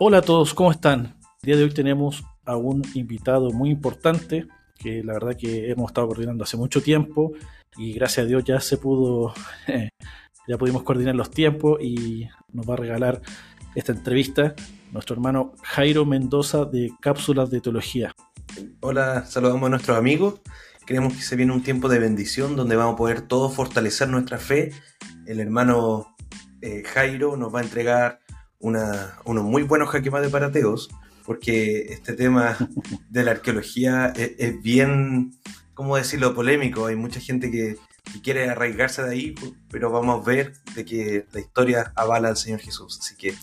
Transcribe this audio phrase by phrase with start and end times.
[0.00, 1.16] Hola a todos, ¿cómo están?
[1.42, 4.46] El día de hoy tenemos a un invitado muy importante
[4.78, 7.32] que la verdad que hemos estado coordinando hace mucho tiempo
[7.76, 9.34] y gracias a Dios ya se pudo,
[10.46, 13.20] ya pudimos coordinar los tiempos y nos va a regalar
[13.74, 14.54] esta entrevista
[14.92, 18.14] nuestro hermano Jairo Mendoza de Cápsulas de Teología.
[18.78, 20.40] Hola, saludamos a nuestros amigos.
[20.86, 24.38] Creemos que se viene un tiempo de bendición donde vamos a poder todos fortalecer nuestra
[24.38, 24.70] fe.
[25.26, 26.14] El hermano
[26.62, 28.20] eh, Jairo nos va a entregar
[28.60, 30.88] unos muy buenos jaque de parateos,
[31.24, 32.56] porque este tema
[33.10, 35.32] de la arqueología es, bien,
[35.74, 36.86] ¿cómo decirlo?, polémico.
[36.86, 37.76] Hay mucha gente que,
[38.22, 39.34] quiere arraigarse de ahí,
[39.70, 42.98] pero vamos a ver de que la historia avala al Señor Jesús.
[43.02, 43.34] Así que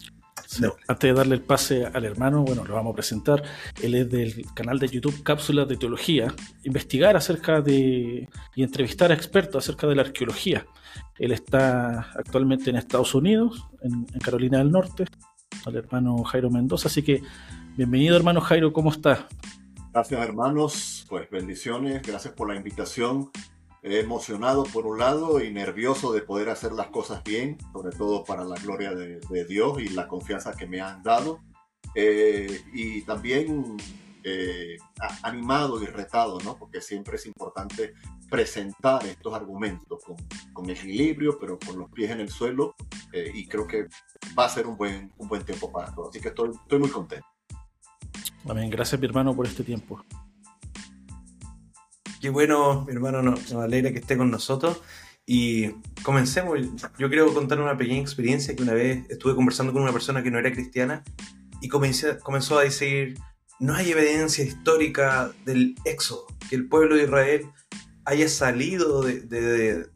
[0.87, 3.43] antes de darle el pase al hermano, bueno, lo vamos a presentar.
[3.81, 6.33] Él es del canal de YouTube Cápsulas de Teología.
[6.63, 10.65] Investigar acerca de y entrevistar a expertos acerca de la arqueología.
[11.17, 15.05] Él está actualmente en Estados Unidos, en, Carolina del Norte,
[15.65, 16.87] al hermano Jairo Mendoza.
[16.87, 17.21] Así que,
[17.75, 19.27] bienvenido hermano Jairo, ¿cómo está?
[19.93, 23.31] Gracias hermanos, pues bendiciones, gracias por la invitación.
[23.87, 28.43] Emocionado por un lado y nervioso de poder hacer las cosas bien, sobre todo para
[28.43, 31.39] la gloria de, Dios y la confianza que me han dado.
[31.93, 33.77] Eh, y también
[34.23, 34.77] eh,
[35.21, 36.57] animado y retado, ¿no?
[36.57, 37.93] Porque siempre es importante
[38.27, 40.15] presentar estos argumentos con,
[40.51, 42.73] con equilibrio, pero con los pies en el suelo,
[43.13, 43.85] eh, y creo que
[44.37, 46.09] va a ser un buen, un buen tiempo para todos.
[46.09, 47.27] Así que estoy, estoy muy contento.
[48.49, 48.67] Amén.
[48.71, 50.03] Gracias, mi hermano, por este tiempo.
[52.21, 54.81] Qué bueno, mi hermano, nos, alegra que esté con nosotros.
[55.25, 55.69] Y
[56.03, 56.59] comencemos.
[56.99, 60.31] Yo quiero contar una pequeña experiencia que una vez estuve conversando con una persona que
[60.31, 61.03] no era cristiana
[61.61, 63.17] y comenzó a decir,
[63.59, 67.49] no hay evidencia histórica del éxodo, que el pueblo de Israel
[68.05, 69.87] haya salido de,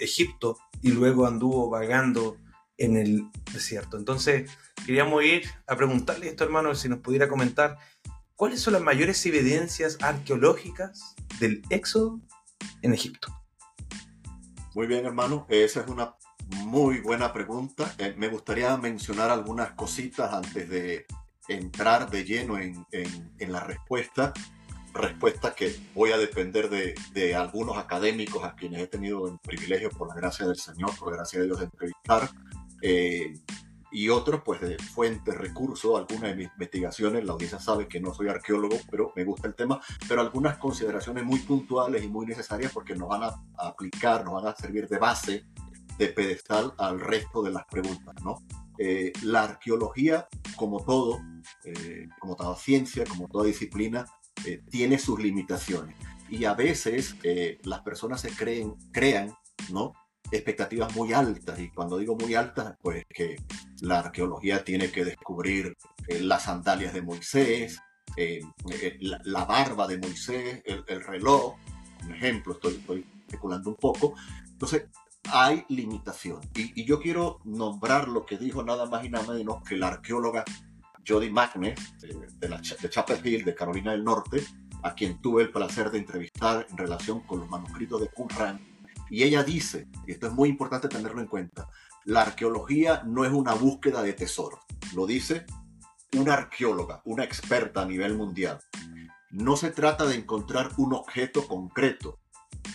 [0.00, 2.36] Egipto y luego anduvo vagando
[2.76, 3.96] en el desierto.
[3.96, 4.48] Entonces,
[4.86, 7.76] queríamos ir a preguntarle esto, hermano, si nos pudiera comentar
[8.36, 12.20] cuáles son las mayores evidencias arqueológicas del éxodo
[12.82, 13.28] en Egipto.
[14.74, 16.14] Muy bien, hermano, esa es una
[16.64, 17.94] muy buena pregunta.
[17.98, 21.06] Eh, me gustaría mencionar algunas cositas antes de
[21.48, 24.32] entrar de lleno en, la respuesta,
[24.92, 30.08] respuesta que voy a depender de, algunos académicos a quienes he tenido el privilegio, por
[30.08, 32.30] la gracia del Señor, por la gracia de Dios, de entrevistar,
[32.82, 33.34] eh,
[33.90, 38.12] y otros, pues, de fuentes, recursos, algunas de mis investigaciones, la audiencia sabe que no
[38.12, 42.72] soy arqueólogo, pero me gusta el tema, pero algunas consideraciones muy puntuales y muy necesarias
[42.72, 45.44] porque nos van a, aplicar, nos van a servir de base,
[45.96, 48.36] de pedestal al resto de las preguntas, ¿no?
[48.78, 51.20] Eh, la arqueología, como todo,
[51.64, 54.06] eh, como toda ciencia, como toda disciplina,
[54.46, 55.96] eh, tiene sus limitaciones.
[56.30, 57.16] Y a veces
[57.62, 59.34] las personas se creen, crean,
[59.72, 59.94] ¿no?
[60.30, 63.36] Expectativas muy altas y cuando digo muy altas pues que
[63.80, 65.76] la arqueología tiene que descubrir
[66.20, 67.80] las sandalias de Moisés
[69.00, 71.56] la, barba de Moisés el, reloj
[72.04, 74.14] un ejemplo estoy, estoy especulando un poco
[74.50, 74.88] entonces
[75.32, 76.40] hay limitación.
[76.54, 80.44] Y, yo quiero nombrar lo que dijo nada más y nada menos que la arqueóloga
[81.06, 84.42] Jody Magne de, de Chapel Hill, de Carolina del Norte,
[84.82, 88.60] a quien tuve el placer de entrevistar en relación con los manuscritos de Qumran.
[89.10, 91.68] Y ella dice, y esto es muy importante tenerlo en cuenta,
[92.04, 94.60] la arqueología no es una búsqueda de tesoros.
[94.94, 95.46] Lo dice
[96.16, 98.60] una arqueóloga, una experta a nivel mundial.
[99.30, 102.18] No se trata de encontrar un objeto concreto,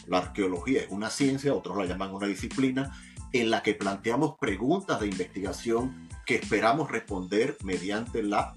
[0.07, 2.91] la arqueología es una ciencia, otros la llaman una disciplina,
[3.31, 8.55] en la que planteamos preguntas de investigación que esperamos responder mediante la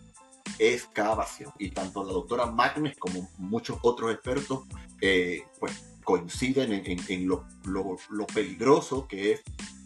[0.59, 1.53] excavación.
[1.59, 4.65] Y tanto la doctora Magnes como muchos otros expertos
[5.01, 7.45] eh, pues, coinciden en, lo,
[8.33, 9.43] peligroso que es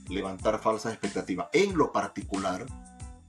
[0.09, 1.49] levantar falsas expectativas.
[1.53, 2.67] En lo particular,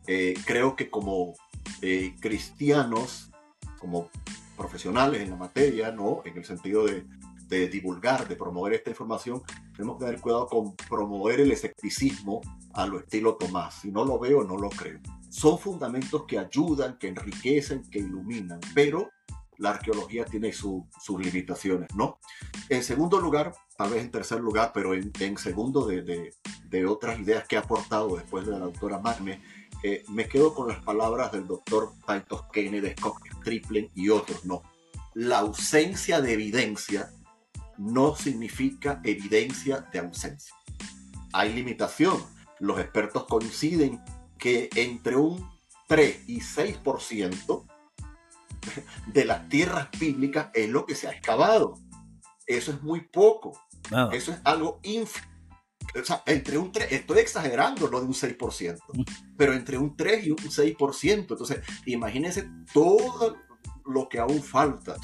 [0.08, 1.34] eh, creo que como
[1.82, 3.32] eh, cristianos,
[3.80, 4.10] como
[4.58, 6.22] profesionales en la materia, ¿no?
[6.26, 7.06] En el sentido de
[7.52, 9.44] de divulgar, de promover esta información,
[9.76, 12.40] tenemos que tener cuidado con promover el escepticismo
[12.74, 13.76] a lo estilo Tomás.
[13.82, 15.02] Si no lo veo, no lo creo.
[15.30, 19.10] Son fundamentos que ayudan, que enriquecen, que iluminan, pero
[19.62, 20.84] la arqueología tiene sus
[21.20, 22.20] limitaciones, ¿no?
[22.68, 27.58] En segundo lugar, tal vez en tercer lugar, pero en, segundo de, otras ideas que
[27.58, 29.40] ha aportado después de la doctora Magne,
[29.84, 34.64] eh, me quedo con las palabras del doctor Titus Kennedy, Scott Triplen y otros, ¿no?
[35.14, 37.12] La ausencia de evidencia
[37.78, 40.56] no significa evidencia de ausencia.
[41.34, 42.18] Hay limitación.
[42.60, 44.02] Los expertos coinciden
[44.38, 45.48] que entre un
[45.88, 47.71] 3 y 6%
[49.08, 51.80] de las tierras bíblicas es lo que se ha excavado.
[52.46, 53.60] Eso es muy poco.
[54.12, 55.26] Eso es algo ínfimo.
[56.00, 58.78] o sea, entre un 3, estoy exagerando lo de un 6%,
[59.38, 61.14] pero entre un 3 y un 6%.
[61.14, 63.38] Entonces, imagínense todo
[63.86, 64.96] lo que aún falta.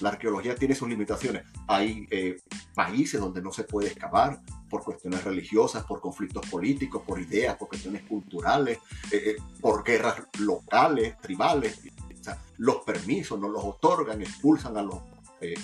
[0.00, 1.44] La arqueología tiene sus limitaciones.
[1.68, 2.36] Hay eh,
[2.74, 7.68] países donde no se puede excavar por cuestiones religiosas, por conflictos políticos, por ideas, por
[7.68, 8.78] cuestiones culturales,
[9.10, 11.80] eh, eh, por guerras locales, tribales.
[12.58, 15.00] Los permisos no los otorgan, expulsan a los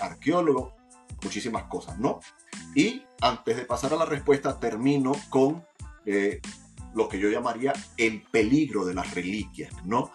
[0.00, 0.72] arqueólogos,
[1.22, 2.20] muchísimas cosas, ¿no?
[2.74, 5.64] Y antes de pasar a la respuesta, termino con
[6.94, 10.10] lo que yo llamaría el peligro de las reliquias, ¿no?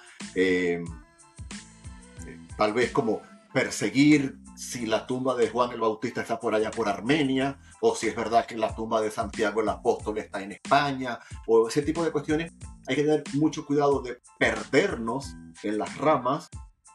[2.57, 3.22] tal vez como
[3.54, 8.07] perseguir si la tumba de Juan el Bautista está por allá por Armenia, o si
[8.07, 12.01] es verdad que la tumba de Santiago el Apóstol está en España, o ese tipo
[12.01, 12.53] de cuestiones.
[12.88, 16.50] Hay que tener mucho cuidado de perdernos en las ramas,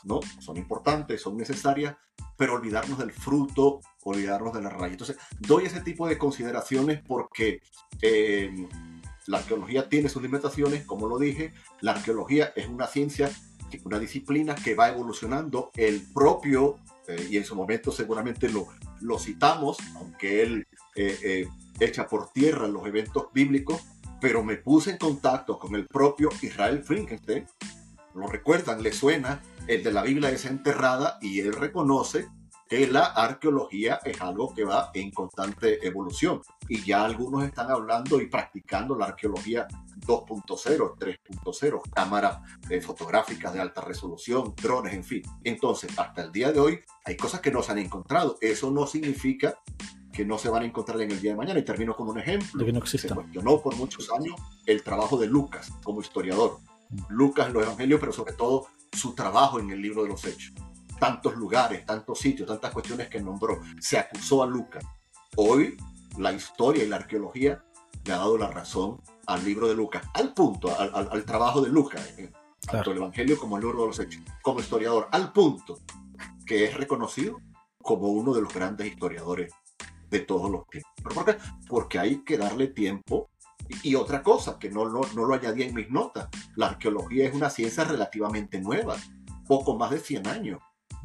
[0.05, 0.21] ¿no?
[0.41, 1.95] Son importantes, son necesarias,
[2.39, 4.93] pero olvidarnos del fruto, olvidarnos de la raíz.
[4.93, 7.61] Entonces, doy ese tipo de consideraciones porque
[8.01, 8.51] eh,
[9.27, 11.53] la arqueología tiene sus limitaciones, como lo dije,
[11.83, 13.31] la arqueología es una ciencia
[13.85, 15.71] una disciplina que va evolucionando.
[15.77, 18.69] El propio, eh, y en su momento seguramente lo,
[19.01, 20.68] lo citamos, aunque él
[21.81, 23.83] echa por tierra los eventos bíblicos,
[24.21, 27.47] pero me puse en contacto con el propio Israel Finkelstein.
[28.15, 32.29] Lo recuerdan, le suena, el de la Biblia es enterrada y él reconoce
[32.69, 38.21] que la arqueología es algo que va en constante evolución y ya algunos están hablando
[38.21, 39.67] y practicando la arqueología
[40.07, 45.23] 2.0, 3.0, cámaras eh, fotográficas de alta resolución, drones, en fin.
[45.45, 48.37] Entonces, hasta el día de hoy hay cosas que no se han encontrado.
[48.41, 49.59] Eso no significa
[50.19, 51.61] que no se van a encontrar en el día de mañana.
[51.61, 52.59] Y termino con un ejemplo.
[52.59, 54.35] De que no Se cuestionó por muchos años
[54.67, 56.59] el trabajo de Lucas como historiador.
[56.89, 57.03] Mm.
[57.11, 60.53] Lucas los evangelios, pero sobre todo su trabajo en el libro de los Hechos
[60.99, 63.61] tantos lugares, tantos sitios, tantas cuestiones que nombró.
[63.79, 64.85] Se acusó a Lucas.
[65.37, 65.77] Hoy
[66.17, 67.63] la historia y la arqueología
[68.05, 72.03] le ha dado la razón al libro de Lucas, al punto, al, trabajo de Lucas,
[72.19, 75.79] eh, tanto el Evangelio como el libro de los Hechos, como historiador, al punto
[76.45, 77.39] que es reconocido
[77.81, 79.53] como uno de los grandes historiadores
[80.11, 81.15] de todos los tiempos.
[81.15, 81.37] por qué?
[81.69, 83.31] Porque hay que darle tiempo.
[83.83, 87.35] Y, otra cosa que no, no, no lo añadí en mis notas, la arqueología es
[87.35, 88.97] una ciencia relativamente nueva,
[89.47, 90.61] poco más de 100 años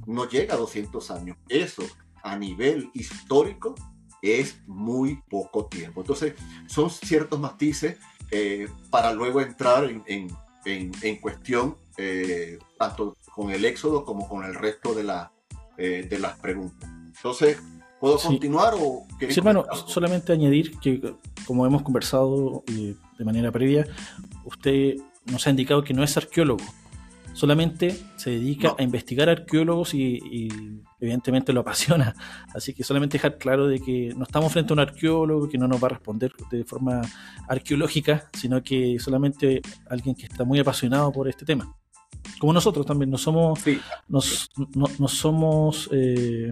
[0.05, 1.38] no llega a 200 años.
[1.50, 1.83] Eso
[2.23, 3.75] a nivel histórico
[4.21, 6.01] es muy poco tiempo.
[6.01, 6.33] Entonces,
[6.67, 7.97] son ciertos matices
[8.31, 10.31] eh, para luego entrar en,
[10.65, 15.31] en, cuestión eh, tanto con el éxodo como con el resto de, la,
[15.77, 16.89] eh, de las preguntas.
[17.15, 17.61] Entonces,
[18.03, 21.15] ¿puedo continuar o Sí, hermano, solamente añadir que,
[21.47, 23.88] como hemos conversado de manera previa,
[24.44, 24.97] usted
[25.31, 26.65] nos ha indicado que no es arqueólogo.
[27.31, 30.50] Solamente se dedica a investigar arqueólogos y,
[31.00, 32.13] evidentemente lo apasiona.
[32.53, 35.69] Así que solamente dejar claro de que no estamos frente a un arqueólogo que no
[35.69, 37.01] nos va a responder de forma
[37.47, 41.73] arqueológica, sino que solamente alguien que está muy apasionado por este tema.
[42.38, 43.61] Como nosotros también, no somos,
[44.09, 46.51] no, somos eh,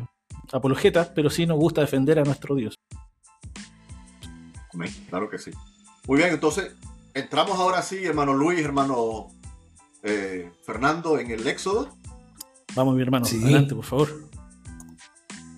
[0.53, 2.75] apologetas, pero sí nos gusta defender a nuestro Dios.
[5.09, 5.51] Claro que sí.
[6.07, 6.73] Muy bien, entonces
[7.13, 9.27] entramos ahora sí, hermano Luis, hermano
[10.03, 11.89] eh, Fernando en el Éxodo.
[12.75, 14.09] Vamos, mi hermano, adelante, por favor.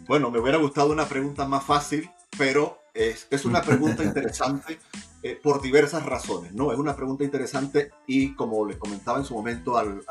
[0.07, 4.79] Bueno, me hubiera gustado una pregunta más fácil, pero es, una pregunta interesante
[5.21, 6.71] eh, por diversas razones, ¿no?
[6.71, 10.01] Es una pregunta interesante y como le comentaba en su momento al,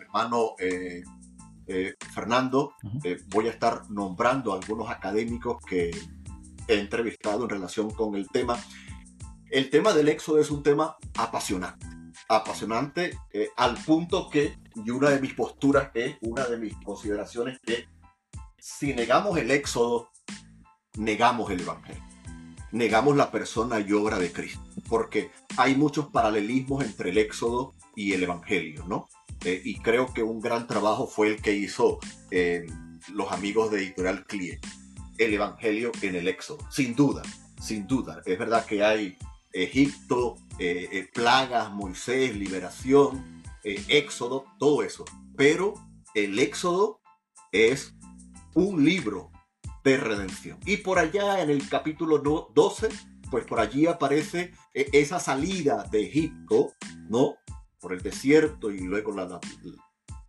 [0.00, 1.02] hermano eh,
[2.14, 2.72] Fernando,
[3.28, 5.90] voy a estar nombrando algunos académicos que
[6.66, 8.58] he entrevistado en relación con el tema.
[9.50, 11.98] El tema del éxodo es un tema apasionante
[12.28, 17.58] apasionante eh, al punto que, y una de mis posturas es, una de mis consideraciones
[17.66, 17.86] es,
[18.58, 20.10] si negamos el éxodo,
[20.96, 22.02] negamos el Evangelio,
[22.72, 28.12] negamos la persona y obra de Cristo, porque hay muchos paralelismos entre el éxodo y
[28.12, 29.08] el Evangelio, ¿no?
[29.44, 31.98] Eh, y creo que un gran trabajo fue el que hizo
[32.30, 32.66] eh,
[33.12, 34.60] los amigos de Editorial CLIE,
[35.16, 37.22] el Evangelio en el éxodo, sin duda,
[37.60, 38.20] sin duda.
[38.26, 39.16] Es verdad que hay
[39.52, 45.04] Egipto, eh, plagas, Moisés, liberación, éxodo, todo eso.
[45.36, 45.74] Pero
[46.14, 47.00] el éxodo
[47.52, 47.94] es
[48.54, 49.30] un libro
[49.84, 50.58] de redención.
[50.66, 52.88] Y por allá en el capítulo 12,
[53.30, 56.72] pues por allí aparece esa salida de Egipto,
[57.08, 57.36] ¿no?
[57.80, 59.14] Por el desierto y luego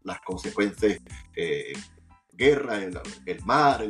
[0.04, 1.00] las consecuencias,
[2.32, 3.84] guerra, el, mar,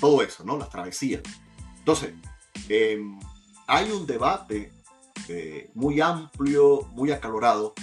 [0.00, 0.56] todo eso, ¿no?
[0.56, 1.22] Las travesías.
[1.78, 2.14] Entonces,
[2.68, 3.18] em,
[3.66, 4.72] hay un debate
[5.28, 7.74] eh, muy amplio, muy acalorado.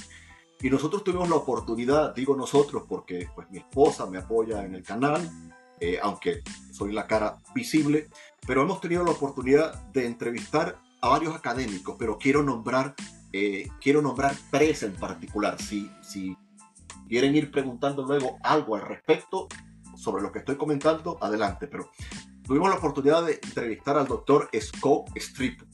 [0.61, 4.83] Y nosotros tuvimos la oportunidad, digo nosotros porque pues, mi esposa me apoya en el
[4.83, 5.29] canal,
[5.79, 6.41] eh, aunque
[6.71, 8.09] soy la cara visible,
[8.47, 12.95] pero hemos tenido la oportunidad de entrevistar a varios académicos, pero quiero nombrar,
[13.37, 15.61] eh, quiero nombrar tres en particular.
[15.61, 16.37] Si, si
[17.09, 19.49] quieren ir preguntando luego algo al respecto
[19.97, 21.67] sobre lo que estoy comentando, adelante.
[21.67, 21.91] Pero
[22.43, 25.69] tuvimos la oportunidad de entrevistar al doctor Scott Stripling.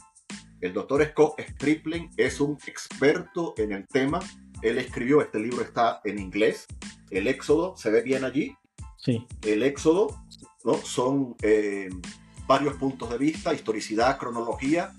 [0.59, 4.19] El doctor Scott Stripling es un experto en el tema.
[4.63, 6.65] Él escribió, este libro está en inglés,
[7.11, 8.55] El Éxodo, ¿se ve bien allí?
[8.97, 9.27] Sí.
[9.43, 10.23] El Éxodo,
[10.63, 10.77] ¿no?
[10.77, 11.89] Son eh,
[12.47, 14.93] varios puntos de vista, historicidad, cronología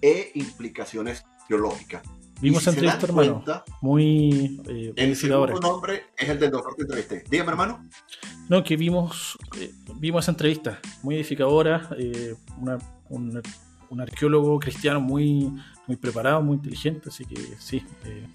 [0.00, 2.02] e implicaciones teológicas.
[2.40, 3.42] Vimos si entrevista, hermano.
[3.80, 7.24] Muy eh, el segundo nombre es el del doctor que entrevisté.
[7.30, 7.88] Dígame, hermano.
[8.48, 12.34] No, que vimos, eh, vimos esa entrevista, muy edificadora, eh,
[13.08, 15.50] un, arqueólogo cristiano muy,
[15.86, 18.28] muy preparado, muy inteligente, así que sí, eh,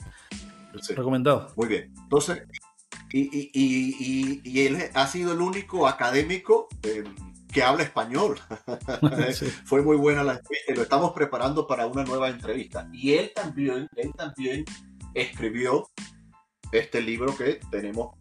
[0.95, 1.53] recomendado.
[1.55, 1.93] Muy bien.
[2.03, 2.43] Entonces,
[3.13, 6.67] y, y, y, y, él ha sido el único académico
[7.51, 8.39] que habla español.
[9.65, 12.89] Fue muy buena la entrevista y lo estamos preparando para una nueva entrevista.
[12.91, 14.65] Y él también, él también
[15.13, 15.89] escribió
[16.71, 18.15] este libro que tenemos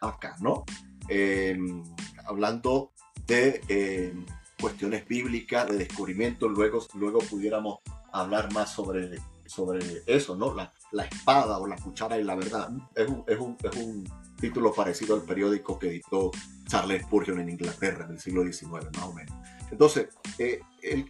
[0.00, 0.64] acá, ¿no?
[1.08, 1.82] Em,
[2.26, 2.92] hablando
[3.26, 4.24] de em,
[4.60, 7.78] cuestiones bíblicas, de descubrimiento, luego, luego pudiéramos
[8.12, 10.54] hablar más sobre, sobre eso, ¿no?
[10.54, 12.70] La, la espada o la cuchara y la verdad.
[12.94, 14.08] Es un, es un, es un
[14.40, 16.30] título parecido al periódico que editó
[16.70, 19.36] Charles Spurgeon en Inglaterra en el siglo XIX, más o menos.
[19.72, 20.08] Entonces,
[20.38, 20.60] eh,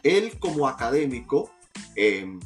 [0.02, 1.52] él, como académico,
[1.94, 2.40] em,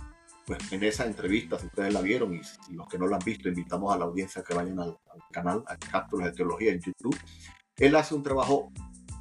[0.47, 2.41] pues en esa entrevista, si ustedes la vieron y,
[2.75, 4.99] los que no la han visto, invitamos a la audiencia que vayan al,
[5.31, 7.17] canal, a Cápsulas de Teología en YouTube,
[7.77, 8.73] él hace un trabajo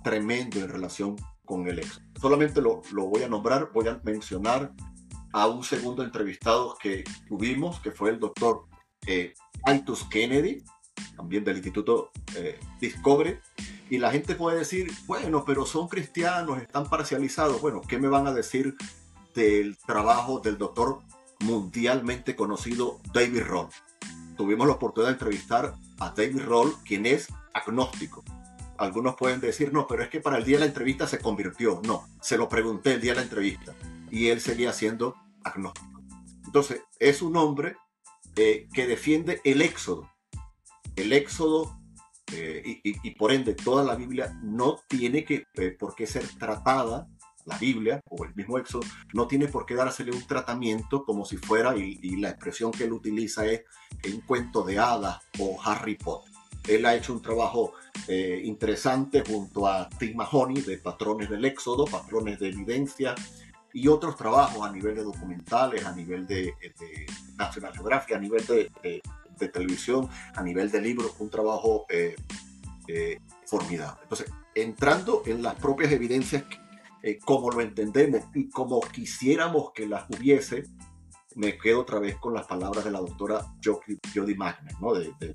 [0.04, 2.02] tremendo en relación con el ex.
[2.20, 4.74] Solamente lo, lo voy a nombrar, voy a mencionar
[5.34, 8.66] a un segundo entrevistado que tuvimos, que fue el doctor
[9.06, 9.34] eh,
[9.66, 10.64] Titus Kennedy,
[11.16, 13.40] también del Instituto eh, Discovery,
[13.94, 17.62] y la gente puede decir, bueno, pero son cristianos, están parcializados.
[17.62, 18.76] Bueno, ¿qué me van a decir
[19.36, 21.02] del trabajo del doctor
[21.42, 23.68] mundialmente conocido David Roll?
[24.36, 28.24] Tuvimos la oportunidad de entrevistar a David Roll, quien es agnóstico.
[28.80, 31.80] Algunos pueden decir, no, pero es que para el día de la entrevista se convirtió.
[31.86, 33.76] No, se lo pregunté el día de la entrevista
[34.10, 36.02] y él seguía siendo agnóstico.
[36.48, 37.78] Entonces, es un hombre
[38.38, 40.10] eh, que defiende el éxodo.
[40.96, 41.78] El éxodo
[42.32, 47.08] eh, y, por ende toda la Biblia no tiene que, eh, por qué ser tratada,
[47.46, 51.38] la Biblia o el mismo Éxodo, no tiene por qué dársele un tratamiento como si
[51.38, 53.64] fuera, y, la expresión que él utiliza es
[54.14, 56.32] un cuento de hadas o Harry Potter.
[56.68, 57.74] Él ha hecho un trabajo
[58.08, 63.14] eh, interesante junto a Tim Mahoney de Patrones del Éxodo, Patrones de Evidencia
[63.74, 68.46] y otros trabajos a nivel de documentales, a nivel de, de National Geographic, a nivel
[68.46, 69.02] de, de
[69.34, 72.16] televisión, a nivel de libros, un trabajo eh,
[72.88, 74.02] eh, formidable.
[74.04, 76.44] Entonces, entrando en las propias evidencias
[77.02, 80.64] eh, como lo entendemos y como quisiéramos que las hubiese,
[81.36, 84.94] me quedo otra vez con las palabras de la doctora Jody Magnet, ¿no?
[84.94, 85.32] de, de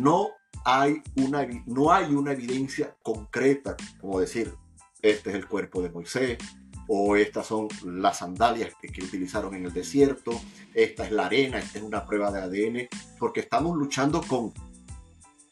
[0.00, 0.28] No
[0.64, 4.54] hay, una, no hay una evidencia concreta, como decir,
[5.02, 6.38] este es el cuerpo de Moisés,
[6.86, 10.40] o estas son las sandalias que, utilizaron en el desierto,
[10.72, 12.88] esta es la arena, esta es una prueba de ADN,
[13.18, 14.52] porque estamos luchando con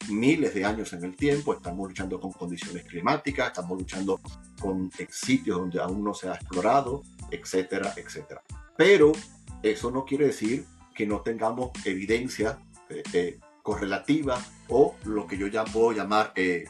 [0.08, 4.20] miles de años en el tiempo, estamos luchando con condiciones climáticas, estamos luchando
[4.60, 8.42] con sitios donde aún no se ha explorado, etcétera, etcétera.
[8.76, 9.12] Pero
[9.62, 12.58] eso no quiere decir que no tengamos evidencia
[12.88, 16.64] eh, eh, correlativa o lo que yo ya puedo llamar eh,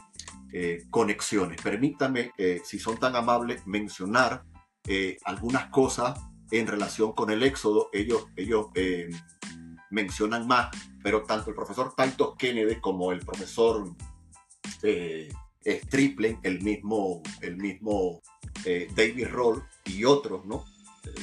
[0.91, 1.59] conexiones.
[1.59, 2.31] Permítanme,
[2.63, 4.43] si son tan amables, mencionar
[4.87, 6.19] eh, algunas cosas
[6.51, 9.09] en relación con el éxodo, ellos, ellos eh,
[9.89, 10.69] mencionan más,
[11.01, 13.95] pero tanto el profesor Titus Kennedy como el profesor
[14.83, 15.29] eh,
[15.65, 18.21] Stripling, el mismo, el mismo
[18.65, 20.65] eh, David Roll y otros, ¿no?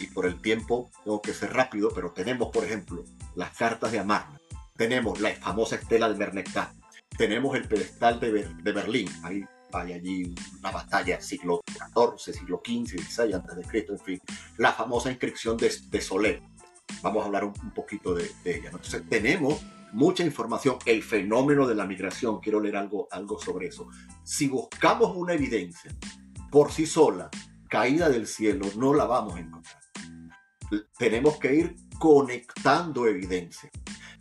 [0.01, 3.99] Y por el tiempo tengo que ser rápido, pero tenemos, por ejemplo, las cartas de
[3.99, 4.41] Amarna,
[4.77, 6.75] tenemos la famosa estela de Mernectá,
[7.17, 13.01] tenemos el pedestal de, de Berlín, ahí hay allí una batalla siglo XIV, siglo XV,
[13.01, 14.21] XVI antes de Cristo, en fin,
[14.59, 16.43] la famosa inscripción de, de Soler.
[17.03, 18.71] Vamos a hablar un, poquito de, ella.
[18.71, 19.61] Entonces, tenemos
[19.93, 23.89] mucha información, el fenómeno de la migración, quiero leer algo, algo sobre eso.
[24.25, 25.95] Si buscamos una evidencia
[26.51, 27.31] por sí sola,
[27.69, 29.81] caída del cielo, no la vamos a encontrar.
[30.99, 33.71] Tenemos que ir conectando evidencia.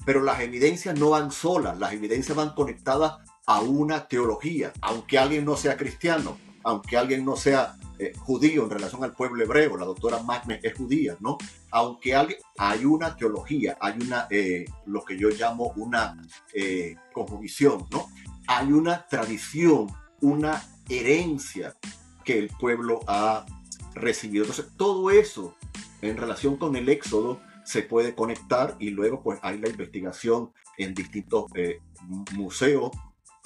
[0.06, 3.18] Pero las evidencias no van solas, las evidencias van conectadas
[3.50, 8.70] a una teología, aunque alguien no sea cristiano, aunque alguien no sea eh, judío en
[8.70, 11.40] relación al pueblo hebreo, la doctora Magne es judía, ¿no?
[11.72, 16.16] Aunque alguien, hay una teología, hay una, eh, lo que yo llamo una
[16.54, 16.96] eh,
[17.90, 18.10] ¿no?
[18.46, 19.88] Hay una tradición,
[20.22, 21.76] una herencia
[22.24, 23.48] que el pueblo ha
[23.96, 24.44] recibido.
[24.44, 25.56] Entonces, todo eso
[26.04, 30.94] en relación con el éxodo se puede conectar y luego pues hay la investigación en
[30.94, 31.82] distintos eh,
[32.36, 32.92] museos,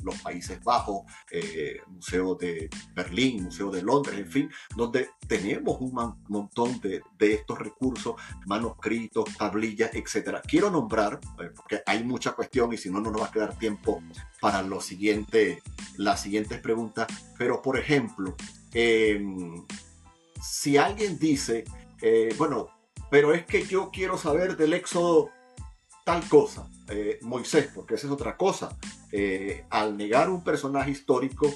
[0.03, 6.17] los Países Bajos, eh, Museo de Berlín, Museo de Londres, en fin, donde tenemos un
[6.27, 10.41] montón de, estos recursos, manuscritos, tablillas, etcétera.
[10.41, 13.57] Quiero nombrar, eh, porque hay mucha cuestión y si no, no nos va a quedar
[13.57, 14.03] tiempo
[14.39, 15.61] para lo siguiente,
[15.97, 17.07] las siguientes preguntas,
[17.37, 18.35] pero por ejemplo,
[18.73, 19.65] em,
[20.41, 21.63] si alguien dice,
[22.01, 22.67] eh, bueno,
[23.09, 25.29] pero es que yo quiero saber del éxodo
[26.03, 28.77] tal cosa, eh, Moisés, porque esa es otra cosa.
[29.11, 31.53] Eh, al negar un personaje histórico,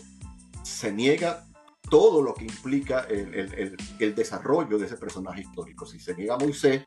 [0.64, 1.46] se niega
[1.90, 5.86] todo lo que implica el, desarrollo de ese personaje histórico.
[5.86, 6.86] Si se niega a Moisés,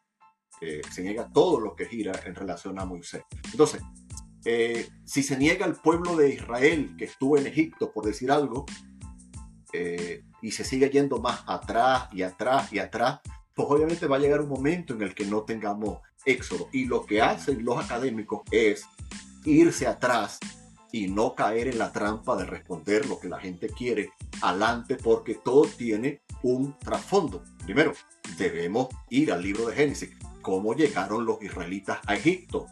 [0.61, 3.23] eh, se niega todo lo que gira en relación a Moisés.
[3.51, 3.83] Entonces,
[5.05, 8.67] si se niega al pueblo de Israel que estuvo en Egipto, por decir algo,
[10.43, 13.21] y se sigue yendo más atrás y atrás y atrás,
[13.55, 16.69] pues obviamente va a llegar un momento en el que no tengamos éxodo.
[16.73, 18.85] Y lo que hacen los académicos es
[19.45, 20.39] irse atrás
[20.93, 24.13] y no caer en la trampa de responder lo que la gente quiere
[24.43, 27.45] adelante porque todo tiene un trasfondo.
[27.65, 27.93] Primero,
[28.37, 30.11] debemos ir al libro de Génesis.
[30.43, 32.67] ¿Cómo llegaron los israelitas a Egipto?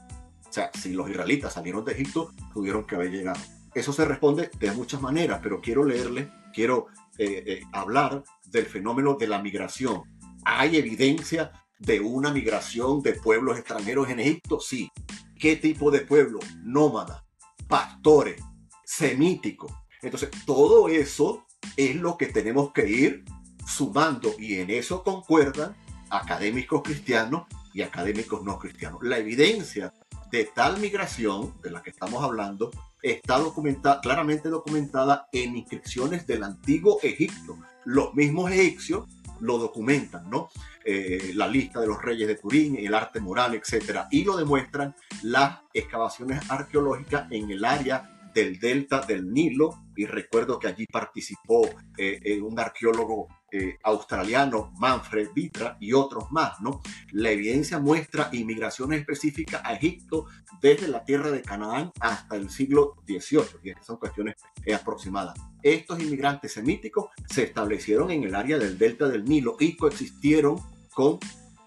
[0.48, 3.40] O sea, si los israelitas salieron de Egipto, tuvieron que haber llegado.
[3.74, 6.86] Eso se responde de muchas maneras, pero quiero leerle, quiero
[7.18, 10.02] eh, eh, hablar del fenómeno de la migración.
[10.44, 14.60] Hay evidencia de una migración de pueblos extranjeros en Egipto?
[14.60, 14.90] Sí.
[15.38, 16.40] ¿Qué tipo de pueblo?
[16.62, 17.24] Nómada,
[17.68, 18.42] pastores,
[18.84, 19.72] semíticos.
[20.02, 23.24] Entonces, todo eso es lo que tenemos que ir
[23.66, 25.76] sumando y en eso concuerdan
[26.10, 29.00] académicos cristianos y académicos no cristianos.
[29.02, 29.92] La evidencia
[30.30, 32.70] de tal migración de la que estamos hablando
[33.02, 37.58] está documentada, claramente documentada en inscripciones del antiguo Egipto.
[37.84, 39.06] Los mismos egipcios
[39.40, 40.48] lo documentan, ¿no?
[40.84, 44.06] Eh, la lista de los reyes de Turín, el arte moral, etc.
[44.10, 50.58] Y lo demuestran las excavaciones arqueológicas en el área del delta del Nilo y recuerdo
[50.58, 56.60] que allí participó eh, eh, un arqueólogo eh, australiano, Manfred Vitra, y otros más.
[56.60, 56.80] ¿no?
[57.12, 60.26] La evidencia muestra inmigraciones específicas a Egipto
[60.60, 64.36] desde la tierra de Canaán hasta el siglo XVIII, y estas son cuestiones
[64.74, 65.38] aproximadas.
[65.62, 70.60] Estos inmigrantes semíticos se establecieron en el área del delta del Nilo y coexistieron
[70.92, 71.18] con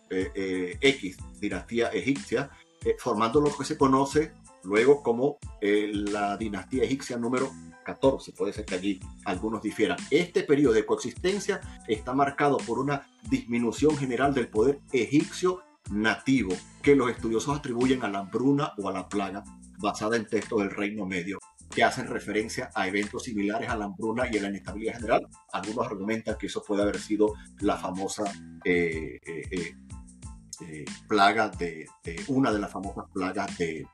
[0.10, 2.52] X, dinastía egipcia,
[3.00, 7.52] formando lo que se conoce luego como eh, la dinastía egipcia número
[7.84, 9.98] 14, puede ser que allí algunos difieran.
[10.10, 16.96] Este periodo de coexistencia está marcado por una disminución general del poder egipcio nativo que
[16.96, 19.44] los estudiosos atribuyen a la hambruna o a la plaga
[19.80, 21.39] basada en textos del Reino Medio
[21.70, 25.28] que hacen referencia a eventos similares a la hambruna y a la inestabilidad general.
[25.54, 28.26] Algunos argumentan que eso puede haber sido la famosa
[28.65, 31.88] eh, eh, plaga de,
[32.28, 33.88] una de las famosas plagas de,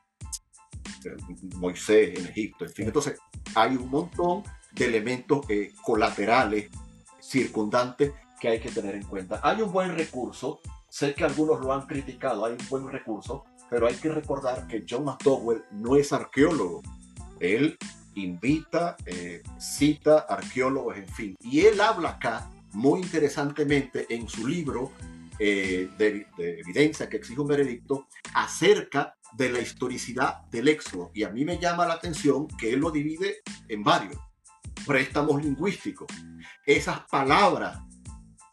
[1.56, 2.86] Moisés en Egipto, en fin.
[2.86, 3.18] Entonces,
[3.54, 6.70] hay un montón de elementos eh, colaterales,
[7.20, 9.40] circundantes, que hay que tener en cuenta.
[9.42, 13.86] Hay un buen recurso, sé que algunos lo han criticado, hay un buen recurso, pero
[13.86, 16.82] hay que recordar que John McDowell no es arqueólogo.
[17.40, 17.76] Él
[18.14, 21.36] invita, eh, cita arqueólogos, en fin.
[21.40, 24.92] Y él habla acá muy interesantemente en su libro
[25.38, 31.10] eh, de, de, evidencia que exige un veredicto acerca de la historicidad del éxodo.
[31.14, 34.16] Y a mí me llama la atención que él lo divide en varios
[34.86, 36.08] préstamos lingüísticos.
[36.64, 37.78] Esas palabras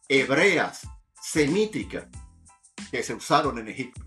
[0.07, 0.87] hebreas,
[1.21, 2.07] semíticas,
[2.91, 4.03] que se usaron en Egipto.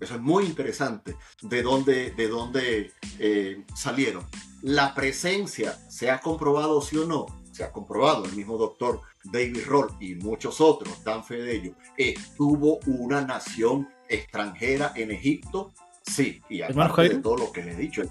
[0.00, 4.24] Eso es muy interesante, de dónde, de dónde eh, salieron.
[4.62, 9.64] La presencia, se ha comprobado sí o no, se ha comprobado, el mismo doctor David
[9.66, 16.40] Roll y muchos otros dan fe de ello, estuvo una nación extranjera en Egipto, sí,
[16.48, 18.02] y aparte de todo lo que le he dicho,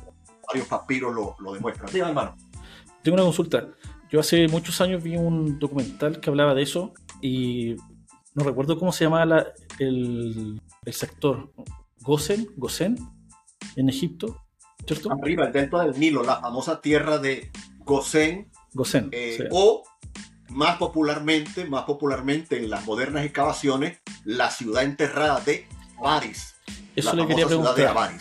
[0.47, 1.89] varios papiros lo, lo demuestran.
[1.89, 2.35] Sí, hermano.
[3.03, 3.67] Tengo una consulta.
[4.09, 7.75] Yo hace muchos años vi un documental que hablaba de eso y
[8.33, 9.47] no recuerdo cómo se llamaba
[9.79, 11.51] el, el, sector.
[12.01, 12.97] Gosen, Gosen,
[13.75, 14.45] en Egipto,
[14.85, 15.11] ¿cierto?
[15.11, 18.49] Arriba, dentro del Nilo, la famosa tierra de Gosen.
[18.73, 19.09] Gosen.
[19.11, 19.83] Eh, o
[20.49, 26.55] más popularmente, más popularmente en las modernas excavaciones, la ciudad enterrada de Avaris.
[26.95, 28.11] Eso le quería preguntar.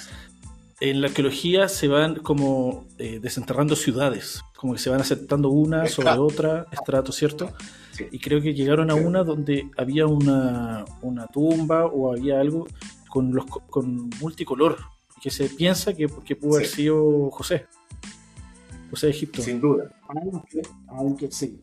[0.78, 5.86] En la arqueología se van como eh, desenterrando ciudades, como que se van aceptando una
[5.86, 7.50] sobre otra, estrato, ¿cierto?
[8.10, 12.66] Y creo que llegaron a una donde había una, una tumba o había algo
[13.08, 14.78] con, los, con multicolor,
[15.22, 17.66] que se piensa que, que pudo haber sido José.
[18.90, 19.40] José de Egipto.
[19.40, 19.90] Sin duda.
[20.08, 21.58] Aunque, aunque sí.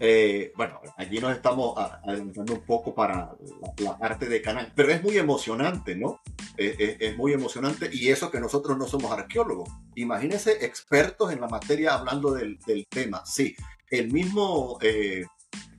[0.00, 3.32] Eh, bueno, allí nos estamos adelantando un poco para
[3.78, 6.20] la, parte de canal, pero es muy emocionante, ¿no?
[6.56, 9.68] es muy emocionante y eso que nosotros no somos arqueólogos.
[9.94, 13.24] Imagínense expertos en la materia hablando del, tema.
[13.24, 13.54] Sí,
[13.90, 15.24] el mismo eh,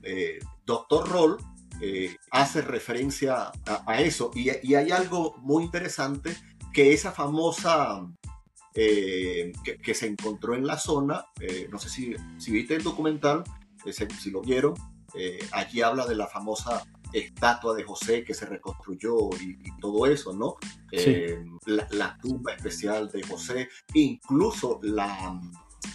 [0.02, 1.36] eh, doctor Roll
[2.30, 6.34] hace referencia a, eso y, hay algo muy interesante
[6.72, 8.06] que esa famosa
[8.72, 9.52] que,
[9.94, 11.26] se encontró en la zona,
[11.70, 13.44] no sé si viste el documental,
[13.84, 14.74] si lo vieron,
[15.52, 20.56] allí habla de la famosa estatua de José que se reconstruyó y, todo eso, ¿no?
[21.66, 25.40] la, tumba especial de José, incluso la,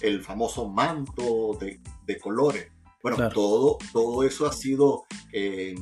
[0.01, 2.71] el famoso manto de, de colores.
[3.01, 5.75] Bueno, todo, todo eso ha sido eh,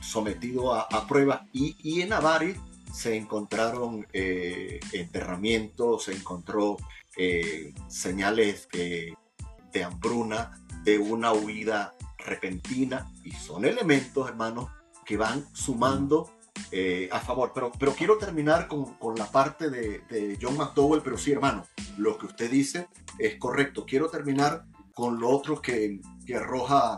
[0.00, 2.54] sometido a, a pruebas y, y, en Avari
[2.92, 6.78] se encontraron eh, enterramientos, se encontró
[7.18, 14.70] eh, señales de hambruna, de una huida repentina y son elementos, hermanos,
[15.04, 16.30] que van sumando
[16.70, 17.52] eh, a favor.
[17.54, 21.64] Pero, pero quiero terminar con, con la parte de, de, John McDowell, pero sí, hermano,
[21.98, 23.84] lo que usted dice es correcto.
[23.86, 26.96] Quiero terminar con lo otro que, que arroja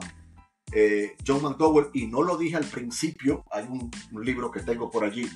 [0.73, 3.91] eh, John McDowell, y no lo dije al principio, hay un,
[4.25, 5.29] libro que tengo por allí,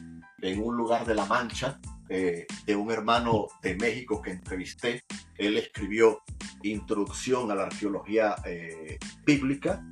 [0.43, 1.81] en un lugar de La Mancha,
[2.11, 5.05] eh, de un hermano de México que entrevisté.
[5.39, 6.23] Él escribió
[6.63, 8.37] Introducción a la Arqueología
[9.25, 9.83] Bíblica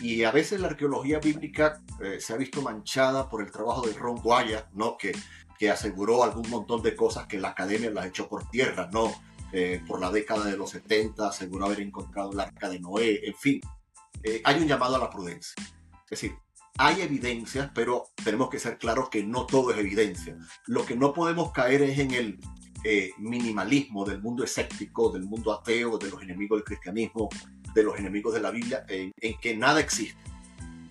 [0.00, 3.92] y a veces la arqueología bíblica eh, se ha visto manchada por el trabajo de
[3.92, 4.96] Ron Guaya, ¿no?
[4.96, 5.12] que,
[5.58, 9.12] que aseguró algún montón de cosas que la academia las echó por tierra, ¿no?
[9.52, 13.34] Eh, por la década de los 70 aseguró haber encontrado el arca de Noé, en
[13.34, 13.60] fin.
[14.22, 15.54] Eh, hay un llamado a la prudencia.
[16.04, 16.34] Es decir,
[16.78, 20.36] hay evidencias, pero tenemos que ser claros que no todo es evidencia.
[20.66, 22.40] Lo que no podemos caer es en el
[23.18, 27.28] minimalismo del mundo escéptico, del mundo ateo, de los enemigos del cristianismo,
[27.74, 30.18] de los enemigos de la Biblia, en, que nada existe,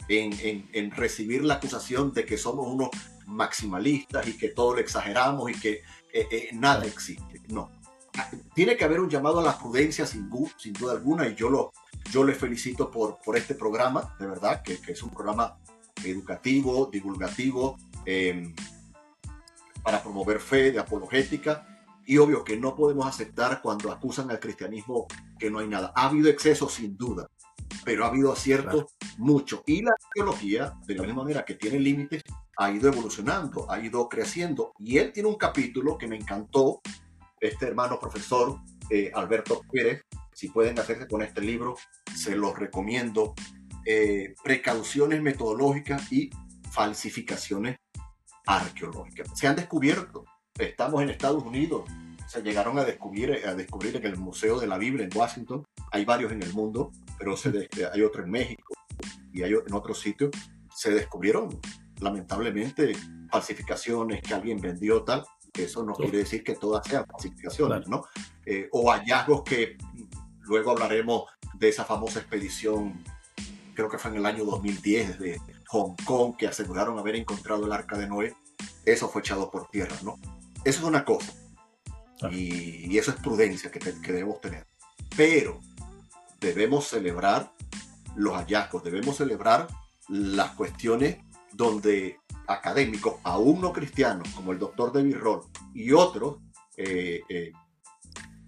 [0.07, 2.89] en, recibir la acusación de que somos unos
[3.27, 5.71] maximalistas y que todo lo exageramos y que
[6.13, 7.41] eh, eh, nada existe.
[7.49, 7.71] No.
[8.55, 11.71] Tiene que haber un llamado a la prudencia sin, sin duda alguna y yo, lo,
[12.11, 15.57] yo les felicito por, por este programa, de verdad, que, es un programa
[16.03, 18.53] educativo, divulgativo, em,
[19.83, 21.65] para promover fe, de apologética
[22.05, 25.05] y obvio que no podemos aceptar cuando acusan al cristianismo
[25.37, 25.93] que no hay nada.
[25.95, 27.29] Ha habido excesos sin duda,
[27.85, 28.85] pero ha habido aciertos
[29.19, 29.63] mucho.
[29.67, 32.23] Y la teología, de la misma manera que tiene límites,
[32.57, 34.73] ha ido evolucionando, ha ido creciendo.
[34.79, 36.81] Y él tiene un capítulo que me encantó,
[37.39, 38.59] este hermano profesor
[38.89, 41.75] eh, Alberto Pérez, si pueden hacerse con este libro,
[42.15, 43.35] se los recomiendo.
[43.91, 46.29] Eh, precauciones metodológicas y
[46.69, 47.77] falsificaciones
[48.45, 49.27] arqueológicas.
[49.33, 50.25] Se han descubierto
[50.59, 51.89] estamos en Estados Unidos.
[52.27, 55.65] Se llegaron a descubrir, a descubrir en el Museo de la Biblia en Washington.
[55.91, 58.75] Hay varios en el mundo, pero se hay otro en México
[59.33, 60.29] y hay en otros sitios.
[60.75, 61.59] Se descubrieron,
[61.99, 62.91] lamentablemente,
[63.31, 65.25] falsificaciones que alguien vendió tal.
[65.51, 68.05] Eso no quiere decir que todas sean falsificaciones, ¿no?
[68.45, 69.77] Eh, o hallazgos que
[70.41, 71.23] luego hablaremos
[71.55, 73.03] de esa famosa expedición,
[73.79, 77.71] creo que fue en el año 2010, de Hong Kong, que aseguraron haber encontrado el
[77.71, 78.35] arca de Noé.
[78.83, 80.19] Eso fue echado por tierra, ¿no?
[80.65, 81.31] Eso es una cosa.
[82.29, 84.67] Y, eso es prudencia que, debemos tener.
[85.15, 85.61] Pero
[86.41, 87.53] debemos celebrar
[88.17, 89.67] los hallazgos, debemos celebrar
[90.09, 91.19] las cuestiones
[91.53, 96.39] donde académicos, aún no cristianos, como el doctor David Roll y otros,
[96.75, 97.53] eh, eh,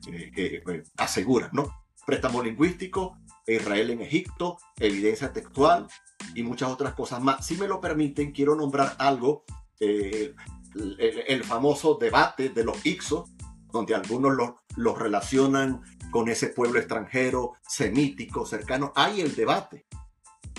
[0.08, 1.86] eh, aseguran, ¿no?
[2.06, 5.88] Préstamo lingüístico, Israel en Egipto, evidencia textual
[6.36, 7.46] y muchas otras cosas más.
[7.46, 9.44] Si me lo permiten, quiero nombrar algo
[9.80, 13.32] el, famoso debate de los Ixos,
[13.72, 18.92] donde algunos los, los relacionan con ese pueblo extranjero, semítico, cercano.
[18.96, 19.86] Hay el debate.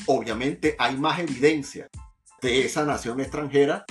[0.06, 1.88] Obviamente hay más evidencia
[2.40, 3.84] de esa nación extranjera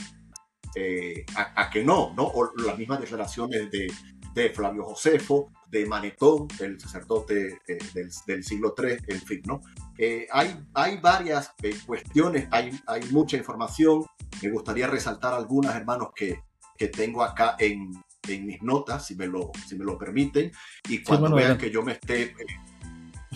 [0.75, 2.23] eh, a, que no, ¿no?
[2.23, 3.91] O las mismas declaraciones de,
[4.33, 7.79] de Flavio Josefo, de Manetón, el sacerdote eh,
[8.27, 9.61] del, siglo III, en fin, ¿no?
[9.97, 11.53] Eh, hay, hay varias
[11.85, 14.05] cuestiones, hay, hay mucha información,
[14.41, 16.43] me gustaría resaltar algunas, hermanos, que,
[16.77, 17.91] que tengo acá en,
[18.27, 20.51] en, mis notas, si me lo, si me lo permiten.
[20.89, 22.35] Y cuando vean que yo me esté, eh,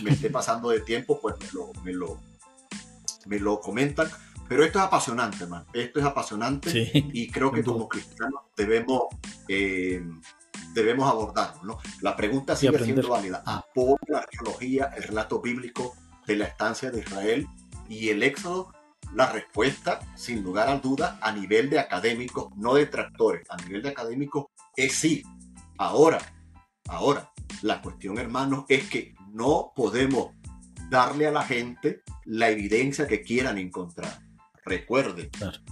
[0.02, 2.20] me esté pasando de tiempo, pues me lo, me lo,
[3.26, 4.08] me lo comentan.
[4.48, 5.66] Pero esto es apasionante, hermano.
[5.72, 9.04] Esto es apasionante y creo que como cristianos debemos,
[9.48, 10.04] eh,
[10.72, 11.62] debemos abordarlo.
[11.62, 11.78] ¿no?
[12.00, 13.42] La pregunta sigue siendo válida.
[13.46, 15.94] ¿Apoya la arqueología el relato bíblico
[16.26, 17.46] de la estancia de Israel
[17.88, 18.72] y el éxodo
[19.14, 23.82] la respuesta, sin lugar a duda, a nivel de académicos, no de tractores, a nivel
[23.82, 25.22] de académicos, es sí.
[25.78, 26.18] Ahora,
[26.88, 27.30] ahora,
[27.62, 30.30] la cuestión, hermanos, es que no podemos
[30.90, 34.20] darle a la gente la evidencia que quieran encontrar.
[34.64, 35.30] Recuerden,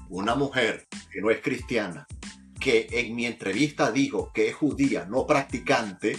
[0.09, 2.07] una mujer que no es cristiana,
[2.65, 6.17] que en mi entrevista dijo que es judía, no practicante,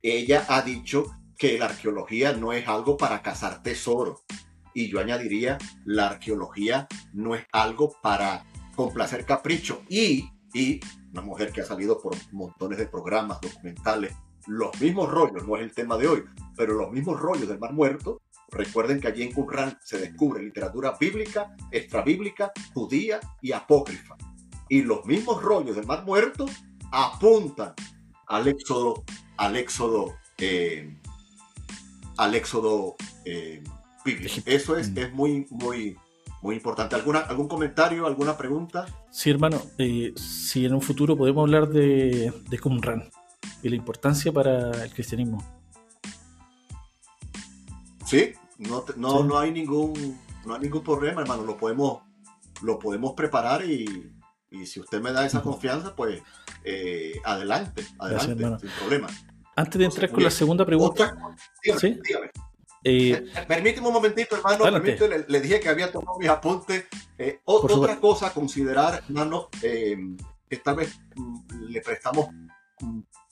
[0.00, 4.22] ella ha dicho que la arqueología no es algo para cazar tesoro.
[4.72, 9.82] Y yo añadiría, la arqueología no es algo para complacer capricho.
[9.88, 10.78] Y, y
[11.10, 14.14] una mujer que ha salido por montones de programas documentales,
[14.46, 16.24] los mismos rollos, no es el tema de hoy,
[16.56, 18.22] pero los mismos rollos del Mar Muerto.
[18.52, 24.16] Recuerden que allí en Qumran se descubre literatura bíblica, extrabíblica, judía y apócrifa.
[24.68, 26.46] Y los mismos rollos del Mar Muerto
[26.90, 27.74] apuntan
[28.26, 29.04] al éxodo,
[29.36, 30.96] al éxodo, eh,
[32.16, 33.62] al éxodo eh,
[34.04, 34.42] bíblico.
[34.46, 34.98] Eso es, mm.
[34.98, 35.96] es muy, muy,
[36.42, 36.94] muy importante.
[36.94, 38.86] ¿Alguna, ¿Algún comentario, alguna pregunta?
[39.10, 39.60] Sí, hermano.
[39.78, 43.08] Eh, si en un futuro podemos hablar de, de Qumran
[43.62, 45.42] y la importancia para el cristianismo.
[48.04, 51.44] Sí, no, no, no hay ningún no hay ningún problema, hermano.
[51.44, 52.00] Lo podemos,
[52.62, 54.10] lo podemos preparar y,
[54.50, 56.22] y si usted me da esa confianza, pues
[56.64, 59.08] eh, adelante, adelante, sin problema.
[59.56, 61.16] Antes de entrar con la segunda pregunta,
[61.62, 62.30] dígame, dígame.
[62.84, 64.64] Eh, eh, permíteme un momentito, hermano.
[64.70, 66.84] le, dije que había tomado mis apuntes.
[67.44, 72.28] otra cosa a considerar, hermano, que tal vez mm, le prestamos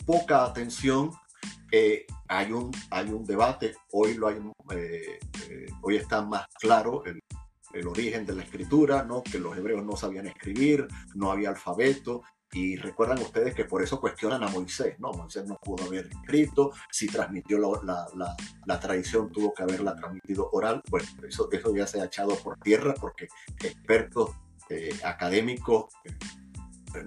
[0.04, 1.12] poca atención.
[2.28, 4.38] hay, un, hay un debate, hoy, lo hay,
[5.82, 7.22] hoy está más claro el,
[7.78, 9.22] el origen de la escritura, ¿no?
[9.22, 14.00] que los hebreos no sabían escribir, no había alfabeto, y recuerdan ustedes que por eso
[14.00, 15.12] cuestionan a Moisés, ¿no?
[15.12, 20.80] Moisés no pudo haber escrito, si transmitió la, tradición tuvo que haberla transmitido oral.
[20.88, 23.28] Bueno, eso, eso ya se ha echado por tierra porque
[23.62, 24.30] expertos
[24.70, 26.14] eh, académicos eh,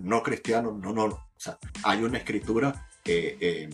[0.01, 3.69] no cristianos, no, no, o sea, hay una escritura eh,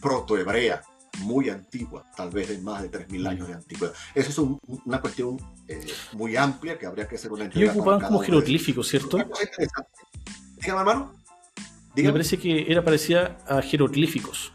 [0.00, 0.82] protohebrea
[1.20, 3.94] muy antigua, tal vez de más de 3.000 años de antigüedad.
[4.14, 4.38] Eso es
[4.84, 7.72] una cuestión eh, muy amplia que habría que hacer una entrega.
[7.72, 9.18] Y ocupaban como jeroglíficos, ¿cierto?
[10.60, 11.14] Dígame, hermano.
[11.94, 14.52] Me parece que era parecida a jeroglíficos.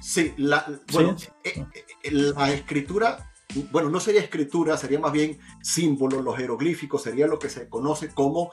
[0.00, 1.66] Sí, la, bueno, eh,
[2.02, 3.32] eh, la escritura,
[3.72, 8.10] bueno, no sería escritura, sería más bien símbolos, los jeroglíficos, sería lo que se conoce
[8.10, 8.52] como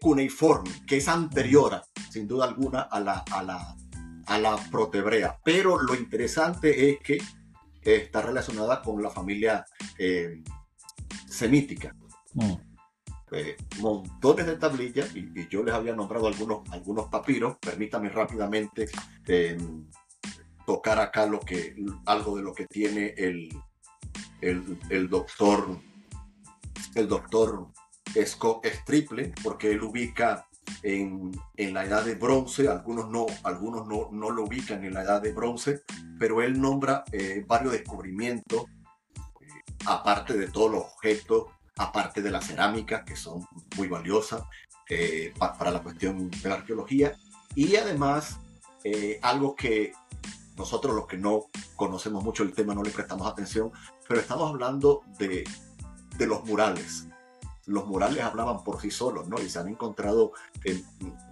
[0.00, 3.76] cuneiforme, que es anterior, sin duda alguna, a la, a la,
[4.30, 5.38] a la protebrea.
[5.44, 7.18] Pero lo interesante es que
[7.82, 9.66] está relacionada con la familia
[9.98, 10.42] eh,
[11.28, 11.94] semítica.
[12.34, 12.52] Mm.
[13.32, 17.56] Eh, montones de tablillas y, yo les había nombrado algunos, algunos papiros.
[17.60, 18.88] Permítame rápidamente
[19.26, 19.58] eh,
[20.64, 21.74] tocar acá lo que,
[22.06, 23.48] algo de lo que tiene el,
[24.40, 25.76] el, doctor
[26.94, 27.66] el doctor
[28.24, 30.46] Scott Striple, porque él ubica
[30.82, 35.22] en, la edad de bronce, algunos, no, algunos no, no, lo ubican en la edad
[35.22, 35.82] de bronce,
[36.18, 38.64] pero él nombra eh, varios descubrimientos,
[39.40, 39.46] eh,
[39.86, 41.44] aparte de todos los objetos,
[41.76, 44.42] aparte de la cerámica, que son muy valiosas
[44.88, 47.14] eh, para la cuestión de la arqueología,
[47.54, 48.38] y además
[49.20, 49.92] algo que
[50.56, 51.44] nosotros los que no
[51.76, 53.70] conocemos mucho el tema no le prestamos atención,
[54.08, 55.44] pero estamos hablando de,
[56.16, 57.09] de los murales
[57.66, 59.40] los murales hablaban por sí solos, ¿no?
[59.40, 60.32] Y se han encontrado,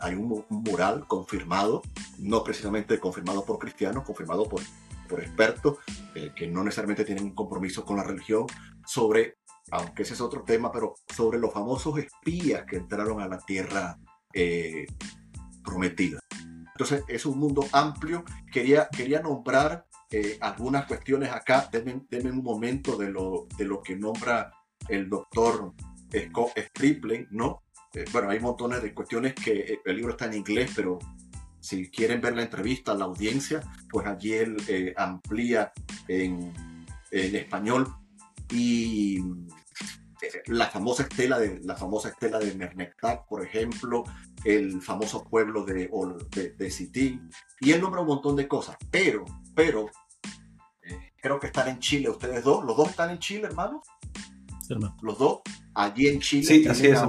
[0.00, 1.82] hay un, mural confirmado,
[2.18, 4.60] no precisamente confirmado por cristianos, confirmado por,
[5.08, 5.78] por expertos
[6.14, 8.46] eh, que no necesariamente tienen un compromiso con la religión,
[8.86, 9.38] sobre,
[9.70, 13.98] aunque ese es otro tema, pero sobre los famosos espías que entraron a la tierra
[14.32, 14.86] eh,
[15.64, 16.20] prometida.
[16.78, 18.24] Entonces, es un mundo amplio.
[18.52, 21.68] Quería, quería nombrar eh, algunas cuestiones acá.
[21.72, 24.52] Denme, un momento de lo, de lo que nombra
[24.88, 25.74] el doctor
[26.12, 27.62] es, triple, ¿no?
[27.94, 30.98] Eh, bueno, hay montones de cuestiones que eh, el libro está en inglés, pero
[31.60, 35.72] si quieren ver la entrevista, la audiencia, pues allí él eh, amplía
[36.06, 36.52] en,
[37.10, 37.86] en, español
[38.50, 39.20] y
[40.46, 44.04] la famosa estela de la famosa estela de Mernectac, por ejemplo,
[44.44, 45.90] el famoso pueblo de,
[46.30, 49.90] de, de Sitín, y él nombra un montón de cosas, pero, pero,
[51.20, 53.48] creo que están en Chile ustedes dos, los dos están en Chile,
[54.74, 54.96] hermano.
[55.02, 55.40] Los dos
[55.74, 56.44] allí en Chile.
[56.44, 57.00] Sí, así es.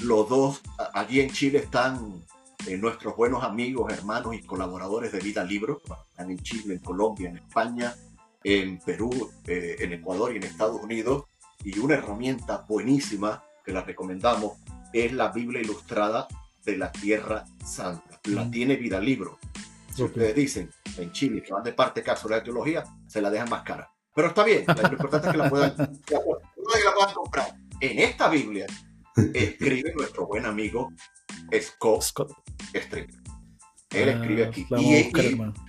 [0.00, 0.60] Los dos
[0.94, 2.24] allí en Chile están
[2.66, 5.80] eh, nuestros buenos amigos, hermanos y colaboradores de Vida Libro.
[6.10, 7.94] Están en Chile, en Colombia, en España,
[8.44, 11.24] en Perú, eh, en Ecuador y en Estados Unidos.
[11.64, 14.58] Y una herramienta buenísima que la recomendamos
[14.92, 16.26] es la Biblia Ilustrada
[16.64, 18.20] de la Tierra Santa.
[18.24, 18.50] La mm.
[18.50, 19.38] tiene Vida Libro.
[19.94, 23.50] Si ustedes dicen en Chile que van de parte de la teología, se la dejan
[23.50, 23.90] más cara.
[24.14, 25.74] Pero está bien, lo importante es que la puedan,
[27.14, 27.54] comprar.
[27.80, 28.66] En esta Biblia
[29.34, 30.92] escribe nuestro buen amigo
[31.60, 32.32] Scott, Scott.
[32.72, 34.66] Él ah, escribe aquí.
[34.78, 35.10] Y,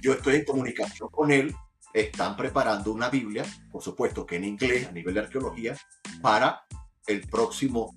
[0.02, 1.56] yo estoy en comunicación con él
[1.94, 5.78] están preparando una Biblia, por supuesto que en inglés a nivel de arqueología,
[6.22, 6.64] para
[7.08, 7.96] el próximo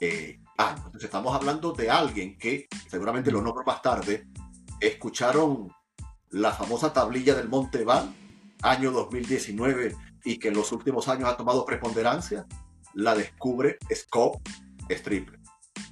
[0.00, 0.76] eh, año.
[0.78, 4.26] Entonces estamos hablando de alguien que, seguramente lo nombro más tarde,
[4.80, 5.72] escucharon
[6.30, 8.14] la famosa tablilla del Monte Val,
[8.62, 9.94] año 2019,
[10.26, 12.46] y que en los últimos años ha tomado preponderancia,
[12.94, 14.40] la descubre Scott
[14.88, 15.38] Stripper,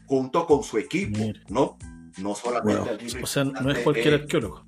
[0.07, 1.79] junto con su equipo, ¿no?
[2.19, 4.67] No solamente O sea, no es cualquier arqueólogo.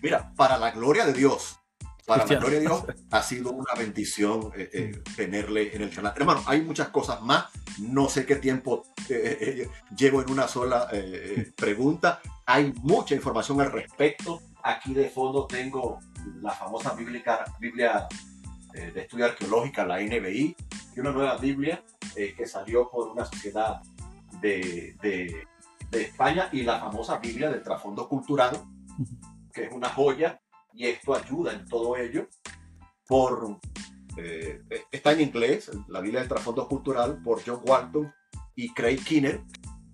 [0.00, 1.58] Mira, para la gloria de Dios,
[2.06, 6.12] para la gloria de Dios, ha sido una bendición eh, eh, tenerle en el canal.
[6.16, 7.46] Hermano, hay muchas cosas más.
[7.78, 10.88] No sé qué tiempo eh, llevo en una sola
[11.56, 12.20] pregunta.
[12.46, 14.40] Hay mucha información al respecto.
[14.62, 15.98] Aquí de fondo tengo
[16.40, 18.06] la famosa Biblia, Biblia
[18.72, 20.56] de Estudio Arqueológica, la NBI,
[20.96, 21.82] y una nueva Biblia
[22.14, 23.82] que salió por una sociedad
[24.40, 25.46] de, de,
[25.90, 28.56] de España y la famosa Biblia del trasfondo cultural,
[29.52, 30.40] que es una joya
[30.74, 32.28] y esto ayuda en todo ello
[33.06, 33.58] por
[34.16, 38.12] eh, está en inglés la Biblia del trasfondo cultural por John Walton
[38.54, 39.42] y Craig Kinner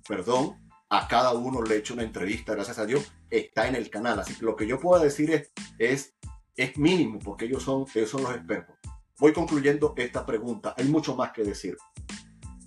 [0.07, 0.57] perdón
[0.91, 4.19] a cada uno le he hecho una entrevista gracias a Dios está en el canal.
[4.19, 6.15] Así que lo que yo puedo decir es es,
[6.57, 8.77] es mínimo porque ellos son ellos son los expertos.
[9.19, 10.75] Voy concluyendo esta pregunta.
[10.79, 11.77] Hay mucho más que decir.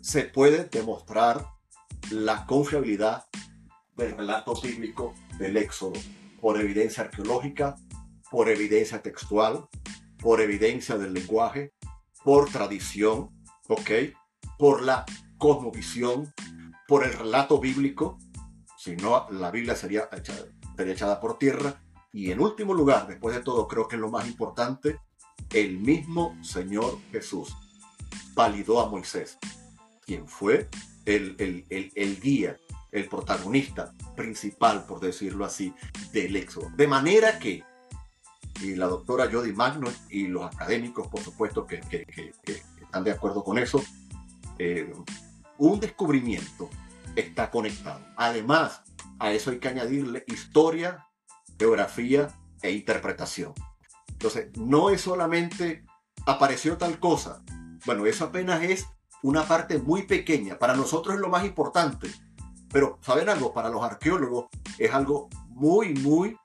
[0.01, 1.45] Se puede demostrar
[2.09, 3.25] la confiabilidad
[3.95, 5.99] del relato bíblico del Éxodo
[6.41, 7.75] por evidencia arqueológica,
[8.29, 9.67] por evidencia textual,
[10.19, 11.73] por evidencia del lenguaje,
[12.23, 13.29] por tradición,
[13.67, 13.91] ¿ok?
[14.57, 15.05] Por la
[15.37, 16.33] cosmovisión,
[16.91, 18.17] por el relato bíblico,
[18.77, 20.09] si no, la Biblia sería
[20.77, 21.81] echada, por tierra.
[22.11, 24.99] Y en último lugar, después de todo, creo que es lo más importante,
[25.53, 27.55] el mismo Señor Jesús
[28.33, 29.37] validó a Moisés,
[30.01, 30.67] quien fue
[31.05, 32.57] el, el, el, el guía,
[32.91, 35.73] el protagonista principal, por decirlo así,
[36.11, 36.71] del éxodo.
[36.75, 37.63] De manera que,
[38.61, 41.79] y la doctora Jody Magno y los académicos, por supuesto, que,
[42.81, 43.81] están de acuerdo con eso,
[44.59, 44.91] eh,
[45.61, 46.71] un descubrimiento
[47.15, 48.01] está conectado.
[48.17, 48.81] Además,
[49.19, 51.07] a eso hay que añadirle historia,
[51.59, 52.29] geografía
[52.63, 53.53] e interpretación.
[54.07, 55.85] Entonces, no es solamente
[56.25, 57.43] apareció tal cosa.
[57.85, 58.87] Bueno, eso apenas es
[59.21, 60.57] una parte muy pequeña.
[60.57, 62.09] Para nosotros es lo más importante.
[62.71, 63.53] Pero, ¿saben algo?
[63.53, 64.45] Para los arqueólogos
[64.79, 66.35] es algo muy, muy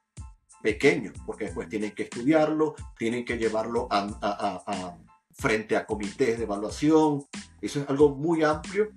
[0.61, 4.95] pequeño, porque después tienen que estudiarlo, tienen que llevarlo a,
[5.37, 7.25] frente a comités de evaluación.
[7.61, 8.93] Eso es algo muy amplio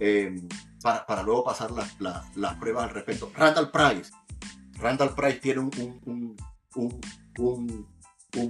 [0.00, 0.48] em,
[0.82, 3.30] para, luego pasar las pruebas al respecto.
[3.34, 4.10] Randall Price.
[4.78, 6.36] Randall Price tiene un,
[7.36, 7.86] un,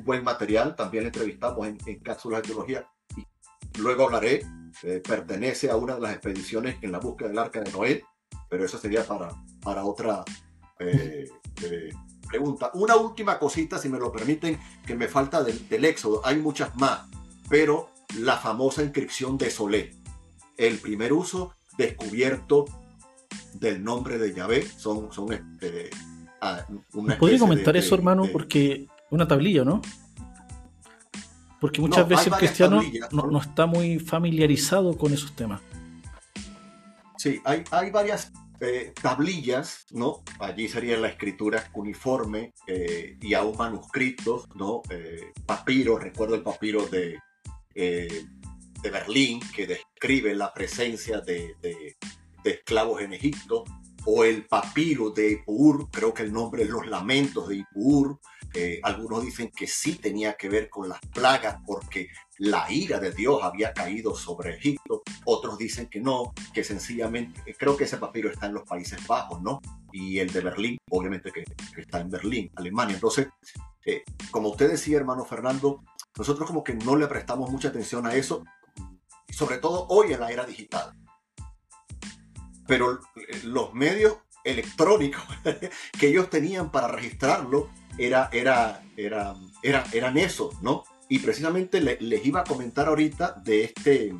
[0.05, 2.89] buen material, también entrevistamos en, en cápsulas de arqueología.
[3.17, 4.43] Y luego hablaré,
[4.83, 8.05] eh, pertenece a una de las expediciones en la búsqueda del arca de Noé,
[8.49, 9.31] pero eso sería para,
[9.63, 10.25] para otra
[10.79, 11.29] eh,
[11.63, 11.91] eh,
[12.29, 12.71] pregunta.
[12.75, 16.21] Una última cosita, si me lo permiten, que me falta del, éxodo.
[16.25, 17.03] Hay muchas más,
[17.53, 19.91] pero la famosa inscripción de Solé,
[20.57, 22.65] el primer uso descubierto
[23.53, 25.91] del nombre de Yahvé, son, son este,
[27.19, 28.25] ¿Podría comentar eso, hermano?
[28.33, 29.83] Porque una tablilla, ¿no?
[31.61, 35.61] Porque muchas veces el cristiano no, no, está muy familiarizado con esos temas.
[37.19, 40.23] Sí, hay, hay varias eh, tablillas, ¿no?
[40.41, 44.81] Allí sería la escritura uniforme eh, y aún manuscritos, ¿no?
[44.88, 47.19] Eh, papiros, recuerdo el papiro de,
[47.75, 51.57] de Berlín que describe la presencia de,
[52.45, 53.65] esclavos en Egipto,
[54.05, 58.19] o el papiro de Ipur, creo que el nombre es Los Lamentos de Ipur.
[58.83, 62.09] algunos dicen que sí tenía que ver con las plagas porque
[62.43, 65.03] la ira de Dios había caído sobre Egipto.
[65.25, 69.07] Otros dicen que no, que sencillamente, eh, creo que ese papiro está en los Países
[69.07, 69.61] Bajos, ¿no?
[69.93, 71.45] Y el de Berlín, obviamente que,
[71.77, 72.97] está en Berlín, Alemania.
[72.97, 73.29] Entonces,
[73.87, 75.85] eh, como usted decía, hermano Fernando,
[76.16, 78.44] nosotros como que no le prestamos mucha atención a eso,
[79.31, 80.92] sobre todo hoy en la era digital.
[82.67, 85.23] Pero eh, los medios electrónicos
[85.98, 90.85] que ellos tenían para registrarlo era, era, era, era, eran esos, ¿no?
[91.08, 94.15] Y precisamente les iba a comentar ahorita de, este,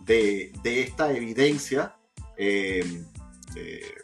[0.00, 1.94] de, esta evidencia
[2.36, 3.06] em,
[3.54, 3.94] eh,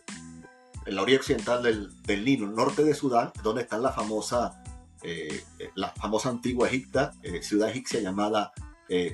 [0.87, 4.63] en la orilla occidental del, del, Nilo, norte de Sudán, donde está la famosa,
[5.03, 5.45] eh,
[5.75, 8.53] la famosa antigua Egipta, eh, ciudad egipcia llamada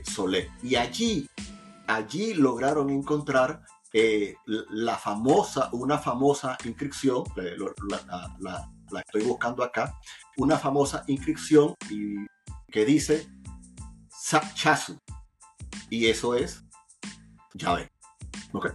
[0.03, 0.51] Solé.
[0.65, 1.29] Y allí,
[1.87, 3.63] allí lograron encontrar
[4.47, 9.97] la famosa, una famosa inscripción, la, estoy buscando acá,
[10.37, 11.77] una famosa inscripción
[12.73, 13.29] que dice
[14.55, 14.99] Chasu.
[15.91, 16.65] Y eso es
[17.55, 17.91] llave.
[18.53, 18.73] Okay.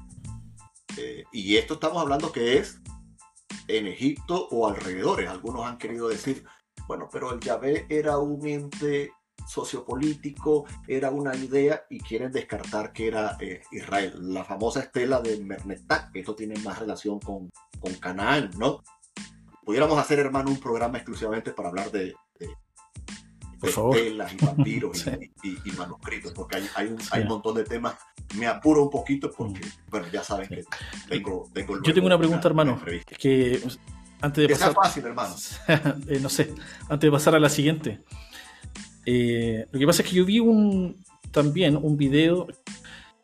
[0.97, 2.79] Eh, y esto estamos hablando que es
[3.67, 5.29] en Egipto o alrededores.
[5.29, 6.45] Algunos han querido decir
[6.87, 9.11] bueno, pero el Yahvé era un ente
[9.47, 14.13] sociopolítico, era una idea y quieren descartar que era eh, Israel.
[14.33, 18.83] La famosa estela de Mernetá, que esto tiene más relación con, con Canaán, ¿no?
[19.63, 22.13] Pudiéramos hacer, hermano, un programa exclusivamente para hablar de,
[23.61, 25.05] estelas y vampiros
[25.43, 27.95] y, manuscritos, porque hay, hay, un, hay, un, montón de temas.
[28.37, 29.89] Me apuro un poquito porque, mm.
[29.89, 30.63] bueno, ya saben que
[31.07, 32.81] tengo, tengo Yo tengo una pregunta, hermano,
[33.17, 33.61] que
[34.23, 34.73] antes de pasar...
[34.73, 35.35] fácil, hermano.
[36.07, 36.53] Eh, no sé,
[36.89, 37.99] antes de pasar a la siguiente.
[39.05, 40.95] Eh, lo que pasa es que yo vi un,
[41.31, 42.47] también un video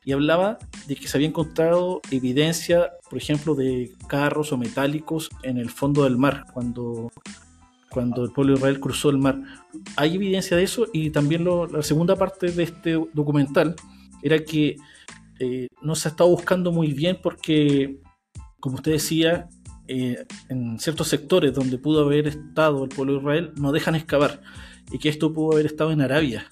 [0.04, 5.58] y hablaba de que se había encontrado evidencia, por ejemplo, de carros o metálicos en
[5.58, 7.12] el fondo del mar cuando,
[7.90, 9.40] cuando el pueblo de Israel cruzó el mar.
[9.96, 13.76] Hay evidencia de eso y también la segunda parte de este documental
[14.22, 14.76] era que
[15.40, 18.02] eh, no se ha estado buscando muy bien porque,
[18.60, 19.48] como usted decía,
[19.92, 24.40] eh, en ciertos sectores donde pudo haber estado el pueblo de Israel no dejan excavar
[24.92, 26.48] y que esto pudo haber estado en Arabia.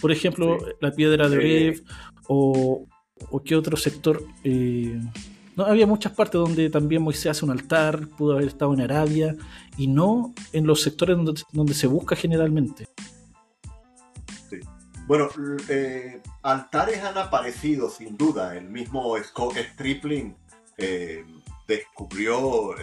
[0.00, 1.84] Por ejemplo, la piedra de Oreb
[2.26, 2.86] o,
[3.30, 4.24] o, qué otro sector.
[4.44, 4.98] Eh,
[5.56, 9.36] no, había muchas partes donde también Moisés hace un altar, pudo haber estado en Arabia
[9.76, 12.86] y no en los sectores donde, donde se busca generalmente.
[15.06, 15.28] Bueno,
[15.68, 18.56] eh, altares han aparecido sin duda.
[18.56, 20.34] El mismo Scott Stripling
[20.80, 21.24] eh,
[21.68, 22.74] descubrió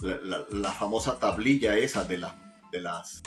[0.00, 2.34] la, famosa tablilla esa de las
[2.72, 3.22] de las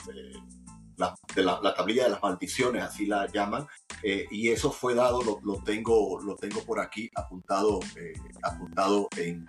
[0.96, 3.66] la, de la, tablilla de las maldiciones, así la llaman,
[4.02, 8.12] eh, y eso fue dado, lo, lo, tengo, lo tengo por aquí apuntado, eh,
[8.42, 9.46] apuntado en,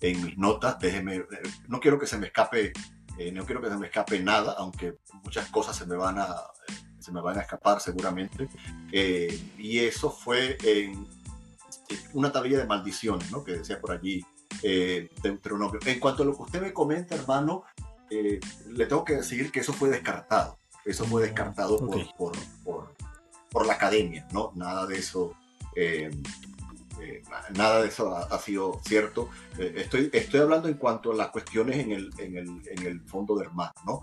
[0.00, 0.78] en, mis notas.
[0.78, 1.26] Déjeme, eh,
[1.68, 2.72] no quiero que se me escape,
[3.32, 6.34] no quiero que se me escape nada, aunque muchas cosas se me van a,
[6.98, 8.48] se me van a escapar seguramente.
[8.92, 11.06] y eso fue en
[12.12, 13.44] una tablilla de maldiciones, ¿no?
[13.44, 14.24] Que decía por allí
[15.22, 15.80] Deuteronomio.
[15.84, 17.64] En cuanto a lo que usted me comenta, hermano,
[18.10, 20.58] eh, le tengo que decir que eso fue descartado.
[20.84, 22.16] Eso fue descartado por,
[22.64, 22.94] por,
[23.50, 24.52] por, la academia, ¿no?
[24.54, 25.34] Nada de eso.
[25.74, 26.10] Eh,
[27.02, 27.22] eh,
[27.54, 29.28] nada de eso ha, sido cierto.
[29.58, 33.36] estoy, estoy hablando en cuanto a las cuestiones en el, en el, en el fondo
[33.36, 34.00] del mar, ¿no?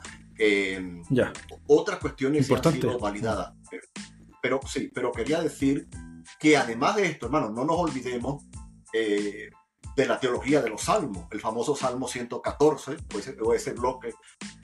[1.10, 1.32] ya.
[1.68, 3.54] Otras cuestiones han sido validadas.
[4.42, 5.88] Pero, sí, pero quería decir
[6.40, 8.44] que además de esto, hermano, no nos olvidemos
[9.96, 12.98] de la teología de los salmos, el famoso Salmo 114,
[13.42, 14.14] o ese, bloque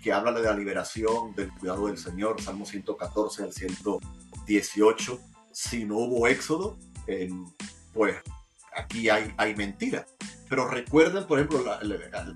[0.02, 5.20] que habla de la liberación, del cuidado del Señor, Salmo 114 al 118.
[5.52, 6.78] Si no hubo éxodo,
[7.94, 8.18] pues
[8.76, 10.06] aquí hay, hay mentira.
[10.50, 11.64] Pero recuerden, por ejemplo,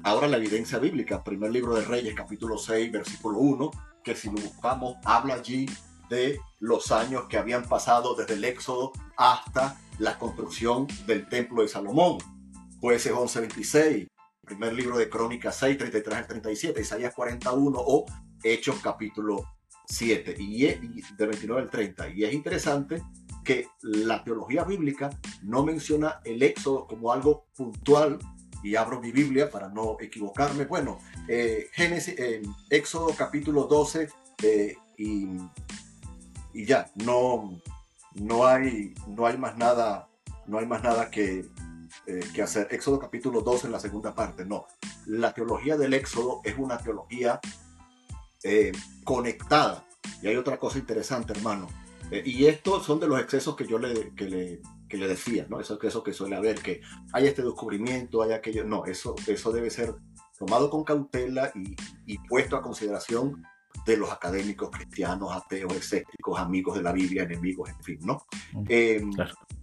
[0.04, 3.72] ahora la evidencia bíblica, primer libro de Reyes, capítulo 6, versículo 1,
[4.04, 5.66] que si lo buscamos, habla allí
[6.14, 11.68] de los años que habían pasado desde el éxodo hasta la construcción del templo de
[11.68, 12.18] Salomón
[12.84, 14.10] jueces 11.26,
[14.42, 18.06] primer libro de Crónicas 6, 33 al 37, Isaías 41 o
[18.44, 19.46] Hechos capítulo
[19.86, 22.10] 7 y, de 29 al 30.
[22.10, 23.02] Y es interesante
[23.46, 25.10] que la teología bíblica
[25.44, 28.20] no menciona el éxodo como algo puntual,
[28.62, 30.66] y abro mi Biblia para no equivocarme.
[30.66, 31.00] Bueno,
[31.30, 34.10] eh, Génesis, eh, Éxodo capítulo 12
[34.44, 35.28] eh, y,
[36.54, 37.60] y, ya, no,
[38.16, 40.10] no, hay, no hay más nada,
[40.46, 41.46] no hay más nada que,
[42.08, 42.68] eh, que hacer.
[42.72, 44.66] Éxodo capítulo 2 en la segunda parte, no.
[45.06, 47.40] La teología del Éxodo es una teología
[48.44, 48.72] eh,
[49.04, 49.86] conectada.
[50.22, 51.68] Y hay otra cosa interesante, hermano.
[52.12, 55.48] Eh, y estos son de los excesos que yo le, que le, que le decía,
[55.50, 55.60] ¿no?
[55.60, 56.82] Eso, eso que suele haber, que
[57.14, 58.64] hay este descubrimiento, hay aquello.
[58.66, 59.96] No, eso, eso debe ser
[60.38, 61.76] tomado con cautela y,
[62.06, 63.44] y puesto a consideración
[63.86, 68.26] de los académicos cristianos, ateos, escépticos, amigos de la Biblia, enemigos, en fin, ¿no?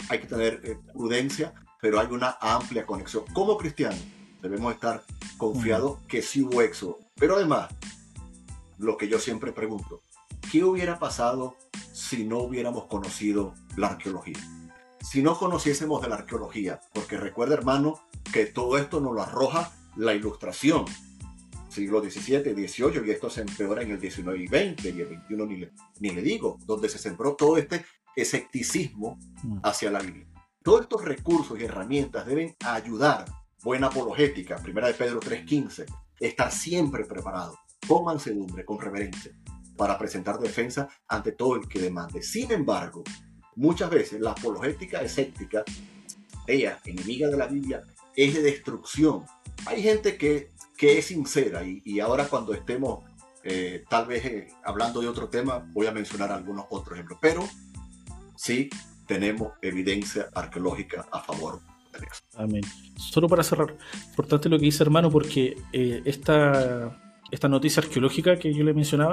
[0.09, 3.25] Hay que tener prudencia, pero hay una amplia conexión.
[3.33, 4.01] Como cristianos
[4.43, 5.03] debemos estar
[5.37, 6.99] confiados que sí hubo éxodo.
[7.17, 7.71] Pero además,
[8.79, 10.01] lo que yo siempre pregunto,
[10.51, 11.57] ¿qué hubiera pasado
[11.93, 14.39] si no hubiéramos conocido la arqueología?
[15.01, 18.01] Si no conociésemos de la arqueología, porque recuerda hermano
[18.33, 20.85] que todo esto nos lo arroja la ilustración,
[21.71, 25.47] siglo XVII, XVIII, y esto se empeora en el XIX y XX, y el XXI
[25.47, 27.85] ni le, ni le digo, donde se sembró todo este
[28.17, 29.59] escepticismo mm.
[29.63, 30.27] hacia la Biblia.
[30.63, 33.25] Todos estos recursos y herramientas deben ayudar,
[33.63, 35.87] buena apologética, primera de Pedro 3.15,
[36.19, 39.33] estar siempre preparado, con mansedumbre, con reverencia,
[39.77, 42.23] para presentar defensa ante todo el que demande.
[42.23, 43.03] Sin embargo,
[43.57, 45.65] muchas veces la apologética escéptica,
[46.47, 47.83] ella, enemiga de la Biblia,
[48.15, 49.25] es de destrucción.
[49.67, 50.51] Hay gente que,
[50.81, 53.05] que es sincera y, ahora cuando estemos
[53.45, 57.47] eh, tal vez eh, hablando de otro tema, voy a mencionar algunos otros ejemplos, pero
[58.35, 58.71] sí
[59.07, 61.61] tenemos evidencia arqueológica a favor
[61.93, 62.63] de Amén.
[62.97, 63.77] Solo para cerrar,
[64.09, 66.99] importante lo que dice hermano, porque eh, esta,
[67.31, 69.13] esta noticia arqueológica que yo le mencionaba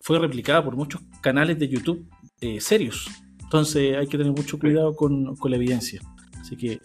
[0.00, 2.08] fue replicada por muchos canales de YouTube
[2.40, 3.06] eh, serios.
[3.38, 6.00] Entonces hay que tener mucho cuidado con, con la evidencia.
[6.40, 6.80] Así que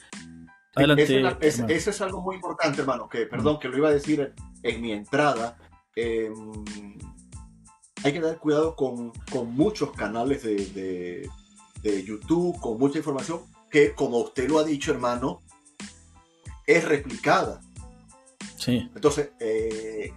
[0.75, 4.81] Adelante, eso es algo muy importante, hermano, que perdón, que lo iba a decir en,
[4.81, 5.57] mi entrada.
[5.95, 6.35] Em,
[8.03, 11.29] hay que tener cuidado con, con muchos canales de,
[11.81, 15.41] de, YouTube, con mucha información, que como usted lo ha dicho, hermano,
[16.67, 17.61] es replicada.
[18.57, 18.89] Sí.
[18.93, 20.11] Entonces, eh,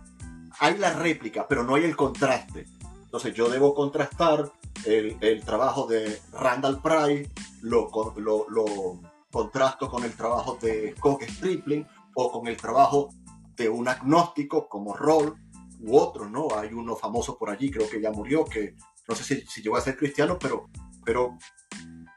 [0.58, 2.66] hay la réplica, pero no hay el contraste.
[3.04, 4.50] Entonces, yo debo contrastar
[4.84, 7.30] el, el trabajo de Randall Price,
[7.62, 9.00] lo, lo, lo
[9.38, 13.10] contrasto con el trabajo de Coke Stripling o con el trabajo
[13.54, 15.32] de un agnóstico como Roll
[15.78, 16.48] u otro, ¿no?
[16.56, 18.74] Hay uno famoso por allí, creo que ya murió, que
[19.06, 20.68] no sé si, llegó a ser cristiano, pero,
[21.04, 21.38] pero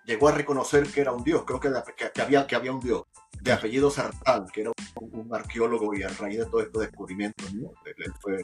[0.03, 1.69] llegó a reconocer que era un dios, creo que,
[2.11, 3.03] que, había, que había un dios,
[3.39, 8.13] de apellido Sartal, que era un, arqueólogo y a raíz de todos estos descubrimientos, él,
[8.19, 8.37] fue,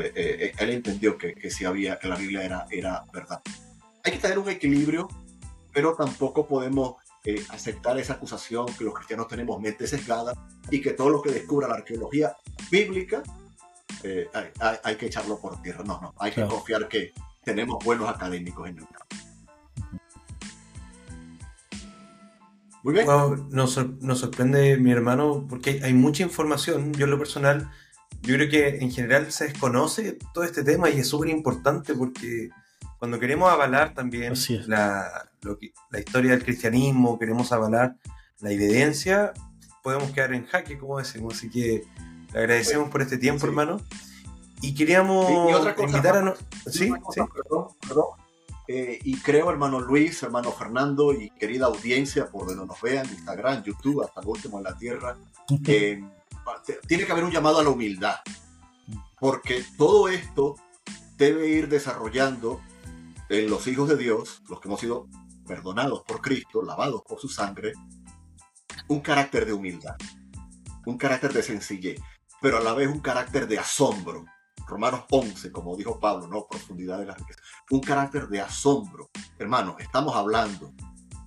[0.00, 3.42] eh, eh, él entendió que, que, sí había, que la Biblia era, era verdad.
[4.04, 5.08] Hay que tener un equilibrio,
[5.72, 6.94] pero tampoco podemos
[7.28, 10.32] eh, aceptar esa acusación que los cristianos tenemos mente sesgada
[10.70, 12.36] y que todo lo que descubra la arqueología
[12.70, 13.24] bíblica
[14.04, 14.30] eh,
[14.84, 15.82] hay, que echarlo por tierra.
[15.84, 17.12] No, no, hay que confiar que
[17.42, 19.16] tenemos buenos académicos en el campo.
[22.84, 23.06] Muy bien.
[23.50, 23.72] nos,
[24.20, 26.92] sorprende mi hermano porque hay mucha información.
[26.92, 27.68] Yo en lo personal,
[28.22, 32.50] yo creo que en general se desconoce todo este tema y es súper importante porque
[33.00, 34.34] cuando queremos avalar también
[34.68, 35.28] la,
[35.90, 37.96] la historia del cristianismo, queremos avalar
[38.40, 39.32] la evidencia,
[39.82, 41.34] podemos quedar en jaque, como decimos.
[41.34, 41.84] Así que
[42.32, 43.80] le agradecemos por este tiempo, hermano.
[44.60, 45.30] Y queríamos
[45.78, 46.34] invitar a...
[46.66, 47.20] Sí, sí.
[47.34, 48.06] Perdón, perdón.
[48.68, 53.62] Eh, y creo, hermano Luis, hermano Fernando y querida audiencia, por donde nos vean, Instagram,
[53.62, 55.16] YouTube, hasta el último en la tierra,
[55.68, 56.02] eh,
[56.88, 58.16] tiene que haber un llamado a la humildad.
[59.20, 60.56] Porque todo esto
[61.16, 62.60] debe ir desarrollando
[63.28, 65.06] en los hijos de Dios, los que hemos sido
[65.46, 67.72] perdonados por Cristo, lavados por su sangre,
[68.88, 69.96] un carácter de humildad,
[70.86, 72.00] un carácter de sencillez,
[72.40, 74.24] pero a la vez un carácter de asombro.
[74.66, 77.40] Romanos 11, como dijo Pablo, no profundidad de la riqueza.
[77.70, 79.10] Un carácter de asombro.
[79.38, 80.72] Hermano, estamos hablando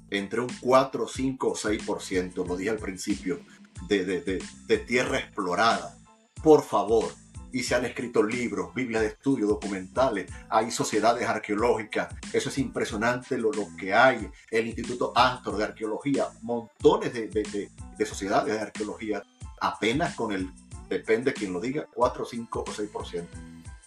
[0.10, 3.40] entre un 4, 5 o 6%, lo dije al principio,
[3.88, 5.98] de, de, de tierra explorada.
[6.44, 7.14] Por favor,
[7.52, 13.38] y se han escrito libros, Biblias de estudio, documentales, hay sociedades arqueológicas, eso es impresionante
[13.38, 18.60] lo, lo que hay, el Instituto Astor de Arqueología, montones de, de, de, sociedades de
[18.60, 19.24] arqueología,
[19.62, 20.52] apenas con el,
[20.88, 23.28] depende de quien lo diga, 4, 5 o 6%.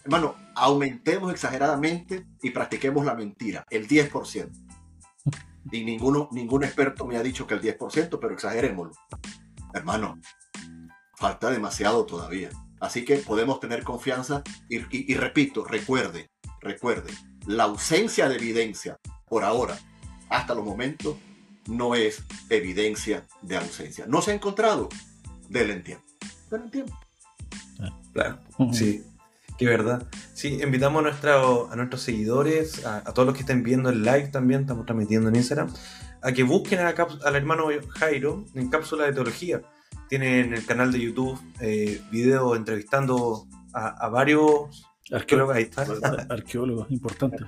[0.03, 4.49] Hermano, aumentemos exageradamente y practiquemos la mentira, el 10%.
[5.71, 8.93] Y ninguno, ningún experto me ha dicho que el 10%, pero exagerémoslo.
[9.73, 10.19] Hermano,
[11.15, 12.49] falta demasiado todavía.
[12.83, 14.79] Así que podemos tener confianza y,
[15.15, 16.29] repito, recuerde,
[16.59, 17.13] recuerde,
[17.47, 18.97] la ausencia de evidencia
[19.29, 19.79] por ahora,
[20.29, 21.15] hasta los momentos,
[21.65, 24.05] no es evidencia de ausencia.
[24.05, 24.89] No se ha encontrado,
[25.47, 26.03] del tiempo.
[26.51, 26.99] Del tiempo.
[28.11, 28.39] Claro,
[28.73, 29.01] sí.
[29.57, 30.05] Qué verdad.
[30.33, 34.61] Sí, invitamos a, a nuestros seguidores, a, todos los que estén viendo el live también,
[34.61, 35.73] estamos transmitiendo en Instagram,
[36.21, 39.61] a que busquen al hermano Jairo en Cápsula de Teología
[40.13, 45.55] tiene en el canal de YouTube eh, videos entrevistando a, varios arqueólogos.
[45.55, 45.81] Ahí está.
[46.29, 47.41] Arqueólogos importantes.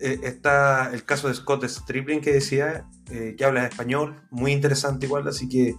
[0.00, 4.50] Eh, está el caso de Scott Stripling que decía eh, que habla en español, muy
[4.50, 5.76] interesante igual, así que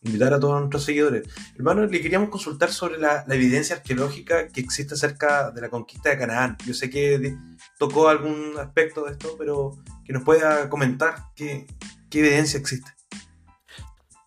[0.00, 1.28] invitar a todos nuestros seguidores.
[1.56, 6.16] Hermano, le queríamos consultar sobre la, evidencia arqueológica que existe acerca de la conquista de
[6.16, 6.56] Canaán.
[6.64, 7.36] Yo sé que
[7.78, 9.76] tocó algún aspecto de esto, pero
[10.06, 11.66] que nos pueda comentar qué,
[12.08, 12.90] qué evidencia existe.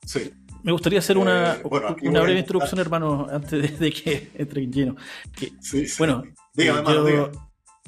[0.05, 0.33] Sí,
[0.63, 1.61] me gustaría hacer una, eh,
[2.03, 4.95] una breve introducción, hermano, antes de, que entre en lleno.
[5.97, 6.23] Bueno,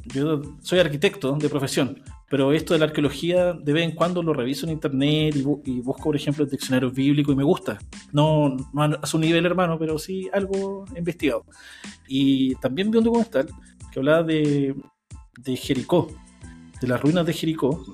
[0.05, 4.33] yo, soy arquitecto de profesión, pero esto de la arqueología de vez en cuando lo
[4.33, 7.79] reviso en internet y, busco, por ejemplo, el diccionario bíblico y me gusta.
[8.11, 11.45] No, a su nivel, hermano, pero sí algo investigado.
[12.07, 13.47] Y también vi un documental
[13.91, 14.75] que hablaba de,
[15.39, 16.09] de Jericó,
[16.81, 17.85] de las ruinas de Jericó,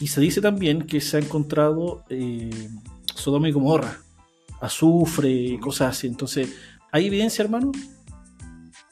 [0.00, 2.68] y se dice también que se ha encontrado eh,
[3.14, 3.98] Sodoma y Gomorra
[4.60, 6.06] azufre y cosas así.
[6.06, 6.54] Entonces,
[6.92, 7.72] ¿hay evidencia, hermano?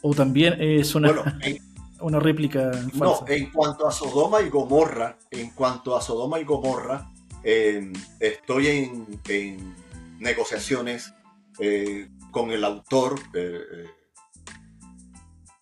[0.02, 1.10] ¿O también es una,
[2.00, 3.24] una réplica falsa?
[3.24, 7.10] No, en cuanto a Sodoma y Gomorra, en cuanto a Sodoma y Gomorra,
[7.42, 9.74] em, estoy en,
[10.18, 11.12] negociaciones
[11.58, 13.86] eh, con el autor, eh, eh,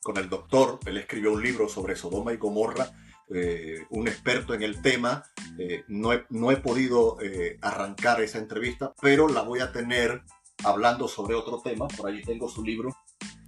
[0.02, 2.90] con el doctor, él escribió un libro sobre Sodoma y Gomorra,
[3.34, 5.24] eh, un experto en el tema.
[5.58, 7.18] Eh, no, he, no, he, podido
[7.60, 10.22] arrancar esa entrevista, pero la voy a tener
[10.62, 11.88] hablando sobre otro tema.
[11.88, 12.96] Por allí tengo su libro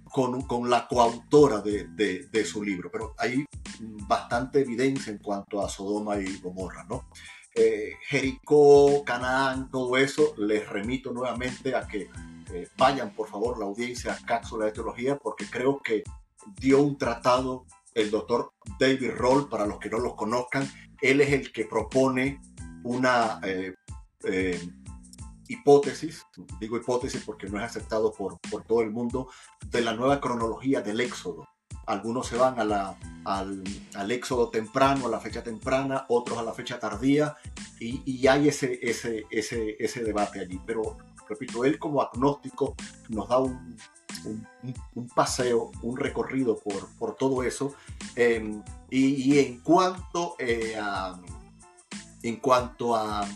[0.03, 3.45] con, con la coautora de, de, de, su libro, pero hay
[3.79, 7.09] bastante evidencia en cuanto a Sodoma y Gomorra, ¿no?
[8.07, 12.07] Jericó, Canaán, todo eso, les remito nuevamente a que
[12.77, 16.03] vayan por favor la audiencia a Cápsula de Teología porque creo que
[16.55, 17.65] dio un tratado
[17.97, 20.69] el doctor David Roll, para los que no los conozcan,
[21.01, 22.39] él es el que propone
[22.83, 23.73] una eh,
[24.23, 24.69] eh,
[25.47, 26.23] hipótesis,
[26.59, 29.29] digo hipótesis porque no es aceptado por, por todo el mundo,
[29.71, 31.47] de la nueva cronología del éxodo.
[31.87, 33.63] Algunos se van a al,
[33.95, 37.35] al, éxodo temprano, a la fecha temprana, otros a la fecha tardía,
[37.79, 40.61] y, y hay ese, ese, ese, ese debate allí.
[40.65, 42.75] Pero, repito, él como agnóstico
[43.09, 43.77] nos da un,
[44.95, 47.73] un, paseo, un recorrido por, por todo eso.
[48.15, 51.19] Em, y, en cuanto eh, a,
[52.23, 53.27] en cuanto a,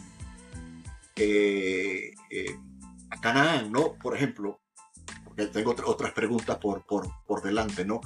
[1.15, 2.59] eh, eh,
[3.09, 3.93] a Canaán, ¿no?
[3.93, 4.59] Por ejemplo,
[5.23, 8.01] porque tengo otras preguntas por, por, por delante, ¿no?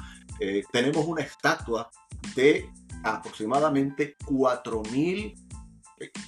[0.74, 1.90] tenemos una estatua
[2.36, 2.70] de
[3.04, 5.45] aproximadamente 4.000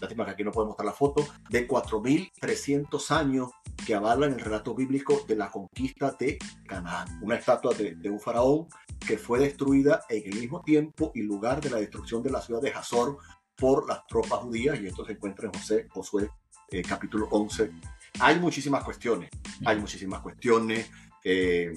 [0.01, 3.51] lástima que aquí no podemos mostrar la foto, de 4.300 años
[3.86, 6.38] que avalan el relato bíblico de la conquista de
[6.68, 7.20] Canaán.
[7.22, 8.68] Una estatua de, un faraón
[9.05, 12.61] que fue destruida en el mismo tiempo y lugar de la destrucción de la ciudad
[12.61, 13.18] de Hazor
[13.55, 16.30] por las tropas judías, y esto se encuentra en José, Josué
[16.70, 17.72] eh, capítulo 11.
[18.20, 19.30] Hay muchísimas cuestiones,
[19.65, 20.89] hay muchísimas cuestiones,
[21.24, 21.74] eh,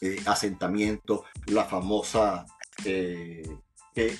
[0.00, 2.46] eh, asentamiento, la famosa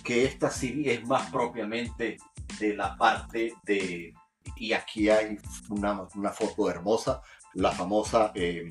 [0.03, 2.18] que, esta sí es más propiamente
[2.59, 4.12] de la parte de,
[4.57, 7.22] y aquí hay una, una foto hermosa,
[7.55, 8.68] la famosa eh,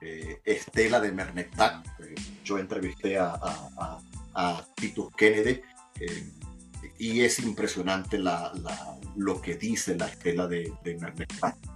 [0.00, 1.82] eh, estela de Merneptah.
[2.44, 3.98] yo entrevisté a, a,
[4.34, 5.60] a, Titus Kennedy
[6.00, 6.32] eh,
[6.98, 10.98] y es impresionante la, la, lo que dice la estela de, de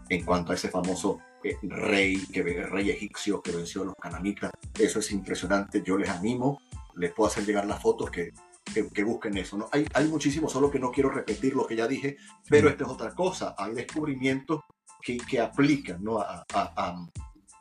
[0.09, 1.21] en cuanto a ese famoso
[1.63, 4.51] rey, que, rey egipcio que venció a los cananitas.
[4.79, 5.83] Eso es impresionante.
[5.85, 6.61] Yo les animo,
[6.97, 8.33] les puedo hacer llegar las fotos que
[8.73, 9.57] que, busquen eso.
[9.57, 9.69] ¿no?
[9.73, 12.17] Hay, hay muchísimo, solo que no quiero repetir lo que ya dije,
[12.49, 13.55] pero esto es otra cosa.
[13.59, 14.61] Hay descubrimientos
[15.01, 16.19] que, que aplican ¿no?
[16.19, 17.07] a, a,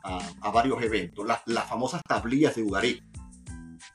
[0.02, 1.26] a, a, varios eventos.
[1.26, 3.02] Las, las famosas tablillas de Ugarit.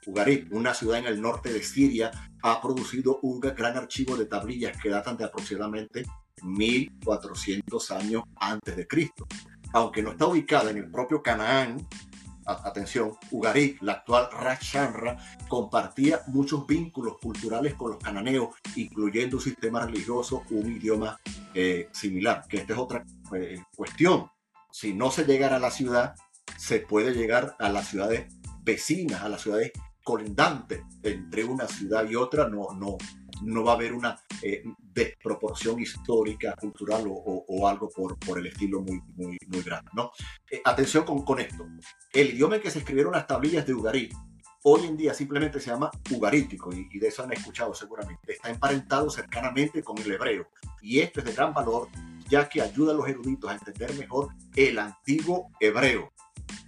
[0.08, 2.12] Ugarit, una ciudad en el norte de Siria,
[2.44, 6.04] ha producido un gran archivo de tablillas que datan de aproximadamente
[6.44, 9.28] 1400 años antes de Cristo.
[9.74, 11.78] Aunque no está ubicada en el propio Canaán,
[12.46, 15.18] atención, Ugarit, la actual Rachanra,
[15.48, 21.20] compartía muchos vínculos culturales con los cananeos, incluyendo un sistema religioso, un idioma
[21.54, 24.30] eh, similar, que esta es otra eh, cuestión.
[24.72, 26.16] Si no se llegara a la ciudad,
[26.58, 28.34] se puede llegar a las ciudades
[28.64, 29.72] vecinas, a las ciudades
[30.04, 30.82] colindantes.
[31.04, 32.98] Entre una ciudad y otra no, no,
[33.42, 38.82] no va a haber una eh, desproporción histórica, cultural o, algo por, por, el estilo
[38.82, 39.90] muy, muy, muy grande.
[39.94, 40.12] ¿no?
[40.50, 41.68] Eh, atención con, con, esto.
[42.14, 44.14] El idioma que se escribieron las tablillas de Ugarit
[44.64, 48.34] hoy en día simplemente se llama ugarítico y, de eso han escuchado seguramente.
[48.34, 50.48] Está emparentado cercanamente con el hebreo
[50.82, 51.88] y esto es de gran valor
[52.30, 56.12] ya que ayuda a los eruditos a entender mejor el antiguo hebreo.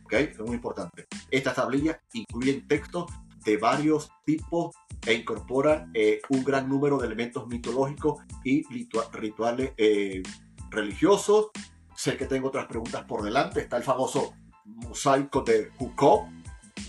[0.03, 0.13] ¿Ok?
[0.13, 1.07] Es muy importante.
[1.31, 3.05] Estas tablillas incluyen textos
[3.43, 4.75] de varios tipos
[5.05, 8.63] e incorporan eh, un gran número de elementos mitológicos y
[9.11, 10.23] rituales eh,
[10.69, 11.47] religiosos.
[11.95, 13.61] Sé que tengo otras preguntas por delante.
[13.61, 14.33] Está el famoso
[14.65, 16.29] mosaico de Huko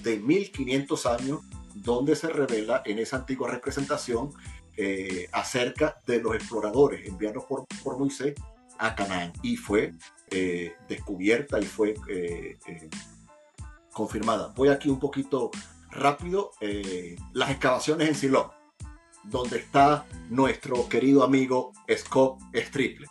[0.03, 1.41] de 1500 años,
[1.75, 4.31] donde se revela en esa antigua representación
[4.77, 8.35] eh, acerca de los exploradores enviados por, por Moisés
[8.79, 9.33] a Canaán.
[9.43, 9.95] Y fue
[10.89, 11.95] descubierta y fue
[13.93, 14.53] confirmada.
[14.57, 15.53] Voy aquí un poquito
[15.95, 18.53] rápido eh, las excavaciones en Silo,
[19.25, 23.11] donde está nuestro querido amigo Scott Strickland.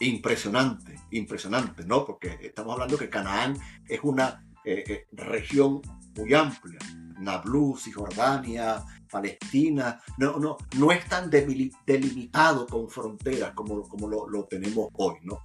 [0.00, 2.04] Impresionante, impresionante, ¿no?
[2.04, 3.56] Porque estamos hablando que Canaán
[3.88, 5.80] es una eh, eh, región
[6.16, 6.78] muy amplia.
[7.18, 14.44] Nablus, Cisjordania, Palestina, no, no, no es tan delimitado con fronteras como, como lo, lo
[14.44, 15.38] tenemos hoy, ¿no?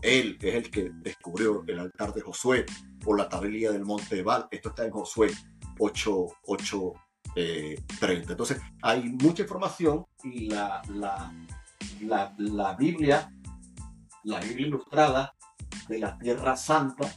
[0.00, 2.64] Él es el que descubrió el altar de Josué
[3.04, 4.48] o la tablilla del monte de Val.
[4.50, 5.34] Esto está en Josué
[5.78, 6.26] 8,
[7.36, 11.32] eh, Entonces, hay mucha información y la, la,
[12.38, 13.32] la, Biblia,
[14.24, 15.34] la Biblia ilustrada
[15.88, 17.14] de la Tierra Santa,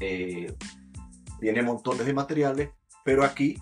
[0.00, 0.54] eh,
[1.40, 2.70] tiene montones de materiales,
[3.04, 3.56] pero aquí,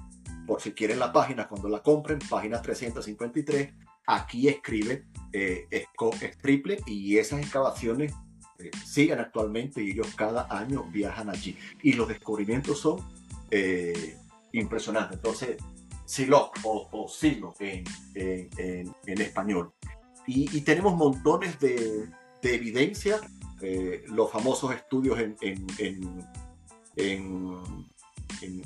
[0.46, 3.72] por si quieren la página, cuando la compren, página 353,
[4.06, 5.66] aquí escribe eh,
[6.40, 8.12] triple y esas excavaciones
[8.58, 11.56] eh, siguen actualmente y ellos cada año viajan allí.
[11.82, 13.00] Y los descubrimientos son
[13.50, 14.16] eh,
[14.58, 15.14] impresionante.
[15.14, 15.56] Entonces,
[16.04, 17.84] Silo o, Silo en,
[19.06, 19.72] español.
[20.26, 22.08] Y, tenemos montones de,
[22.42, 23.20] de evidencia,
[23.60, 25.66] eh, los famosos estudios en, en,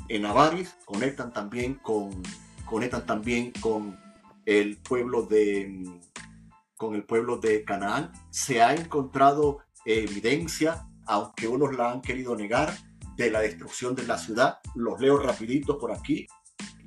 [0.08, 2.22] en, Avaris conectan también con,
[2.64, 3.98] conectan también con
[4.44, 5.84] el pueblo de
[6.76, 8.12] con el pueblo de Canaán.
[8.30, 12.72] Se ha encontrado evidencia, aunque unos la han querido negar,
[13.18, 14.60] de la destrucción de la ciudad.
[14.74, 16.26] Los leo rapidito por aquí.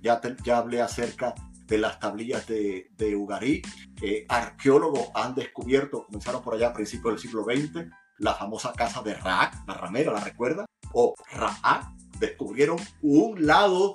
[0.02, 1.36] Ya, ya hablé acerca
[1.68, 3.62] de las tablillas de, de Ugarí.
[4.02, 7.86] Eh, arqueólogos han descubierto, comenzaron por allá a principios del siglo XX,
[8.18, 10.66] la famosa casa de Raak, la ramera, ¿la recuerda?
[10.94, 13.94] O Raak, descubrieron un lado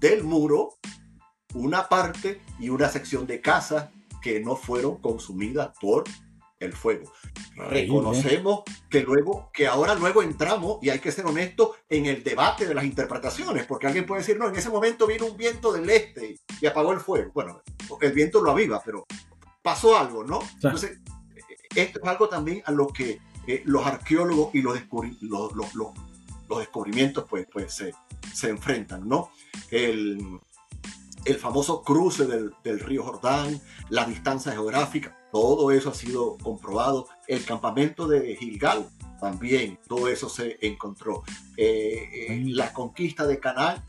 [0.00, 0.78] del muro,
[1.54, 3.90] una parte y una sección de casas
[4.22, 6.04] que no fueron consumidas por
[6.58, 7.12] el fuego.
[7.56, 12.66] Reconocemos que luego, que ahora luego entramos, y hay que ser honesto, en el debate
[12.66, 15.88] de las interpretaciones, porque alguien puede decir, no, en ese momento vino un viento del
[15.90, 17.30] este y apagó el fuego.
[17.34, 17.62] Bueno,
[18.00, 19.06] el viento lo aviva, pero
[19.62, 20.40] pasó algo, ¿no?
[20.54, 21.00] Entonces,
[21.74, 24.78] esto es algo también a lo que eh, los arqueólogos y los,
[25.20, 25.74] los, los,
[26.48, 27.94] los, descubrimientos pues, pues se,
[28.34, 29.30] se enfrentan, ¿no?
[29.70, 30.40] El,
[31.24, 37.08] el famoso cruce del, del, río Jordán, la distancia geográfica, todo eso ha sido comprobado.
[37.26, 38.88] El campamento de Gilgal
[39.20, 41.22] también, todo eso se encontró.
[41.56, 43.82] Eh, eh, la conquista de Canaán,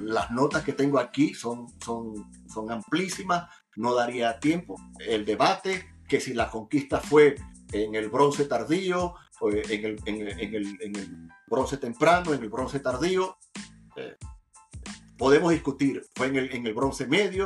[0.00, 4.76] las notas que tengo aquí son, son, son amplísimas, no daría tiempo.
[4.98, 7.36] El debate, que si la conquista fue
[7.72, 10.40] en el bronce tardío, en el, en, el,
[10.80, 13.36] en el, bronce temprano, en el bronce tardío,
[13.96, 14.16] eh,
[15.16, 17.44] podemos discutir, fue en el, en el bronce medio.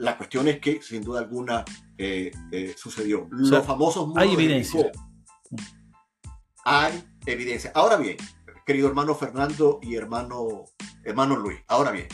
[0.00, 1.64] La cuestión es que, sin duda alguna,
[1.98, 3.26] eh, eh, sucedió.
[3.30, 4.90] Los famosos Hay evidencia.
[6.64, 7.72] hay evidencia.
[7.74, 8.16] Ahora bien,
[8.66, 10.64] querido hermano Fernando y hermano,
[11.04, 12.08] hermano Luis, ahora bien,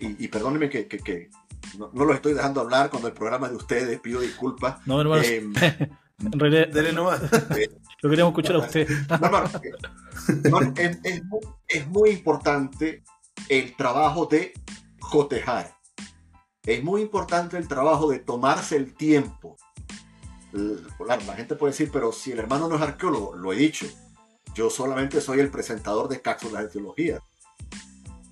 [0.00, 1.30] y, y perdónenme que, que,
[1.76, 4.86] no, no, los estoy dejando hablar cuando el programa de ustedes, pido disculpas.
[4.86, 5.22] No, hermano.
[5.22, 5.52] Em,
[6.32, 6.68] en realidad,
[8.02, 8.88] lo queremos escuchar a usted.
[11.68, 13.02] es, muy, importante
[13.48, 14.52] el trabajo de
[14.98, 15.77] cotejar.
[16.64, 19.56] Es muy importante el trabajo de tomarse el tiempo.
[20.52, 23.86] la gente puede decir, pero si el hermano no es arqueólogo, lo he dicho.
[24.54, 27.22] Yo solamente soy el presentador de cápsulas de teología.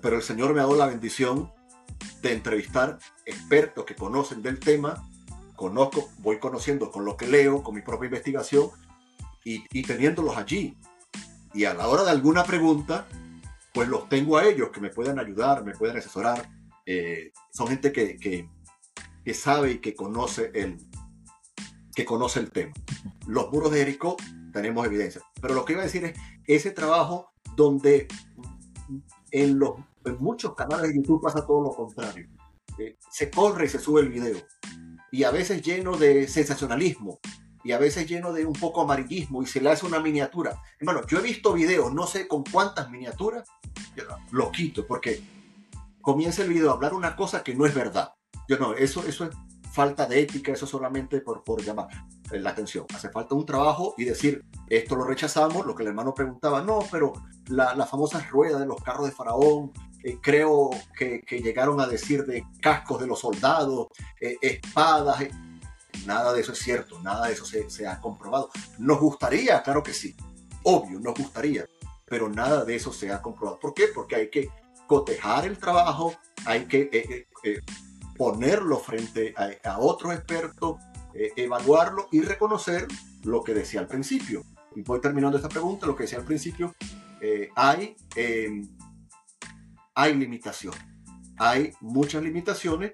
[0.00, 1.52] Pero el Señor me ha dado la bendición
[2.22, 5.02] de entrevistar expertos que conocen del tema
[5.56, 8.70] conozco, voy conociendo con lo que leo, con mi propia investigación
[9.42, 10.76] y, teniéndolos allí.
[11.54, 13.06] Y a la hora de alguna pregunta,
[13.72, 16.48] pues los tengo a ellos que me puedan ayudar, me pueden asesorar.
[16.86, 18.48] Eh, son gente que, que,
[19.24, 20.78] que, sabe y que conoce, el,
[21.94, 22.72] que conoce el tema.
[23.26, 24.16] Los muros de Jericó
[24.52, 25.20] tenemos evidencia.
[25.40, 26.16] Pero lo que iba a decir es
[26.46, 28.06] ese trabajo donde
[29.32, 29.72] en, los,
[30.04, 32.28] en muchos canales de YouTube pasa todo lo contrario.
[32.78, 34.36] Eh, se corre y se sube el video
[35.10, 37.20] y a veces lleno de sensacionalismo
[37.64, 40.62] y a veces lleno de un poco amarillismo y se le hace una miniatura.
[40.78, 43.48] Hermano, yo he visto videos, no sé con cuántas miniaturas,
[44.30, 45.22] lo quito porque
[46.06, 48.12] comienza el video a hablar una cosa que no es verdad.
[48.48, 49.30] Yo no, eso, eso es
[49.72, 51.88] falta de ética, eso solamente por, por llamar
[52.30, 52.86] la atención.
[52.94, 56.78] Hace falta un trabajo y decir, esto lo rechazamos, lo que el hermano preguntaba, no,
[56.92, 57.12] pero
[57.48, 59.72] la, la famosa rueda de los carros de Faraón,
[60.04, 63.88] eh, creo que, llegaron a decir de cascos de los soldados,
[64.20, 65.22] eh, espadas.
[65.22, 65.32] Eh,
[66.06, 68.50] nada de eso es cierto, nada de eso se, ha comprobado.
[68.78, 70.14] Nos gustaría, claro que sí,
[70.62, 71.66] obvio, nos gustaría,
[72.04, 73.58] pero nada de eso se ha comprobado.
[73.58, 73.88] ¿Por qué?
[73.92, 74.48] Porque hay que
[74.86, 76.14] cotejar el trabajo,
[76.44, 77.26] hay que
[78.16, 79.34] ponerlo frente
[79.64, 80.76] a, otros expertos,
[81.14, 82.86] evaluarlo y reconocer
[83.24, 84.42] lo que decía al principio.
[84.74, 86.74] Y voy terminando esta pregunta, lo que decía al principio,
[87.54, 87.96] hay
[89.96, 90.80] hay limitaciones.
[91.38, 92.92] Hay muchas limitaciones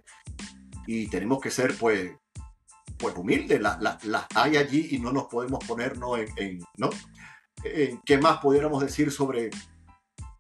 [0.87, 2.13] y tenemos que ser pues,
[2.97, 3.61] pues humildes.
[3.61, 3.77] Las,
[4.35, 6.91] hay allí y no nos podemos ponernos en, ¿no?
[8.05, 9.51] ¿Qué más pudiéramos decir sobre,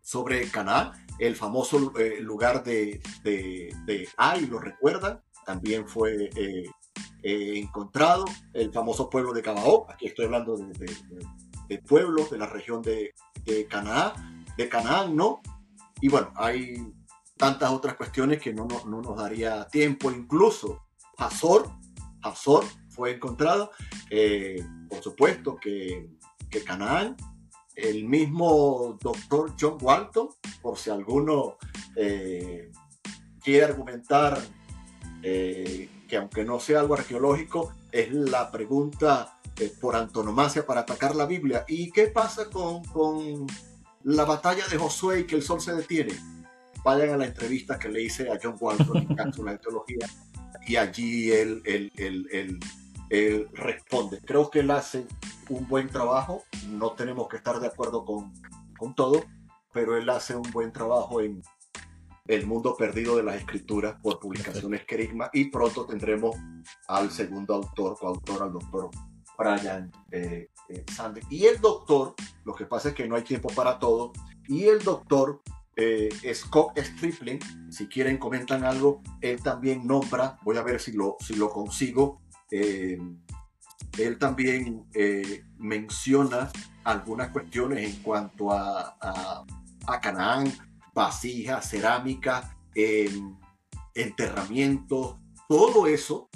[0.00, 0.92] sobre Canaán?
[1.18, 5.22] El famoso eh, lugar de, de, de Ay, ¿lo recuerdan?
[5.44, 6.64] También fue eh,
[7.22, 8.24] eh, encontrado.
[8.52, 10.96] El famoso pueblo de Cabaó, aquí estoy hablando de,
[11.68, 13.14] de pueblos de la región de,
[13.68, 15.40] Canaán, de Canaán, ¿no?
[16.00, 16.76] Y bueno, hay
[17.36, 20.10] tantas otras cuestiones que no, no, nos daría tiempo.
[20.10, 20.84] Incluso
[21.18, 21.70] Hazor,
[22.22, 23.70] Hazor fue encontrado.
[24.88, 26.08] Por supuesto que,
[26.50, 27.16] que Canaán,
[27.76, 30.28] el mismo doctor John Walton,
[30.60, 31.56] por si alguno
[31.96, 32.70] eh,
[33.42, 34.38] quiere argumentar
[35.22, 39.38] eh, que aunque no sea algo arqueológico, es la pregunta
[39.80, 41.64] por antonomasia para atacar la Biblia.
[41.68, 43.46] ¿Y qué pasa con, con
[44.04, 46.14] la batalla de Josué y que el sol se detiene.
[46.84, 50.08] vayan a la entrevista que le hice a John Walton en Cápsula de Teología
[50.66, 52.58] y allí él, él, él, él,
[53.52, 54.20] responde.
[54.24, 55.06] Creo que él hace
[55.50, 58.32] un buen trabajo, no tenemos que estar de acuerdo con,
[58.78, 59.22] con todo,
[59.72, 61.42] pero él hace un buen trabajo en
[62.26, 66.36] El mundo perdido de las escrituras por publicaciones Kerigma y pronto tendremos
[66.86, 68.90] al segundo autor, coautor, al doctor
[69.36, 70.84] Brian eh, eh
[71.30, 74.12] Y el doctor, lo que pasa es que no hay tiempo para todo,
[74.46, 75.42] y el doctor
[75.76, 77.40] eh, Scott Stripling,
[77.70, 82.21] si quieren comentan algo, él también nombra, voy a ver si lo, si lo consigo,
[82.52, 82.98] eh,
[83.98, 84.86] él también
[85.58, 86.50] menciona
[86.84, 89.44] algunas cuestiones en cuanto a,
[89.86, 90.52] a, Canaán,
[90.94, 92.56] vasijas, cerámica,
[93.94, 95.16] enterramientos,
[95.48, 96.30] todo eso,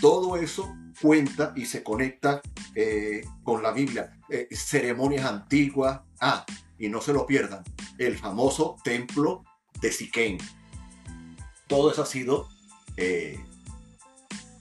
[0.00, 2.40] todo eso cuenta y se conecta
[2.74, 4.18] eh, con la Biblia.
[4.28, 6.00] Eh, ceremonias antiguas.
[6.20, 6.44] Ah,
[6.78, 7.62] y no se lo pierdan,
[7.98, 9.44] el famoso templo
[9.80, 10.38] de Siquén.
[11.66, 12.48] Todo eso ha sido
[12.96, 13.38] eh,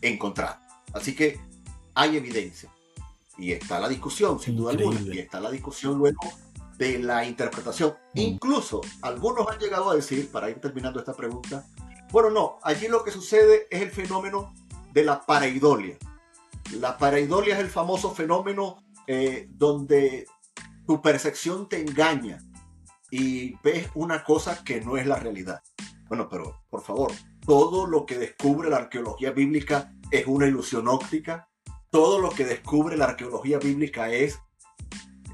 [0.02, 0.60] encontrado.
[0.94, 1.40] Así que
[1.94, 2.70] hay evidencia.
[3.38, 5.00] Y está la discusión, sin duda alguna.
[5.02, 6.20] Y está la discusión luego
[6.78, 7.96] de la interpretación.
[8.14, 8.20] Mm.
[8.20, 11.66] Incluso algunos han llegado a decir, para ir terminando esta pregunta,
[12.12, 14.54] bueno, no, allí lo que sucede es el fenómeno
[14.92, 15.98] de la pareidolia.
[16.80, 20.26] La pareidolia es el famoso fenómeno eh, donde
[20.88, 22.40] tu percepción te engaña
[23.12, 25.62] y ves una cosa que no es la realidad.
[26.08, 27.12] Bueno, pero por favor,
[27.50, 31.50] todo lo que descubre la arqueología bíblica es una ilusión óptica.
[31.90, 34.38] Todo lo que descubre la arqueología bíblica es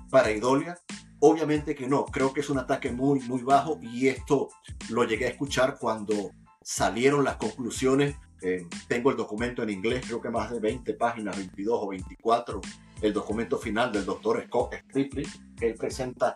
[0.10, 0.78] pareidolia.
[1.20, 4.48] Obviamente que no, creo que es un ataque muy, muy bajo y esto
[4.92, 10.22] lo llegué a escuchar cuando salieron las conclusiones eh, tengo el documento en inglés, creo
[10.22, 12.62] que más de 20 páginas, 22 o 24,
[13.02, 15.26] el documento final del doctor Scott Stripley,
[15.58, 16.34] que él presenta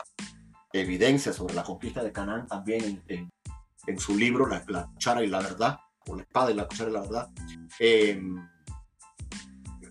[0.74, 3.30] evidencia sobre la conquista de Canaán también en,
[3.98, 7.02] su libro la, cuchara y la verdad, o la espada y la cuchara y la
[7.02, 7.30] verdad.
[7.80, 8.48] Em,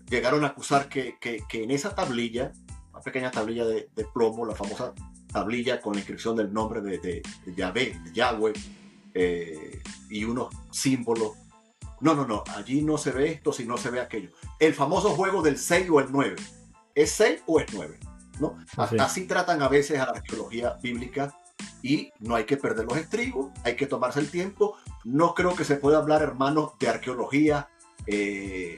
[0.09, 2.51] llegaron a acusar que, que, que, en esa tablilla,
[2.91, 4.93] una pequeña tablilla de, de, plomo, la famosa
[5.31, 8.53] tablilla con la inscripción del nombre de, de, de Yahvé, Yahweh,
[9.13, 11.33] eh, y unos símbolos
[12.01, 14.31] no, no, no, allí no se ve esto si no se ve aquello.
[14.59, 16.35] El famoso juego del 6 o el 9.
[16.95, 17.99] ¿Es 6 o es 9?
[18.39, 18.57] ¿No?
[18.77, 21.37] Así tratan a veces a la arqueología bíblica
[21.81, 24.77] y no hay que perder los estribos, hay que tomarse el tiempo.
[25.03, 27.69] No creo que se pueda hablar, hermanos, de arqueología
[28.07, 28.77] eh,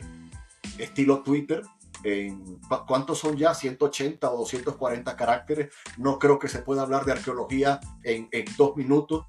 [0.77, 1.63] estilo Twitter.
[2.03, 3.53] En, ¿Cuántos son ya?
[3.53, 5.73] 180 o 240 caracteres.
[5.97, 9.25] No creo que se pueda hablar de arqueología en, en dos minutos.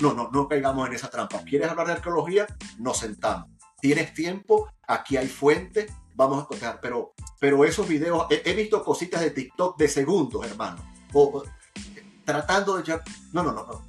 [0.00, 1.42] No, no, no caigamos en esa trampa.
[1.44, 2.46] ¿Quieres hablar de arqueología?
[2.78, 3.48] Nos sentamos.
[3.80, 4.70] ¿Tienes tiempo?
[4.86, 5.92] Aquí hay fuentes.
[6.14, 6.78] Vamos a contar.
[6.80, 10.78] Pero, pero esos videos, he, visto cositas de TikTok de segundos, hermano.
[12.24, 13.00] Tratando de...
[13.32, 13.82] No, no, no, no.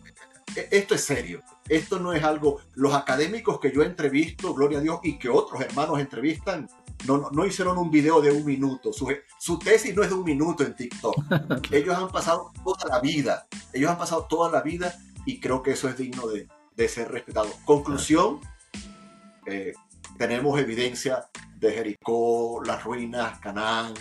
[0.55, 1.41] E, esto es serio.
[1.67, 2.61] Esto no es algo...
[2.73, 6.69] Los académicos que yo entrevisto, gloria a Dios, y que otros hermanos entrevistan,
[7.05, 8.93] no, no, no, hicieron un video de un minuto.
[8.93, 11.15] Su, su, tesis no es de un minuto en TikTok.
[11.71, 13.47] Ellos han pasado toda la vida.
[13.73, 17.11] Ellos han pasado toda la vida y creo que eso es digno de, de ser
[17.11, 17.49] respetado.
[17.65, 18.39] Conclusión,
[19.45, 19.73] eh,
[20.17, 21.27] tenemos evidencia
[21.57, 23.93] de Jericó, las ruinas, Canaán,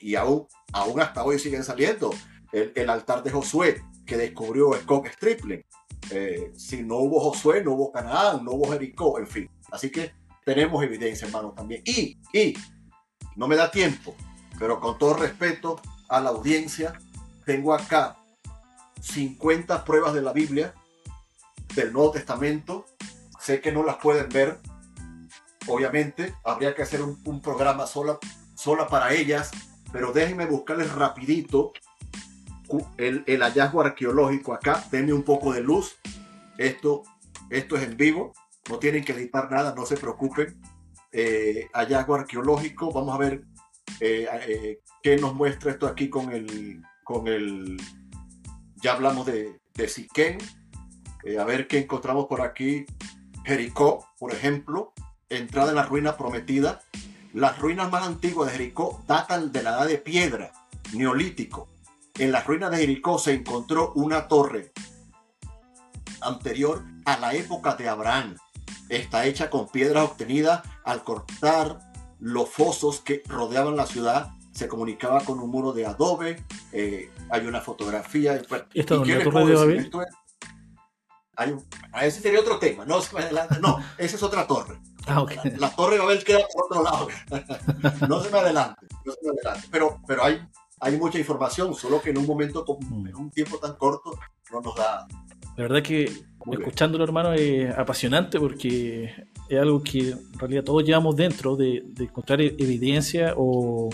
[0.00, 2.10] y aún, aún hasta hoy siguen saliendo.
[2.52, 5.64] El, altar de Josué que descubrió Scott Stripling.
[6.10, 9.50] Eh, si no hubo Josué, no hubo Canaán, no hubo Jericó, en fin.
[9.70, 10.12] Así que
[10.44, 11.82] tenemos evidencia, hermano, también.
[11.84, 12.54] Y, y,
[13.36, 14.16] no me da tiempo,
[14.58, 16.98] pero con todo respeto a la audiencia,
[17.44, 18.16] tengo acá
[19.00, 20.74] 50 pruebas de la Biblia,
[21.74, 22.86] del Nuevo Testamento.
[23.38, 24.58] Sé que no las pueden ver,
[25.66, 26.34] obviamente.
[26.44, 28.18] Habría que hacer un, programa sola,
[28.54, 29.50] sola para ellas,
[29.92, 31.72] pero déjenme buscarles rapidito
[32.96, 34.84] el, hallazgo arqueológico acá.
[34.90, 35.98] Denme un poco de luz.
[36.58, 37.02] Esto,
[37.50, 38.32] esto es en vivo.
[38.68, 40.60] No tienen que editar nada, no se preocupen.
[41.12, 42.92] Eh, hallazgo arqueológico.
[42.92, 43.44] Vamos a ver
[44.00, 47.76] eh, eh, qué nos muestra esto aquí con el, con el
[48.82, 50.38] ya hablamos de, de Siquén.
[51.24, 52.86] Eh, a ver qué encontramos por aquí.
[53.44, 54.92] Jericó, por ejemplo,
[55.28, 56.80] entrada en la ruina prometida.
[57.32, 60.52] Las ruinas más antiguas de Jericó datan de la edad de piedra,
[60.92, 61.68] neolítico.
[62.18, 64.72] En las ruinas de Jericó se encontró una torre
[66.20, 68.36] anterior a la época de Abraham.
[68.88, 71.78] Está hecha con piedras obtenidas al cortar
[72.18, 77.46] los fosos que rodeaban la ciudad se comunicaba con un muro de adobe, eh, hay
[77.46, 78.34] una fotografía.
[78.74, 79.90] ¿Esto es la torre de Babel?
[81.36, 81.64] Hay un,
[82.02, 83.00] ese sería otro tema, no,
[83.60, 84.78] no, esa es otra torre.
[85.06, 85.24] Ah,
[85.56, 87.08] la, torre de Babel queda por otro lado.
[88.08, 89.68] no se me adelante, no se me adelante.
[89.70, 90.46] Pero, pero hay,
[90.80, 93.08] hay mucha información, solo que en un momento, mm.
[93.08, 94.18] en un tiempo tan corto,
[94.50, 95.06] no nos da.
[95.56, 96.10] La verdad que
[96.52, 99.12] escuchándolo, hermano, es apasionante porque
[99.48, 103.90] es algo que en realidad todos llevamos dentro de, encontrar e-, evidencia o,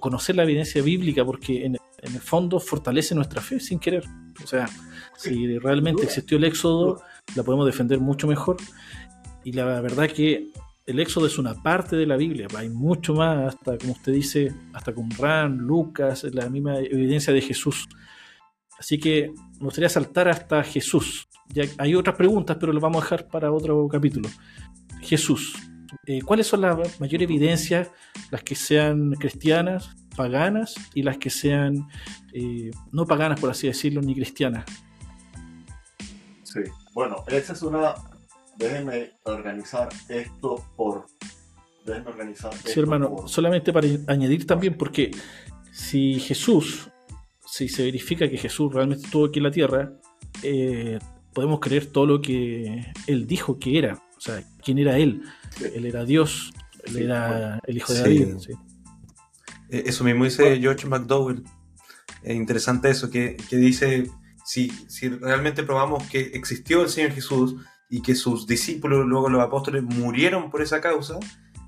[0.00, 4.04] conocer la evidencia bíblica, porque en, el fondo fortalece nuestra fe sin querer.
[4.42, 4.68] O sea,
[5.16, 7.00] si realmente existió el éxodo,
[7.34, 8.56] la podemos defender mucho mejor.
[9.44, 10.50] Y la verdad que
[10.86, 14.54] el éxodo es una parte de la Biblia, hay mucho más, hasta como usted dice,
[14.72, 17.88] hasta con Ran, Lucas, la misma evidencia de Jesús.
[18.78, 21.28] Así que me gustaría saltar hasta Jesús.
[21.48, 24.28] Ya hay otras preguntas, pero las vamos a dejar para otro capítulo.
[25.00, 25.54] Jesús.
[26.06, 27.90] Eh, ¿Cuáles son las mayores evidencias,
[28.30, 31.88] las que sean cristianas, paganas y las que sean
[32.32, 34.64] eh, no paganas, por así decirlo, ni cristianas?
[36.42, 36.60] Sí,
[36.92, 37.94] bueno, esa es una.
[38.56, 41.06] Déjenme organizar esto por.
[41.84, 42.54] Déjenme organizar.
[42.54, 45.10] sí, hermano, solamente para añadir también, porque
[45.70, 46.88] si Jesús,
[47.46, 49.92] si se verifica que Jesús realmente estuvo aquí en la tierra,
[50.42, 50.98] eh,
[51.32, 54.02] podemos creer todo lo que él dijo que era.
[54.16, 55.22] O sea, quién era él.
[55.74, 56.52] Él era Dios,
[56.84, 58.28] él era el hijo de David.
[59.70, 61.42] Eh, eso mismo dice George McDowell.
[62.22, 64.10] Es interesante eso, que, dice,
[64.44, 67.56] si, si realmente probamos que existió el Señor Jesús
[67.94, 71.16] y que sus discípulos, luego los apóstoles, murieron por esa causa,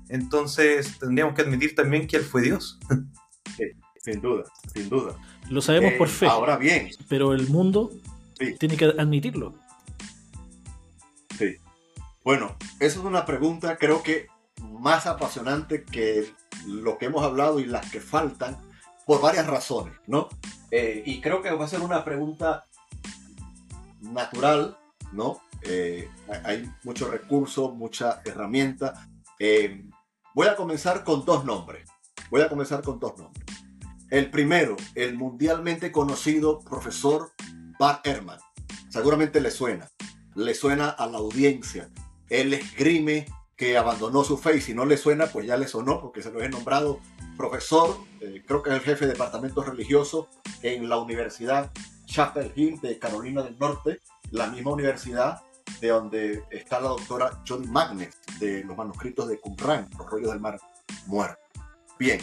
[0.09, 2.77] entonces tendríamos que admitir también que Él fue Dios.
[4.03, 5.15] sin duda, sin duda.
[5.49, 6.25] Lo sabemos por eh, fe.
[6.27, 6.89] Ahora bien.
[7.07, 7.93] Pero el mundo
[8.59, 9.55] tiene que admitirlo.
[11.37, 11.55] Sí.
[12.25, 14.27] Bueno, esa es una pregunta creo que
[14.61, 16.33] más apasionante que
[16.65, 18.57] lo que hemos hablado y las que faltan
[19.05, 20.27] por varias razones, ¿no?
[20.71, 22.65] Eh, y creo que va a ser una pregunta
[24.01, 24.77] natural,
[25.13, 25.39] ¿no?
[25.61, 26.09] Eh,
[26.43, 29.09] hay muchos recursos, mucha herramienta.
[29.39, 29.85] Eh,
[30.33, 31.89] voy a comenzar con dos nombres.
[32.29, 33.45] Voy a comenzar con dos nombres.
[34.09, 37.31] El primero, el mundialmente conocido profesor
[37.79, 38.39] Bart Ehrman.
[38.89, 39.89] Seguramente le suena,
[40.35, 41.89] le suena a la audiencia.
[42.29, 45.99] Él esgrime que abandonó su fe y si no le suena, pues ya le sonó
[45.99, 46.99] porque se lo he nombrado
[47.37, 50.27] profesor, eh, creo que es el jefe de departamento religioso
[50.61, 51.71] en la Universidad
[52.05, 54.01] Chapel Hill de Carolina del Norte,
[54.31, 55.41] la misma universidad
[55.81, 60.39] de donde está la doctora John Magnet de los manuscritos de Qumran, los rollos del
[60.39, 60.59] mar
[61.05, 61.39] muerto.
[61.99, 62.19] Bien,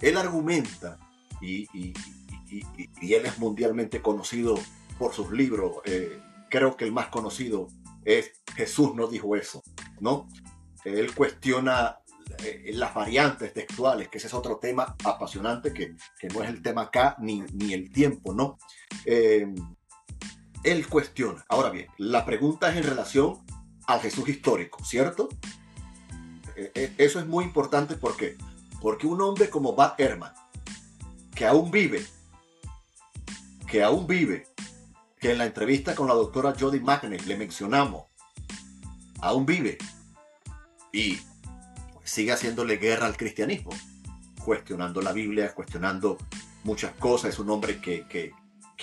[0.00, 0.98] él argumenta
[1.40, 4.54] y, y él es mundialmente conocido
[4.98, 5.78] por sus libros.
[5.84, 7.68] Eh, creo que el más conocido
[8.04, 9.62] es Jesús no dijo eso,
[10.00, 10.28] ¿no?
[10.84, 11.98] Él cuestiona
[12.44, 15.94] eh, las variantes textuales, que ese es otro tema apasionante que,
[16.32, 18.58] no es el tema acá ni, ni el tiempo, ¿no?
[19.04, 19.52] Eh,
[20.64, 21.44] él cuestiona.
[21.48, 23.38] Ahora bien, la pregunta es en relación
[23.86, 25.28] al Jesús histórico, ¿cierto?
[26.98, 28.36] eso es muy importante porque
[28.82, 30.32] porque un hombre como Bart Ehrman,
[31.36, 32.04] que aún vive,
[33.68, 34.48] que aún vive
[35.20, 38.06] que en la entrevista con la doctora Jody Magnet le mencionamos,
[39.20, 39.78] aún vive
[40.92, 41.20] y
[42.02, 43.70] sigue haciéndole guerra al cristianismo,
[44.44, 46.18] cuestionando la Biblia, cuestionando
[46.64, 47.34] muchas cosas.
[47.34, 48.32] Es un hombre que,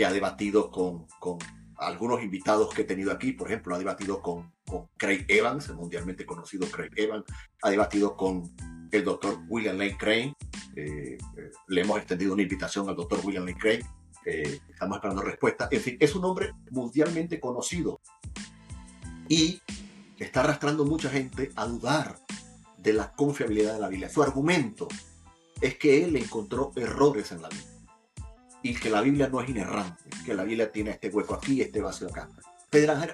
[0.06, 1.08] ha debatido con,
[1.80, 4.52] algunos invitados que he tenido aquí, por ejemplo, ha debatido con,
[4.98, 7.26] Craig Evans, el mundialmente conocido Craig Evans,
[7.64, 8.44] ha debatido con
[8.92, 10.36] el doctor William Lane Crane,
[10.76, 13.84] eh, eh, le hemos extendido una invitación al doctor William Lane Crane,
[14.26, 15.68] eh, estamos esperando respuesta.
[15.72, 18.00] En fin, es un hombre mundialmente conocido
[19.28, 19.60] y
[20.20, 22.20] está arrastrando mucha gente a dudar
[22.78, 24.10] de la confiabilidad de la Biblia.
[24.10, 24.88] Su argumento
[25.62, 27.79] es que él encontró errores en la Biblia
[28.62, 31.82] y que la Biblia no es inerrante, que la Biblia tiene este hueco aquí este
[31.82, 32.30] vacío acá.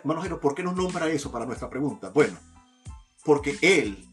[0.03, 2.09] Manojero, ¿por qué nos nombra eso para nuestra pregunta?
[2.09, 2.37] Bueno,
[3.23, 4.05] porque él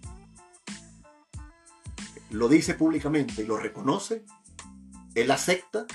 [2.30, 4.24] lo dice públicamente y lo reconoce,
[5.14, 5.86] él acepta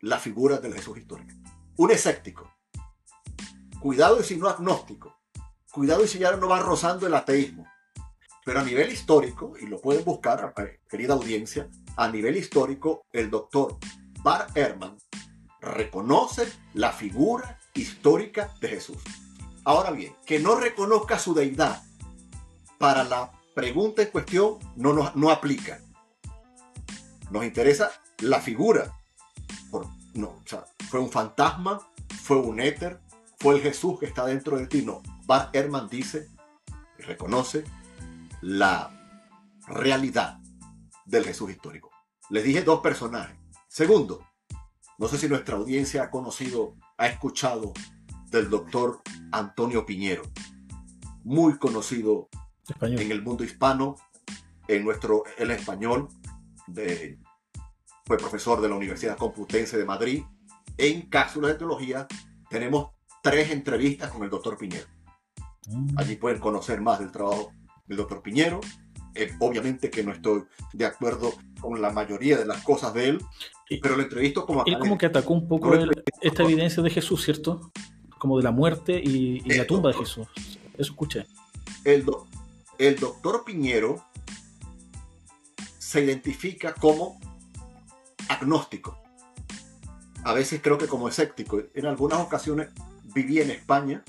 [0.00, 1.34] la figura del Jesús histórico.
[1.76, 2.50] Un escéptico.
[3.80, 5.16] Cuidado y si no agnóstico.
[5.72, 7.66] Cuidado y si ya no va rozando el ateísmo.
[8.44, 13.30] Pero a nivel histórico, y lo pueden buscar, eh, querida audiencia, a nivel histórico, el
[13.30, 13.78] doctor
[14.22, 14.96] Bar Ehrman
[15.60, 18.98] reconoce la figura histórica de Jesús.
[19.64, 21.82] Ahora bien, que no reconozca su deidad
[22.78, 25.80] para la pregunta en cuestión no, no aplica.
[27.30, 29.00] Nos interesa la figura
[30.14, 31.80] no, o sea, fue un fantasma,
[32.22, 33.00] fue un éter,
[33.38, 34.82] fue el Jesús que está dentro de ti.
[34.82, 36.28] No, Bart Ehrman dice
[36.98, 37.64] y reconoce
[38.40, 38.90] la
[39.66, 40.38] realidad
[41.04, 41.90] del Jesús histórico.
[42.28, 43.36] Les dije dos personajes.
[43.70, 44.26] Segundo,
[44.98, 47.72] no sé si nuestra audiencia ha conocido, ha escuchado
[48.26, 49.00] del doctor
[49.30, 50.24] Antonio Piñero,
[51.22, 52.28] muy conocido
[52.80, 53.94] en el mundo hispano,
[54.66, 56.08] en nuestro el español,
[56.66, 57.20] de
[58.04, 60.24] fue profesor de la Universidad Complutense de Madrid.
[60.76, 62.08] En cápsulas de teología
[62.48, 62.90] tenemos
[63.22, 64.88] tres entrevistas con el doctor Piñero.
[65.68, 65.96] Mm.
[65.96, 67.52] Allí pueden conocer más del trabajo
[67.86, 68.60] del doctor Piñero.
[69.14, 70.42] Eh, obviamente que no estoy
[70.72, 73.24] de acuerdo con la mayoría de las cosas de él,
[73.78, 75.90] pero lo entrevisto como Él como que atacó un poco Correcto.
[75.96, 77.70] el- esta evidencia de Jesús, ¿cierto?
[78.18, 80.26] Como de la muerte y, y la tumba de doctor.
[80.26, 80.28] Jesús.
[80.74, 81.26] Eso escuché.
[81.84, 82.26] el, do-
[82.78, 84.04] el doctor Piñero
[85.78, 87.18] se identifica como
[88.28, 88.98] agnóstico.
[90.24, 91.60] A veces creo que como escéptico.
[91.74, 92.68] En algunas ocasiones
[93.14, 94.02] viví en España.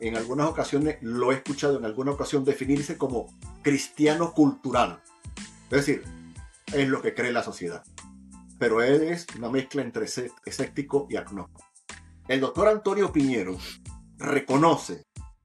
[0.00, 5.00] En algunas ocasiones lo he escuchado en alguna ocasión definirse como cristiano cultural.
[5.70, 6.02] Es decir,
[6.72, 7.82] es lo que cree la sociedad.
[8.64, 11.62] Pero él es una mezcla entre escé- escéptico y agnóstico.
[12.26, 13.58] El doctor Antonio Piñero
[14.16, 15.02] reconoce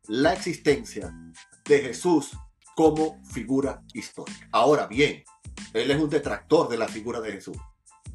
[0.08, 1.14] la existencia
[1.66, 2.32] de Jesús
[2.78, 4.48] como figura histórica.
[4.54, 5.26] Ahora bien,
[5.74, 7.58] él es un detractor de la figura de Jesús.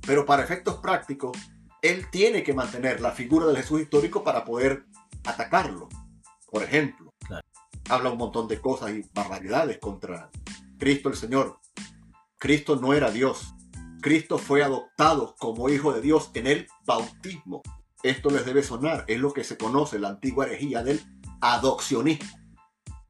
[0.07, 1.37] Pero para efectos prácticos,
[1.83, 4.87] él tiene que mantener la figura del Jesús histórico para poder
[5.27, 5.91] atacarlo.
[6.51, 7.47] Por ejemplo, Claro.
[7.91, 10.31] habla un montón de cosas y barbaridades contra
[10.79, 11.61] Cristo el Señor.
[12.39, 13.51] Cristo no era Dios.
[14.05, 17.63] Cristo fue adoptado como hijo de Dios en el bautismo.
[18.03, 21.01] Esto les debe sonar, es lo que se conoce, la antigua herejía del
[21.41, 22.29] adopcionismo.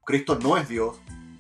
[0.07, 0.97] Cristo no es Dios,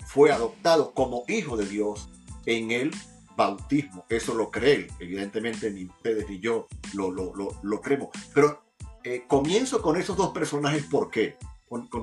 [0.08, 2.08] fue adoptado como hijo de Dios
[2.46, 2.90] en el
[3.36, 4.04] bautismo.
[4.08, 4.86] Eso lo cree él.
[4.98, 8.08] Evidentemente ni ustedes ni yo lo, lo, lo, lo creemos.
[8.34, 8.64] Pero
[9.04, 10.82] eh, comienzo con esos dos personajes.
[10.86, 11.36] ¿Por qué?
[11.68, 12.02] Con, con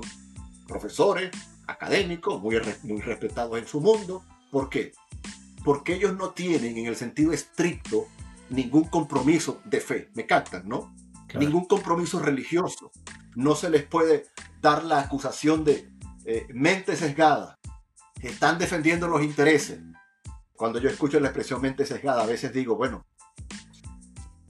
[0.69, 1.31] profesores,
[1.67, 4.23] académicos, muy, muy respetados en su mundo.
[4.49, 4.93] ¿Por qué?
[5.63, 8.07] Porque ellos no tienen en el sentido estricto
[8.49, 10.09] ningún compromiso de fe.
[10.13, 10.93] ¿Me captan, no?
[11.27, 11.45] Claro.
[11.45, 12.91] ningún compromiso religioso.
[13.35, 14.25] No se les puede
[14.61, 15.89] dar la acusación de
[16.25, 17.57] eh, mente sesgada,
[18.19, 19.79] que están defendiendo los intereses.
[20.53, 23.05] Cuando yo escucho la expresión mente sesgada, a veces digo, bueno,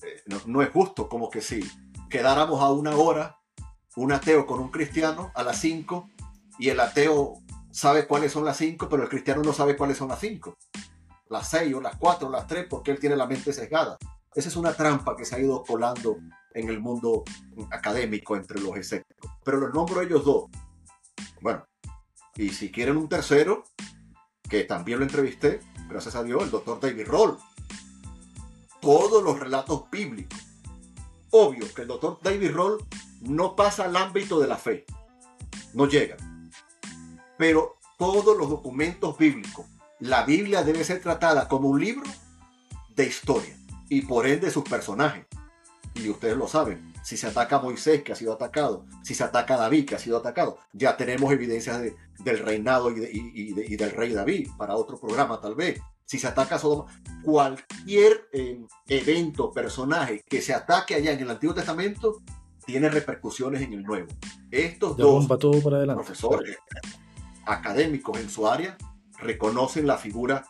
[0.02, 1.62] eh, no, no es justo, como que si
[2.10, 3.38] quedáramos a una hora,
[3.96, 6.10] un ateo con un cristiano a las 5
[6.60, 7.36] y el ateo
[7.72, 10.58] sabe cuáles son las 5, pero el cristiano no sabe cuáles son las 5.
[11.32, 13.98] Las 6 o las 4 o las 3 porque él tiene la mente sesgada.
[14.36, 16.18] Esa es una trampa que se ha ido colando
[16.54, 17.24] en el mundo
[17.72, 19.32] académico entre los escépticos.
[19.44, 20.50] Pero los nombro ellos dos.
[21.40, 21.66] Bueno,
[22.36, 23.64] y si quieren un tercero,
[24.50, 27.38] que también lo entrevisté, gracias a Dios, el doctor David Roll.
[28.82, 30.38] Todos los relatos bíblicos.
[31.30, 32.86] Obvio que el doctor David Roll
[33.22, 34.86] no pasa al ámbito de la fe.
[35.74, 36.18] No llega.
[37.38, 39.66] Pero todos los documentos bíblicos,
[40.02, 42.10] la Biblia debe ser tratada como un libro
[42.96, 43.56] de historia
[43.90, 45.26] y por ende sus personajes.
[45.94, 49.24] Y ustedes lo saben, si se ataca a Moisés, que ha sido atacado, si se
[49.24, 53.12] ataca a David, que ha sido atacado, ya tenemos evidencias de- del reinado y, de-
[53.12, 55.80] y- y de- y del rey David, para otro programa tal vez.
[56.06, 56.86] Si se ataca a Sodoma,
[57.24, 62.22] cualquier eh, evento, personaje que se ataque allá en el Antiguo Testamento,
[62.66, 64.08] tiene repercusiones en el Nuevo.
[64.50, 66.04] Estos Ya dos todo para adelante.
[66.04, 66.58] profesores
[67.46, 68.78] académicos en su área
[69.22, 70.46] reconocen la figura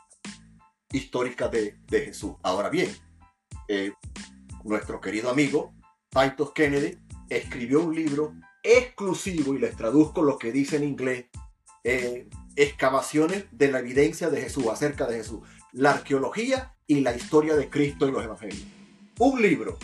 [0.91, 2.33] histórica de, Jesús.
[2.41, 2.89] Ahora bien,
[3.67, 3.93] eh,
[4.63, 5.73] nuestro querido amigo
[6.09, 6.97] Titus Kennedy
[7.29, 11.25] escribió un libro exclusivo, y les traduzco lo que dice en inglés,
[11.83, 17.55] eh, excavaciones de la evidencia de Jesús, acerca de Jesús, la arqueología y la historia
[17.55, 18.65] de Cristo y los evangelios.
[19.19, 19.77] Un libro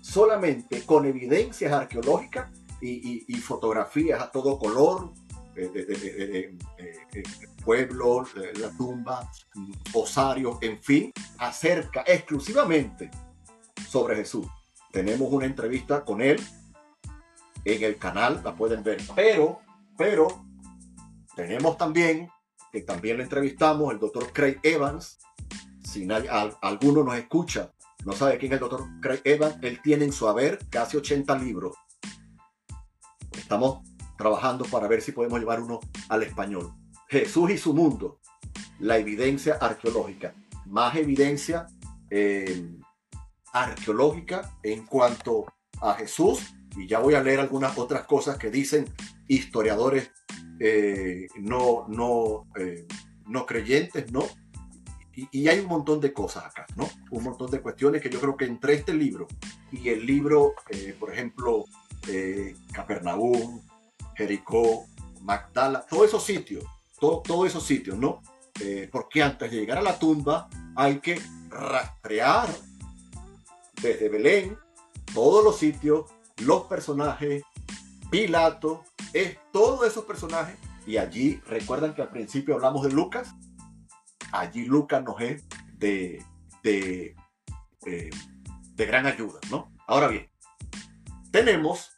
[0.00, 2.50] solamente con evidencias arqueológicas
[2.80, 5.12] y fotografías a todo color,
[5.56, 7.22] eh, de, de- de- de- de- eh,
[7.64, 13.10] pueblos, eh, la tumba, mm, osarios, en fin, acerca exclusivamente
[13.88, 14.46] sobre Jesús.
[14.90, 16.40] Tenemos una entrevista con él
[17.64, 19.00] en el canal, la pueden ver.
[19.14, 19.60] Pero,
[19.96, 20.44] pero,
[21.36, 22.28] tenemos también,
[22.72, 25.18] que también le entrevistamos, el doctor Craig Evans.
[25.84, 27.72] Si nadie- al- alguno nos escucha,
[28.04, 31.36] no sabe quién es el doctor Craig Evans, él tiene en su haber casi 80
[31.38, 31.76] libros.
[33.36, 36.72] Estamos trabajando para ver si podemos llevar uno al español.
[37.08, 38.20] Jesús y su mundo,
[38.78, 40.34] la evidencia arqueológica.
[40.66, 41.66] Más evidencia
[42.10, 42.70] eh,
[43.52, 45.46] arqueológica en cuanto
[45.80, 48.86] a Jesús, y ya voy a leer algunas otras cosas que dicen
[49.28, 50.10] historiadores
[50.58, 52.86] eh, no, no, eh,
[53.26, 54.24] no creyentes, ¿no?
[55.14, 56.88] Y, hay un montón de cosas acá, ¿no?
[57.10, 59.28] Un montón de cuestiones que yo creo que entre este libro
[59.70, 60.54] y el libro,
[60.98, 61.66] por ejemplo,
[62.72, 63.60] Capernaum,
[64.16, 64.86] Jericó,
[65.20, 66.64] Magdala, todos esos sitios,
[66.98, 68.20] todo- todos esos sitios, ¿no?
[68.60, 72.48] Eh, porque antes de llegar a la tumba hay que rastrear
[73.80, 74.56] desde Belén
[75.14, 77.42] todos los sitios, los personajes,
[78.10, 80.56] Pilato, es todos esos personajes.
[80.86, 83.34] Y allí, recuerdan que al principio hablamos de Lucas,
[84.32, 85.44] allí Lucas nos es
[85.78, 86.24] de,
[86.62, 87.14] de,
[87.86, 88.10] eh,
[88.74, 89.72] de gran ayuda, ¿no?
[89.86, 90.30] Ahora bien,
[91.30, 91.90] tenemos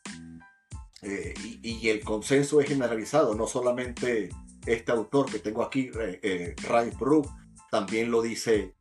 [1.04, 4.30] eh, y, el consenso es generalizado, no solamente
[4.66, 7.28] este autor que tengo aquí, eh, Ray Brook,
[7.70, 8.74] también lo dice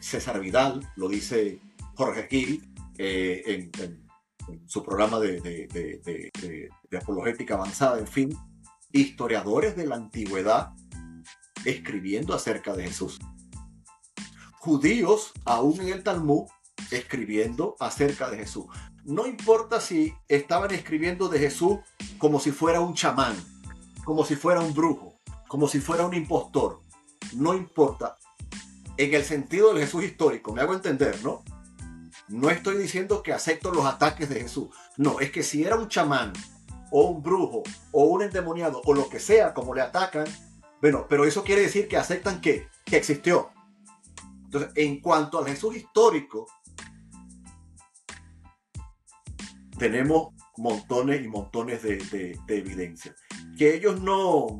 [0.00, 1.60] César Vidal, lo dice
[1.94, 3.70] Jorge Gil en,
[4.66, 8.34] su programa de, de apologética avanzada, en fin,
[8.92, 10.70] historiadores de la antigüedad
[11.64, 13.18] escribiendo acerca de Jesús.
[14.58, 16.46] Judíos, aún en el Talmud,
[16.90, 18.66] escribiendo acerca de Jesús.
[19.04, 21.78] No importa si estaban escribiendo de Jesús
[22.18, 23.36] como si fuera un chamán,
[24.04, 25.18] como si fuera un brujo,
[25.48, 26.80] como si fuera un impostor.
[27.34, 28.16] No importa.
[28.96, 31.42] En el sentido del Jesús histórico, me hago entender, ¿no?
[32.28, 34.68] No estoy diciendo que acepto los ataques de Jesús.
[34.96, 36.32] No, es que si era un chamán
[36.90, 40.26] o un brujo o un endemoniado o lo que sea como le atacan,
[40.80, 43.50] bueno, pero eso quiere decir que aceptan que, que existió.
[44.44, 46.46] Entonces, en cuanto al Jesús histórico,
[49.78, 51.96] tenemos montones y montones de,
[52.46, 53.14] de, evidencia.
[53.56, 54.58] Que ellos no,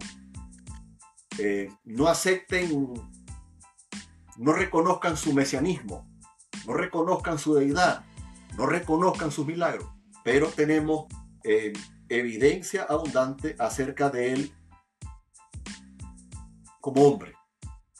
[1.38, 2.94] eh, no acepten,
[4.36, 6.08] no reconozcan su mesianismo,
[6.66, 8.04] no reconozcan su deidad,
[8.56, 9.88] no reconozcan sus milagros,
[10.24, 11.06] pero tenemos
[11.44, 11.72] eh,
[12.08, 14.52] evidencia abundante acerca de él
[16.80, 17.34] como hombre,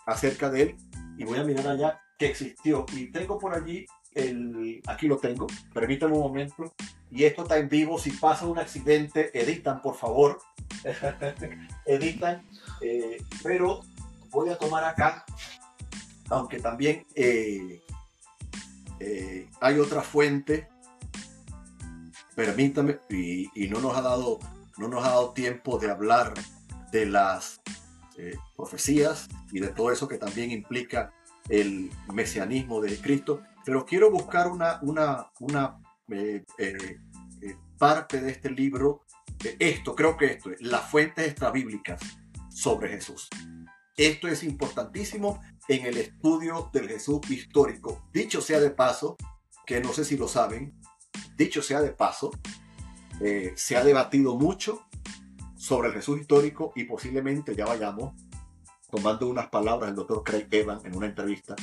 [0.06, 0.76] acerca de él.
[1.16, 2.86] Y voy a mirar allá que existió.
[2.92, 6.74] Y tengo por allí el, aquí lo tengo, permítanme un momento.
[7.10, 7.98] Y esto está en vivo.
[7.98, 10.40] Si pasa un accidente, editan, por favor.
[11.86, 12.42] editan.
[12.80, 13.80] Eh, pero
[14.30, 15.24] voy a tomar acá,
[16.28, 17.82] aunque también eh,
[19.00, 20.68] eh, hay otra fuente.
[22.34, 24.38] Permítame, y, y, no nos ha dado,
[24.76, 26.34] no nos ha dado tiempo de hablar
[26.92, 27.60] de las
[28.56, 31.12] profecías y de todo eso que también implica
[31.48, 33.42] el mesianismo de Cristo.
[33.64, 35.78] Pero quiero buscar una, una, una
[36.10, 36.98] eh, eh,
[37.42, 39.04] eh, parte de este libro,
[39.58, 42.00] esto, creo que esto es, las fuentes extrabíblicas
[42.50, 43.28] sobre Jesús.
[43.96, 48.08] Esto es importantísimo en el estudio del Jesús histórico.
[48.12, 49.16] Dicho sea de paso,
[49.66, 50.74] que no sé si lo saben,
[51.36, 52.30] dicho sea de paso,
[53.56, 54.86] se ha debatido mucho
[55.56, 58.14] sobre el Jesús histórico y posiblemente ya vayamos
[58.90, 61.56] tomando unas palabras del doctor Craig Evans en una entrevista,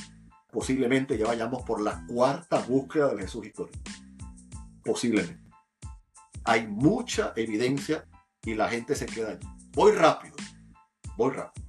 [0.52, 3.80] posiblemente ya vayamos por la cuarta búsqueda del Jesús histórico.
[4.86, 5.44] Posiblemente.
[6.44, 8.06] Hay mucha evidencia
[8.44, 9.48] y la gente se queda allí.
[9.74, 10.36] Voy rápido,
[11.18, 11.66] voy rápido.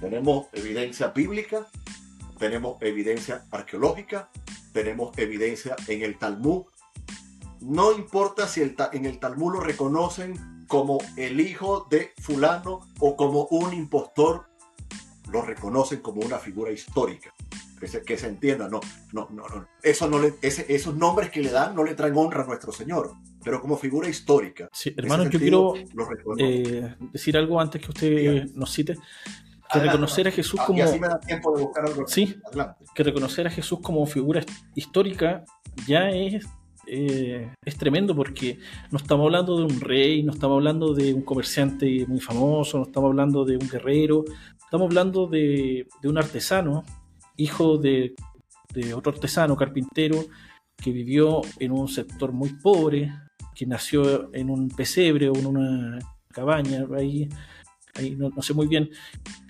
[0.00, 1.68] Tenemos evidencia bíblica,
[2.38, 4.28] tenemos evidencia arqueológica,
[4.72, 6.64] tenemos evidencia en el Talmud.
[7.60, 13.44] No importa si en el Talmud lo reconocen como el hijo de fulano o como
[13.50, 14.48] un impostor
[15.30, 17.32] lo reconocen como una figura histórica.
[17.78, 18.80] Que se, que se entienda, no,
[19.12, 19.66] no, no, no.
[19.82, 23.14] Eso no le, esos nombres que le dan no le traen honra a nuestro Señor,
[23.42, 24.68] pero como figura histórica.
[24.72, 25.74] Sí, hermano, yo quiero
[26.38, 28.96] eh, decir algo antes que usted nos cite.
[29.72, 30.84] Que reconocer a Jesús ah, como.
[30.84, 32.06] así me da tiempo de buscar algo.
[32.06, 32.36] Sí,
[32.94, 34.44] que reconocer a Jesús como figura
[34.76, 35.44] histórica
[35.86, 36.46] ya es
[36.86, 38.58] eh, es tremendo porque
[38.90, 42.84] no estamos hablando de un rey, no estamos hablando de un comerciante muy famoso, no
[42.84, 44.24] estamos hablando de un guerrero,
[44.72, 46.82] estamos hablando de, un artesano,
[47.36, 48.14] hijo de,
[48.96, 50.24] otro artesano, carpintero,
[50.78, 53.12] que vivió en un sector muy pobre,
[53.54, 57.28] que nació en un pesebre o en una cabaña, ahí,
[57.96, 58.88] ahí no, sé muy bien,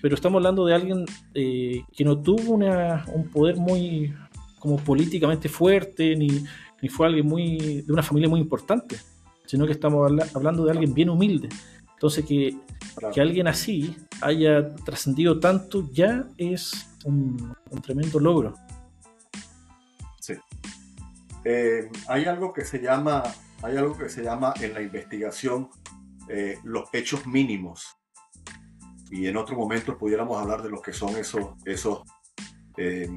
[0.01, 4.13] pero estamos hablando de alguien eh, que no tuvo un poder muy
[4.59, 6.43] como políticamente fuerte, ni,
[6.81, 8.97] ni fue alguien muy de una familia muy importante,
[9.45, 10.05] sino que estamos
[10.35, 11.47] hablando de alguien bien humilde.
[12.03, 12.57] Entonces que,
[13.13, 18.55] que alguien así haya trascendido tanto ya es un, tremendo logro.
[20.19, 20.33] Sí.
[21.45, 23.23] Eh, hay algo que se llama,
[23.61, 25.69] hay algo que se llama en la investigación
[26.27, 27.95] eh, los hechos mínimos.
[29.09, 32.01] Y en otro momento pudiéramos hablar de lo que son esos, esos
[32.75, 33.07] eh,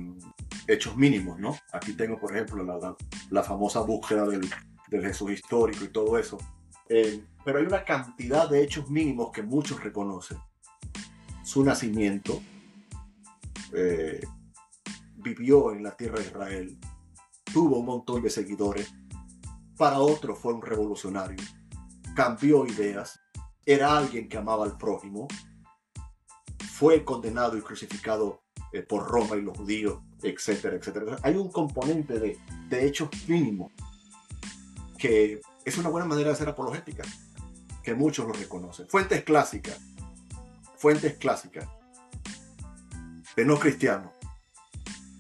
[0.69, 1.57] hechos mínimos, ¿no?
[1.73, 2.95] Aquí tengo, por ejemplo, la,
[3.31, 4.49] la famosa búsqueda del,
[4.87, 6.39] del, Jesús histórico y todo eso.
[6.89, 10.39] Eh, pero hay una cantidad de hechos mínimos que muchos reconocen.
[11.43, 12.43] Su nacimiento,
[13.73, 14.21] eh,
[15.17, 16.79] vivió en la tierra de Israel,
[17.53, 18.93] tuvo un montón de seguidores,
[19.77, 21.43] para otros fue un revolucionario,
[22.15, 23.21] cambió ideas,
[23.65, 25.29] era alguien que amaba al prójimo,
[26.73, 28.43] fue condenado y crucificado
[28.73, 31.19] eh, por Roma y los judíos, etcétera, etcétera.
[31.23, 32.39] Hay un componente de,
[32.69, 33.73] de hechos mínimos
[34.99, 37.03] que es una buena manera de hacer apologética,
[37.83, 38.89] que muchos lo reconocen.
[38.89, 39.77] Fuentes clásicas,
[40.79, 41.69] fuentes clásicas
[43.35, 44.13] de no cristianos.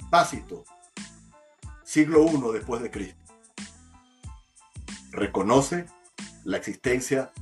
[0.09, 0.65] Tácito,
[1.85, 3.25] siglo I después de Cristo.
[5.11, 5.87] Reconoce
[6.45, 7.33] la existencia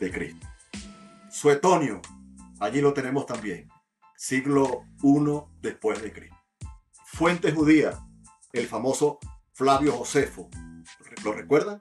[0.00, 0.46] de Cristo.
[1.30, 2.00] Suetonio,
[2.58, 3.68] allí lo tenemos también,
[4.16, 6.38] siglo I después de Cristo.
[7.04, 7.98] Fuente judía,
[8.54, 9.18] el famoso
[9.52, 10.48] Flavio Josefo,
[11.22, 11.80] ¿lo recuerdan?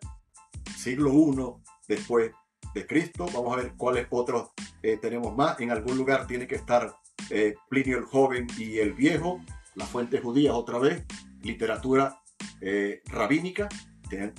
[0.79, 2.31] Siglo I después
[2.73, 3.25] de Cristo.
[3.33, 4.51] Vamos a ver cuáles otros
[4.81, 5.59] eh, tenemos más.
[5.59, 6.95] En algún lugar tiene que estar
[7.29, 9.41] eh, Plinio el Joven y el Viejo,
[9.75, 11.03] las fuentes judías otra vez,
[11.41, 12.21] literatura
[12.61, 13.67] eh, rabínica,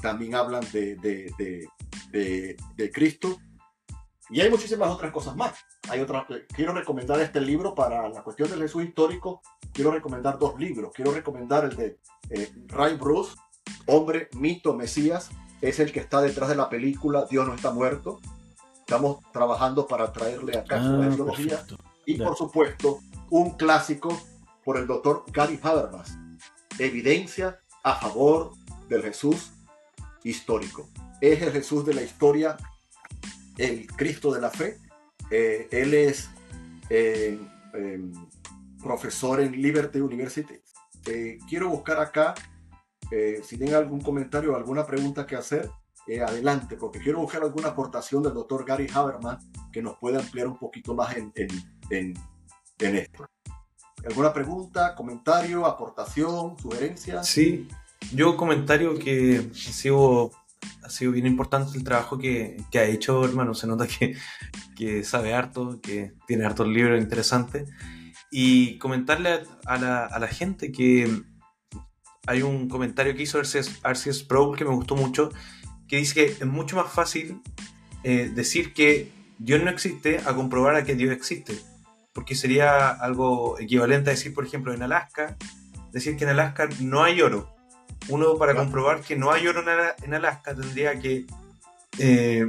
[0.00, 1.68] también hablan de, de,
[2.10, 3.38] de, Cristo.
[4.30, 5.54] Y hay muchísimas otras cosas más.
[5.88, 9.42] Hay otras, quiero recomendar este libro para la cuestión del Jesús histórico.
[9.72, 10.92] Quiero recomendar dos libros.
[10.94, 11.98] Quiero recomendar el de
[12.66, 13.36] Ray Bruce,
[13.86, 15.30] Hombre, Mito, Mesías,
[15.60, 18.20] es el que está detrás de la película Dios no está muerto.
[18.80, 23.00] Estamos trabajando para traerle acá ah, su Y por supuesto,
[23.30, 24.20] un clásico
[24.64, 26.16] por el doctor Gary Habermas,
[26.78, 28.52] Evidencia a favor
[28.88, 29.52] del Jesús
[30.24, 30.88] histórico.
[31.20, 32.56] Es el Jesús de la historia,
[33.58, 34.78] el Cristo de la fe.
[35.30, 36.30] Eh, él es
[36.88, 37.38] eh,
[37.74, 38.12] em,
[38.82, 40.54] profesor en Liberty University.
[41.06, 42.34] Eh, quiero buscar acá
[43.10, 45.70] eh, si tienen algún comentario o alguna pregunta que hacer,
[46.06, 49.38] eh, adelante, porque quiero buscar alguna aportación del doctor Gary Haberman
[49.70, 52.14] que nos pueda ampliar un poquito más en, en,
[52.78, 53.28] en, esto.
[54.04, 57.22] ¿Alguna pregunta, comentario, aportación, sugerencia?
[57.22, 57.68] Sí,
[58.14, 60.30] yo comentario que ha sido,
[60.82, 63.54] ha sido bien importante el trabajo que, que ha hecho, hermano.
[63.54, 64.16] Se nota que,
[64.74, 67.68] que, sabe harto, que tiene hartos libros interesantes.
[68.32, 71.22] Y comentarle a la, a la gente que
[72.30, 73.40] hay un comentario que hizo
[73.82, 75.30] Arceus Sproul que me gustó mucho,
[75.88, 77.42] que dice que es mucho más fácil
[78.04, 81.58] eh, decir que Dios no existe a comprobar a que Dios existe.
[82.12, 85.36] Porque sería algo equivalente a decir, por ejemplo, en Alaska,
[85.90, 87.52] decir que en Alaska no hay oro.
[88.08, 89.64] Uno para comprobar que no hay oro
[90.00, 91.26] en Alaska tendría que
[91.98, 92.48] eh,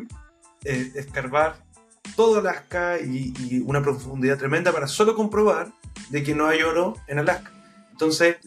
[0.64, 1.56] eh, escarbar
[2.16, 5.72] todo Alaska y, una profundidad tremenda para solo comprobar
[6.10, 7.52] de que no hay oro en Alaska.
[7.92, 8.38] Entonces,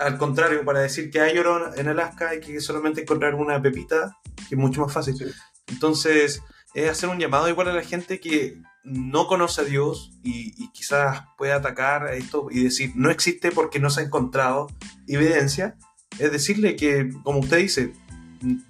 [0.00, 4.16] al contrario, para decir que hay oro en Alaska hay que solamente encontrar una pepita,
[4.48, 5.14] que es mucho más fácil.
[5.66, 6.42] Entonces,
[6.74, 11.24] es hacer un llamado igual a la gente que no conoce a Dios y, quizás
[11.36, 14.68] pueda atacar a esto y decir no existe porque no se ha encontrado
[15.06, 15.76] evidencia.
[16.18, 17.92] Es decirle que, como usted dice,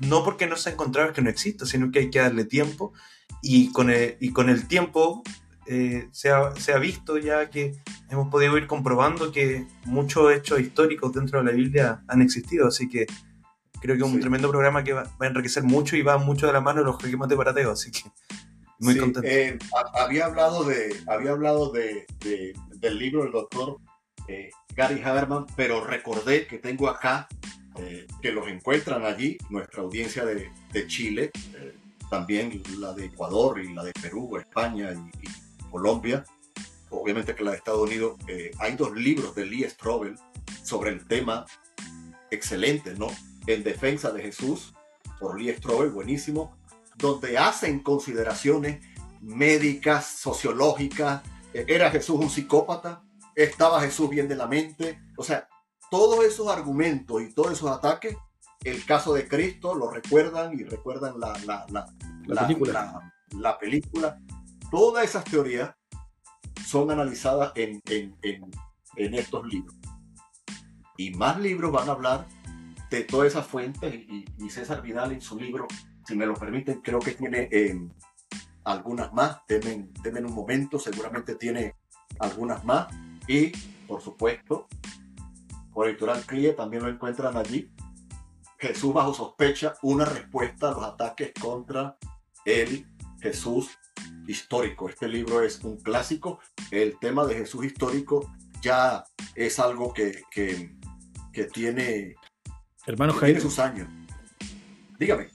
[0.00, 2.44] no porque no se ha encontrado es que no exista, sino que hay que darle
[2.44, 2.92] tiempo
[3.40, 5.22] y con el, y con el tiempo
[5.72, 7.76] eh, se, ha, se, ha, visto ya que
[8.10, 12.88] hemos podido ir comprobando que muchos hechos históricos dentro de la Biblia han existido, así
[12.88, 13.06] que
[13.80, 16.54] creo que es un tremendo programa que va, a enriquecer mucho y va mucho de
[16.54, 18.00] la mano de los regimes de parateo, así que
[18.80, 19.28] muy contento.
[19.28, 19.60] Eh,
[19.94, 23.76] había hablado, de, había hablado de, del libro del doctor
[24.26, 27.28] eh, Gary Haberman, pero recordé que tengo acá
[28.20, 31.30] que los encuentran allí, nuestra audiencia de, de Chile,
[32.10, 36.24] también la de Ecuador y la de Perú, España y Colombia,
[36.90, 40.18] obviamente que la de Estados Unidos, eh, hay dos libros de Lee Strobel
[40.62, 41.46] sobre el tema
[42.30, 43.08] excelente, ¿no?
[43.46, 44.74] En defensa de Jesús,
[45.18, 46.56] por Lee Strobel, buenísimo,
[46.96, 48.84] donde hacen consideraciones
[49.20, 51.22] médicas, sociológicas,
[51.54, 53.02] eh, era Jesús un psicópata,
[53.34, 55.48] estaba Jesús bien de la mente, o sea,
[55.90, 58.16] todos esos argumentos y todos esos ataques,
[58.62, 61.66] el caso de Cristo lo recuerdan y recuerdan la, la,
[62.26, 63.12] la, película.
[63.30, 64.20] la película
[64.70, 65.74] Todas esas teorías
[66.64, 67.82] son analizadas en,
[68.96, 69.74] estos libros.
[70.96, 72.26] Y más libros van a hablar
[72.90, 75.66] de todas esas fuentes y, César Vidal en su libro,
[76.06, 77.76] si me lo permiten, creo que tiene eh,
[78.64, 79.44] algunas más.
[79.46, 79.92] Temen,
[80.26, 81.74] un momento, seguramente tiene
[82.20, 82.88] algunas más.
[83.26, 83.52] Y,
[83.88, 84.68] por supuesto,
[85.72, 87.72] por Editorial CRIE también lo encuentran allí.
[88.58, 91.96] Jesús bajo sospecha, una respuesta a los ataques contra
[92.44, 92.86] el
[93.20, 93.79] Jesús
[94.26, 94.88] histórico.
[94.88, 96.40] Este libro es un clásico.
[96.70, 98.32] El tema de Jesús histórico
[98.62, 99.04] ya
[99.34, 100.70] es algo que, que,
[101.52, 102.14] tiene,
[102.86, 103.88] Hermano sus años.
[104.98, 105.28] Dígame.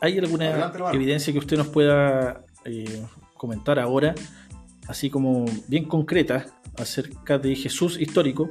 [0.00, 3.06] ¿Hay alguna evidencia que usted nos pueda eh,
[3.36, 4.14] comentar ahora,
[4.88, 6.46] así como bien concreta,
[6.76, 8.50] acerca de Jesús histórico?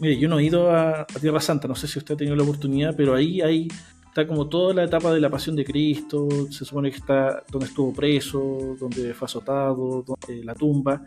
[0.00, 2.42] Mire, yo no he ido a Tierra Santa, no sé si usted ha tenido la
[2.42, 3.68] oportunidad, pero ahí hay
[4.14, 7.66] está como toda la etapa de la pasión de Cristo, se supone que está donde
[7.66, 11.02] estuvo preso, donde fue azotado, donde, la tumba.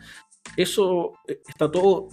[0.58, 2.10] ¿Eso eh, está todo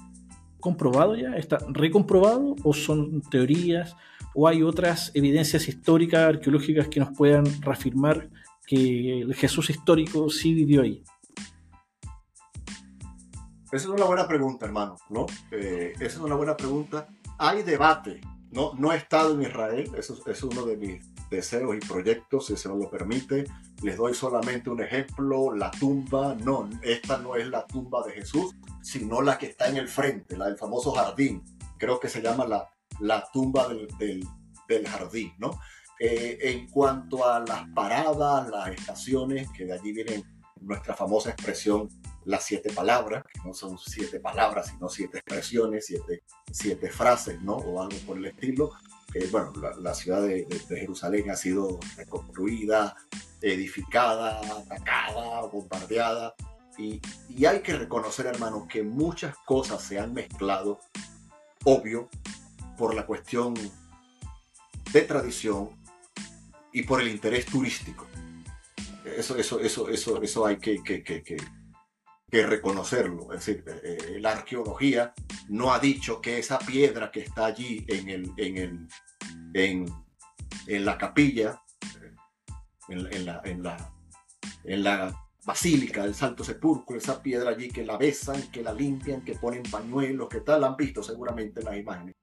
[0.61, 1.35] comprobado ya?
[1.35, 3.97] ¿Está recomprobado o son teorías?
[4.37, 8.31] ¿O hay otras evidencias históricas, arqueológicas que nos puedan reafirmar
[8.65, 11.03] que el Jesús histórico sí vivió ahí?
[13.73, 15.27] Esa es una buena pregunta, hermano, ¿no?
[15.51, 17.09] Eh, esa es una buena pregunta.
[17.37, 18.21] Hay debate
[18.55, 22.57] no, no he estado en Israel, eso es uno de mis deseos y proyectos, si
[22.57, 23.45] se me lo permite.
[23.83, 28.55] Les doy solamente un ejemplo, la tumba, no, esta no es la tumba de Jesús,
[28.81, 31.43] sino la que está en el frente, la del famoso jardín.
[31.79, 32.71] Creo que se llama la,
[33.01, 33.89] la tumba del,
[34.69, 35.59] del, jardín, ¿no?
[35.99, 40.23] Eh, en cuanto a las paradas, las estaciones, que de allí viene
[40.61, 41.89] nuestra famosa expresión,
[42.25, 47.55] las siete palabras, que no son siete palabras, sino siete expresiones, siete, siete frases, ¿no?
[47.55, 48.73] O algo por el estilo.
[49.15, 52.97] Eh, bueno, la, ciudad de, Jerusalén ha sido reconstruida,
[53.41, 56.35] edificada, atacada, bombardeada.
[56.79, 60.81] Y, y hay que reconocer, hermanos, que muchas cosas se han mezclado,
[61.65, 62.09] obvio,
[62.77, 63.55] por la cuestión
[64.93, 65.71] de tradición
[66.73, 68.07] y por el interés turístico.
[69.05, 71.37] Eso, eso, eso, eso, eso hay que, que, que, que
[72.43, 73.33] reconocerlo.
[73.33, 75.15] Es decir, eh, la arqueología
[75.49, 78.89] no ha dicho que esa piedra que está allí en, el, en, el,
[79.55, 79.87] en,
[80.67, 81.63] en la capilla,
[82.89, 83.93] en, la, en, la,
[84.65, 89.23] en la basílica del Santo Sepulcro, esa piedra allí que la besan, que la limpian,
[89.23, 92.15] que ponen pañuelos, que tal, la han visto seguramente en las imágenes.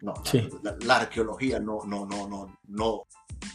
[0.00, 0.14] No,
[0.62, 3.02] la, arqueología no, no, no, no, no,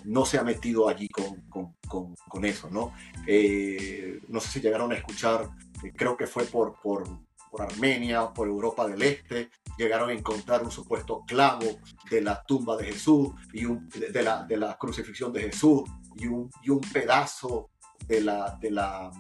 [0.03, 1.41] no se ha metido allí con,
[1.88, 2.93] con, con, eso, ¿no?
[3.25, 5.49] Eh, no sé si llegaron a escuchar,
[5.91, 7.03] creo que fue por, por,
[7.51, 11.65] por, Armenia, por Europa del Este, llegaron a encontrar un supuesto clavo
[12.10, 15.84] de la tumba de Jesús y un, de, la, de la crucifixión de Jesús
[16.15, 17.69] y un, y un pedazo
[18.07, 19.11] de la, de, la,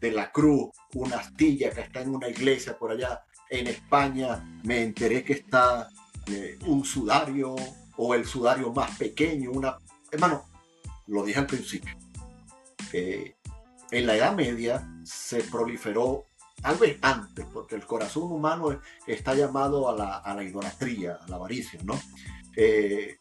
[0.00, 4.60] de la cruz, una astilla que está en una iglesia por allá en España.
[4.64, 5.88] Me enteré que está
[6.26, 7.54] eh, un sudario
[7.96, 9.78] o el sudario más pequeño, una...
[10.10, 10.44] Hermano,
[11.06, 11.94] lo dije al principio,
[13.90, 16.26] en la Edad Media se proliferó,
[16.60, 21.28] tal vez antes, porque el corazón humano está llamado a la, a la idolatría, a
[21.28, 21.98] la avaricia, ¿no?
[22.56, 23.18] Eh,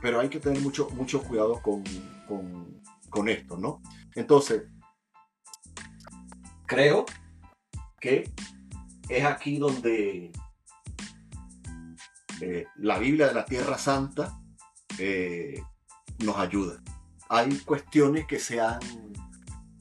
[0.00, 1.82] pero hay que tener mucho, mucho cuidado con,
[3.10, 3.80] con, esto, ¿no?
[4.14, 4.64] Entonces,
[6.66, 7.06] creo
[7.98, 8.30] que
[9.08, 10.32] es aquí donde
[12.40, 14.38] eh, la Biblia de la Tierra Santa
[14.98, 15.62] eh,
[16.18, 16.82] nos ayuda.
[17.28, 18.80] Hay cuestiones que se han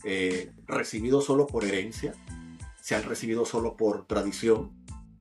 [0.06, 2.14] eh, recibido solo por herencia,
[2.82, 4.72] se han recibido solo por tradición.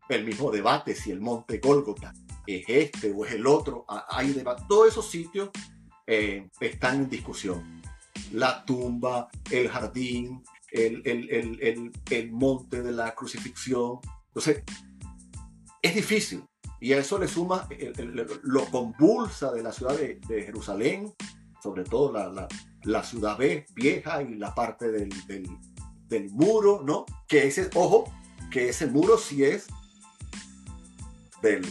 [0.09, 2.13] El mismo debate si el monte Gólgota
[2.47, 4.65] es este o es el otro, hay debate.
[4.69, 5.51] Todos esos sitios
[6.07, 7.83] están en discusión.
[8.33, 14.01] La tumba, el jardín, el, el monte de la crucifixión.
[14.27, 14.63] Entonces,
[15.81, 16.45] es difícil.
[16.81, 17.69] Y a eso le suma
[18.43, 21.15] lo convulsa de la ciudad de, Jerusalén,
[21.65, 22.47] sobre todo la,
[22.83, 23.39] la, ciudad
[23.75, 25.09] vieja y la parte del,
[26.11, 27.07] del, muro, ¿no?
[27.27, 28.13] Que ese, ojo,
[28.51, 29.67] que ese muro sí es
[31.41, 31.65] del,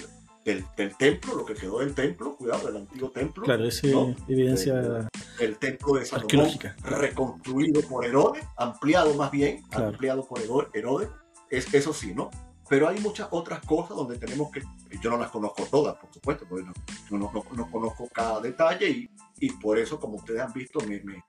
[0.45, 0.65] del,
[0.97, 3.43] templo, lo que quedó del templo, cuidado, del antiguo templo.
[3.43, 3.87] Claro, esa
[4.27, 5.07] evidencia.
[5.39, 6.49] El, templo de Salomón,
[6.81, 10.39] reconstruido por Herodes, ampliado más bien, ampliado por
[10.73, 11.09] Herodes,
[11.51, 12.31] es, eso sí, ¿no?
[12.69, 14.61] Pero hay muchas otras cosas donde tenemos que,
[15.01, 16.65] yo no las conozco todas, por supuesto, porque
[17.11, 19.09] no, no, conozco cada detalle y,
[19.39, 21.23] y, por eso, como ustedes han visto, me, me,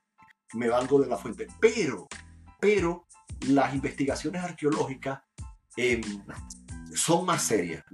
[0.55, 1.47] me valgo de la fuente.
[1.61, 2.07] Pero,
[2.61, 3.07] pero
[3.49, 5.21] las investigaciones arqueológicas
[5.77, 6.01] em,
[6.95, 7.85] son más serias,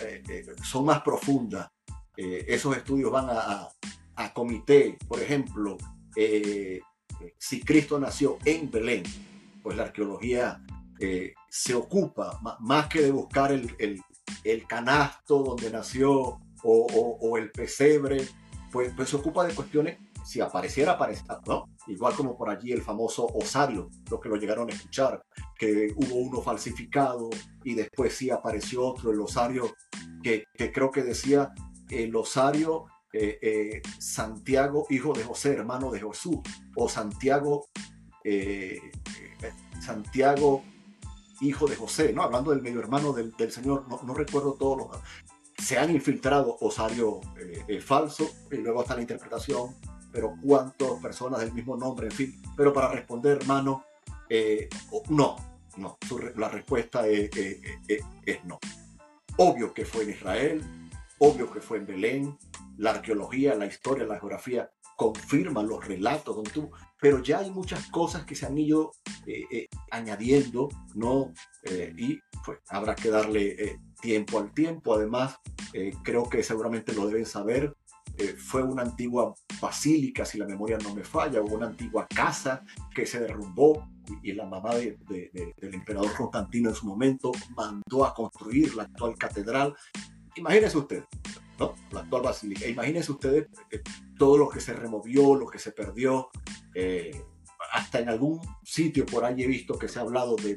[0.00, 1.70] eh, eh, son más profundas.
[2.16, 3.68] Eh, esos estudios van a,
[4.16, 5.76] a, comité, por ejemplo,
[7.38, 9.02] si Cristo nació en Belén,
[9.62, 10.62] pues la arqueología
[11.48, 13.74] se ocupa, más que de buscar el,
[14.44, 18.26] el, canasto donde nació o, el pesebre,
[18.70, 21.40] pues, pues, se ocupa de cuestiones, si apareciera, apareciera.
[21.88, 25.22] Igual como por allí el famoso osario, los que lo llegaron a escuchar,
[25.58, 27.28] que hubo uno falsificado
[27.64, 29.74] y después sí apareció otro, el osario,
[30.22, 31.50] que, creo que decía
[31.90, 36.38] el osario eh, eh, Santiago, hijo de José, hermano de Jesús,
[36.76, 37.66] o Santiago,
[38.24, 38.80] eh,
[39.80, 40.62] Santiago
[41.42, 42.22] hijo de José, ¿no?
[42.22, 44.88] Hablando del medio hermano del, Señor, no, recuerdo todos los...
[45.58, 49.76] Se han infiltrado osario eh, eh, falso y luego está la interpretación,
[50.10, 52.42] pero cuántas personas del mismo nombre, en fin.
[52.56, 53.84] Pero para responder, hermano,
[54.28, 54.68] eh,
[55.10, 55.36] no,
[55.76, 55.98] no,
[56.36, 58.58] la respuesta es, es no.
[59.36, 60.62] Obvio que fue en Israel,
[61.18, 62.38] obvio que fue en Belén,
[62.76, 64.70] la arqueología, la historia, la geografía
[65.10, 66.70] confirman los relatos, donde tú,
[67.00, 68.92] pero ya hay muchas cosas que se han ido
[69.26, 71.32] eh, eh, añadiendo, ¿no?
[71.64, 74.94] Eh, y pues habrá que darle tiempo al tiempo.
[74.94, 75.36] Además,
[76.04, 77.74] creo que seguramente lo deben saber,
[78.36, 82.62] fue una antigua basílica, si la memoria no me falla, o una antigua casa
[82.94, 83.88] que se derrumbó
[84.22, 84.98] y, la mamá del
[85.60, 89.74] emperador Constantino en su momento mandó a construir la actual catedral.
[90.36, 91.04] Imagínese usted,
[91.58, 91.74] ¿no?
[91.90, 92.66] La actual basílica.
[92.66, 93.82] Imagínense ustedes eh,
[94.18, 96.30] todo lo que se removió, lo que se perdió.
[96.74, 97.22] Eh,
[97.72, 100.56] hasta en algún sitio por ahí he visto que se ha hablado de,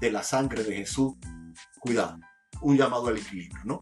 [0.00, 1.14] de, la sangre de Jesús.
[1.78, 2.18] Cuidado,
[2.60, 3.80] un llamado al equilibrio, ¿no?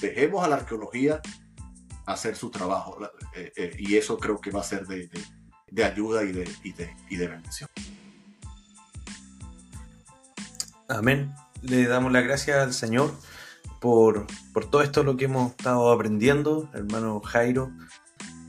[0.00, 1.20] Dejemos a la arqueología
[2.04, 2.98] hacer su trabajo
[3.34, 5.10] eh, y eso creo que va a ser de,
[5.70, 6.74] de, ayuda y de, y
[7.10, 7.68] y de bendición.
[10.88, 11.34] Amén.
[11.62, 13.12] Le damos la gracias al Señor
[13.86, 17.70] por, por todo esto lo que hemos estado aprendiendo, hermano Jairo.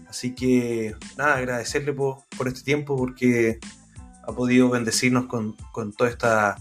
[0.09, 3.59] Así que nada, agradecerle por, por este tiempo porque
[4.23, 6.57] ha podido bendecirnos con, con toda esta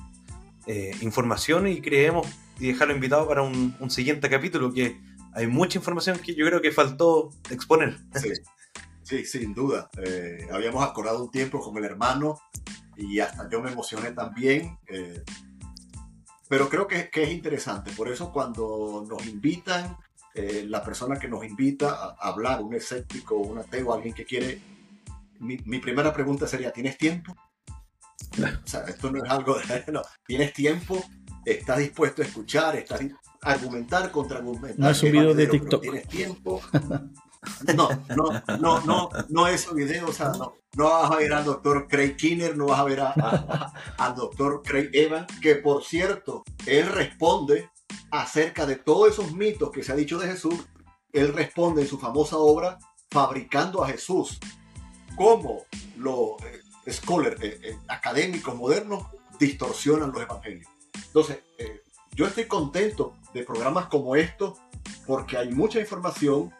[0.66, 2.26] eh, información y creemos
[2.60, 5.00] y dejarlo invitado para un, un, siguiente capítulo que
[5.32, 7.96] hay mucha información que yo creo que faltó exponer.
[8.14, 8.32] Sí,
[9.04, 9.88] sí sin duda.
[10.04, 12.38] Eh, habíamos acordado un tiempo con el hermano
[12.94, 14.76] y hasta yo me emocioné también.
[14.88, 15.24] Eh,
[16.48, 17.90] pero creo que, que, es interesante.
[17.92, 19.96] Por eso cuando nos invitan,
[20.34, 24.60] eh, la persona que nos invita a hablar, un escéptico, un ateo, alguien que quiere,
[25.40, 27.34] mi, mi primera pregunta sería, ¿tienes tiempo?
[28.38, 31.02] O sea, esto no es algo de, no, ¿tienes tiempo?
[31.44, 32.76] ¿Estás dispuesto a escuchar?
[32.76, 33.00] ¿Estás
[33.42, 34.78] a argumentar, contraargumentar?
[34.78, 35.82] No es un video de TikTok.
[35.82, 36.60] ¿Tienes tiempo?
[37.74, 41.32] No, no, no, no, no es un video, o sea, no, no vas a ver
[41.32, 46.44] al doctor Craig Kinner, no vas a ver al doctor Craig Evans, que por cierto,
[46.66, 47.70] él responde
[48.10, 50.54] acerca de todos esos mitos que se ha dicho de Jesús,
[51.12, 52.78] él responde en su famosa obra
[53.08, 54.38] Fabricando a Jesús,
[55.16, 55.62] cómo
[55.96, 56.60] los eh,
[56.92, 59.06] scholars eh, eh, académicos modernos
[59.38, 60.70] distorsionan los evangelios.
[61.06, 61.82] Entonces, eh,
[62.14, 64.58] yo estoy contento de programas como estos
[65.06, 66.52] porque hay mucha información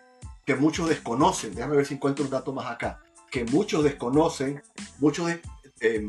[0.47, 1.55] que muchos desconocen.
[1.55, 3.03] Déjame ver si encuentro un dato más acá.
[3.31, 4.63] Que muchos desconocen,
[4.99, 5.29] muchos
[5.81, 6.07] eh,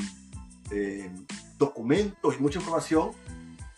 [0.72, 1.12] eh,
[1.58, 3.12] documentos y mucha información.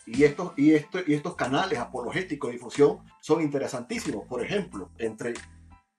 [0.06, 4.26] Y estos, y, esto, y estos canales apologéticos de difusión son interesantísimos.
[4.26, 5.34] Por ejemplo, entre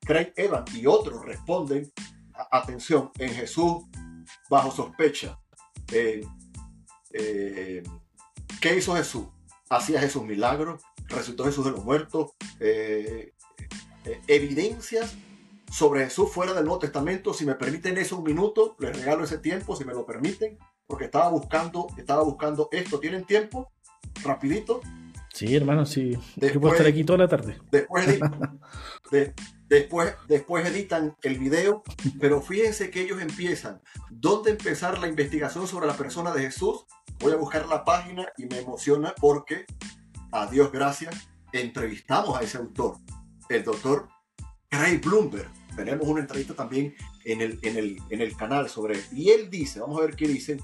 [0.02, 1.92] Craig Evans y otros responden,
[2.52, 3.86] atención, en Jesús
[4.50, 5.40] bajo sospecha.
[8.62, 9.26] ¿Qué hizo Jesús?
[9.70, 13.34] Hacía Jesús milagros, resucitó Jesús de los muertos, eh,
[14.06, 15.16] eh, evidencias
[15.72, 17.34] sobre Jesús fuera del Nuevo Testamento.
[17.34, 21.06] Si me permiten eso un minuto, les regalo ese tiempo, si me lo permiten, porque
[21.06, 23.00] estaba buscando, estaba buscando esto.
[23.00, 23.72] ¿Tienen tiempo?
[24.24, 24.82] Rapidito.
[25.34, 26.18] Sí, hermano, sí.
[26.36, 27.58] Después, puedo estar aquí toda la tarde.
[27.72, 28.06] Después,
[29.12, 29.34] de,
[29.70, 31.84] después, después editan el video,
[32.20, 33.82] pero fíjense que ellos empiezan.
[34.10, 36.86] ¿Dónde empezar la investigación sobre la persona de Jesús?
[37.20, 39.66] Voy a buscar la página y me emociona porque,
[40.34, 41.16] a Dios gracias,
[41.54, 42.98] entrevistamos a ese autor
[43.52, 44.08] el doctor
[44.70, 45.50] Craig Bloomberg.
[45.76, 46.96] Tenemos una entrevista también
[47.26, 50.28] en el, en el, en el canal sobre Y él dice, vamos a ver qué
[50.28, 50.58] dice,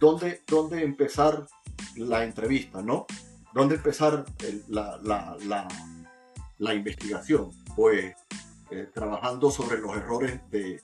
[0.00, 1.46] dónde, dónde empezar
[1.96, 3.06] la entrevista, ¿no?
[3.52, 4.24] ¿Dónde empezar
[4.68, 5.68] la, la,
[6.58, 7.50] la, investigación?
[7.76, 8.14] Pues
[8.70, 10.80] eh, trabajando sobre los errores de,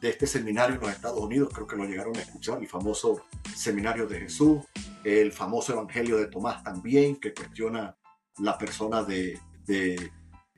[0.00, 3.22] de este seminario en los Estados Unidos, creo que lo llegaron a escuchar, el famoso
[3.54, 4.64] seminario de Jesús,
[5.04, 7.96] el famoso Evangelio de Tomás también, que cuestiona
[8.38, 9.40] la persona de,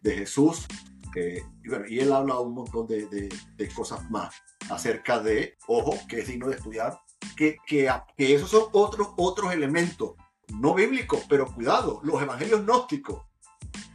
[0.03, 0.67] de Jesús.
[1.15, 4.33] Y, bueno, y, él habla un montón de, de, de, cosas más
[4.71, 7.01] acerca de, ojo, que es digno de estudiar,
[7.37, 10.13] que, que, que esos son otros, otros elementos
[10.55, 13.23] no bíblicos, pero cuidado, los evangelios gnósticos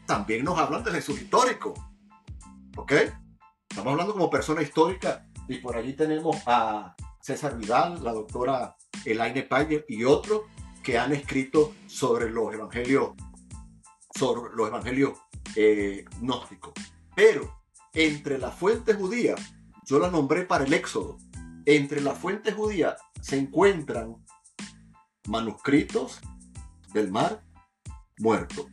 [0.05, 1.73] también nos hablan de Jesús histórico.
[2.77, 2.91] ¿Ok?
[3.69, 8.75] Estamos hablando como persona histórica y por allí tenemos a César Vidal, la doctora
[9.05, 10.41] Elaine Payer y otros
[10.83, 13.11] que han escrito sobre los evangelios,
[14.13, 15.13] sobre los evangelios
[15.55, 16.73] eh, gnóstico.
[17.15, 17.61] Pero
[17.93, 19.35] entre la fuente judía,
[19.85, 21.17] yo la nombré para el Éxodo,
[21.65, 24.17] entre la fuente judía se encuentran
[25.27, 26.19] manuscritos
[26.93, 27.41] del mar
[28.19, 28.67] muerto,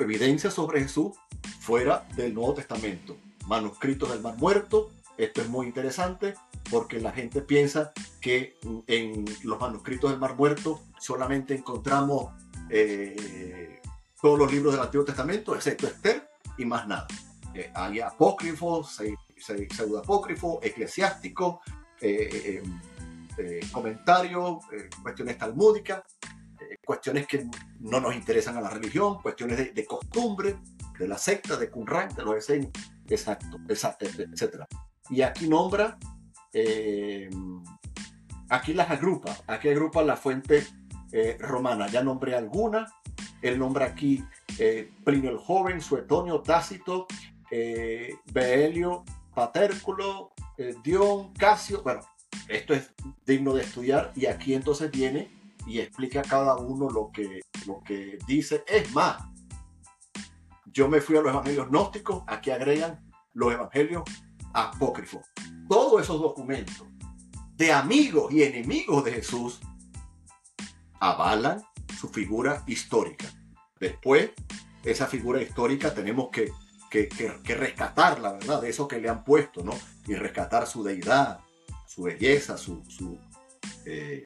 [0.00, 1.12] evidencia sobre Jesús
[1.60, 4.90] fuera del Nuevo Testamento, manuscritos del mar muerto.
[5.16, 6.34] Esto es muy interesante
[6.70, 12.32] porque la gente piensa que en los manuscritos del mar muerto solamente encontramos
[12.68, 13.80] eh,
[14.26, 16.28] todos los libros del Antiguo Testamento, excepto Esther
[16.58, 17.06] y más nada.
[17.54, 19.00] Eh, hay apócrifos,
[19.36, 21.60] pseudoapócrifos, eclesiásticos,
[22.00, 22.60] eh,
[23.38, 24.64] eh, comentarios,
[25.00, 26.02] cuestiones talmúdicas,
[26.84, 27.46] cuestiones que
[27.78, 30.56] no nos interesan a la religión, cuestiones de, de costumbre,
[30.98, 32.72] de la secta, de Qumran, de los esenios,
[33.08, 34.64] exacto, exacto, etc.
[35.08, 35.98] Y aquí nombra,
[38.48, 40.66] aquí las agrupa, aquí agrupa la fuente
[41.38, 42.92] romana, ya nombré algunas,
[43.42, 44.24] él nombra aquí
[44.58, 47.06] eh, Plinio el Joven, Suetonio, Tácito,
[47.50, 49.04] eh, Beelio,
[49.34, 51.82] Patérculo, eh, Dion, Casio.
[51.82, 52.00] Bueno,
[52.48, 52.92] esto es
[53.24, 55.30] digno de estudiar y aquí entonces viene
[55.66, 58.64] y explica a cada uno lo que, lo que dice.
[58.66, 59.22] Es más,
[60.72, 63.00] yo me fui a los evangelios gnósticos, aquí agregan
[63.34, 64.02] los evangelios
[64.52, 65.26] apócrifos.
[65.68, 66.86] Todos esos documentos
[67.56, 69.60] de amigos y enemigos de Jesús
[71.00, 71.62] avalan
[71.98, 73.26] su figura histórica.
[73.78, 74.30] Después,
[74.82, 76.52] esa figura histórica tenemos que,
[76.90, 78.62] que, que, rescatarla, ¿verdad?
[78.62, 79.72] De eso que le han puesto, ¿no?
[80.06, 81.40] Y rescatar su deidad,
[81.86, 82.82] su belleza, su,
[83.84, 84.24] eh,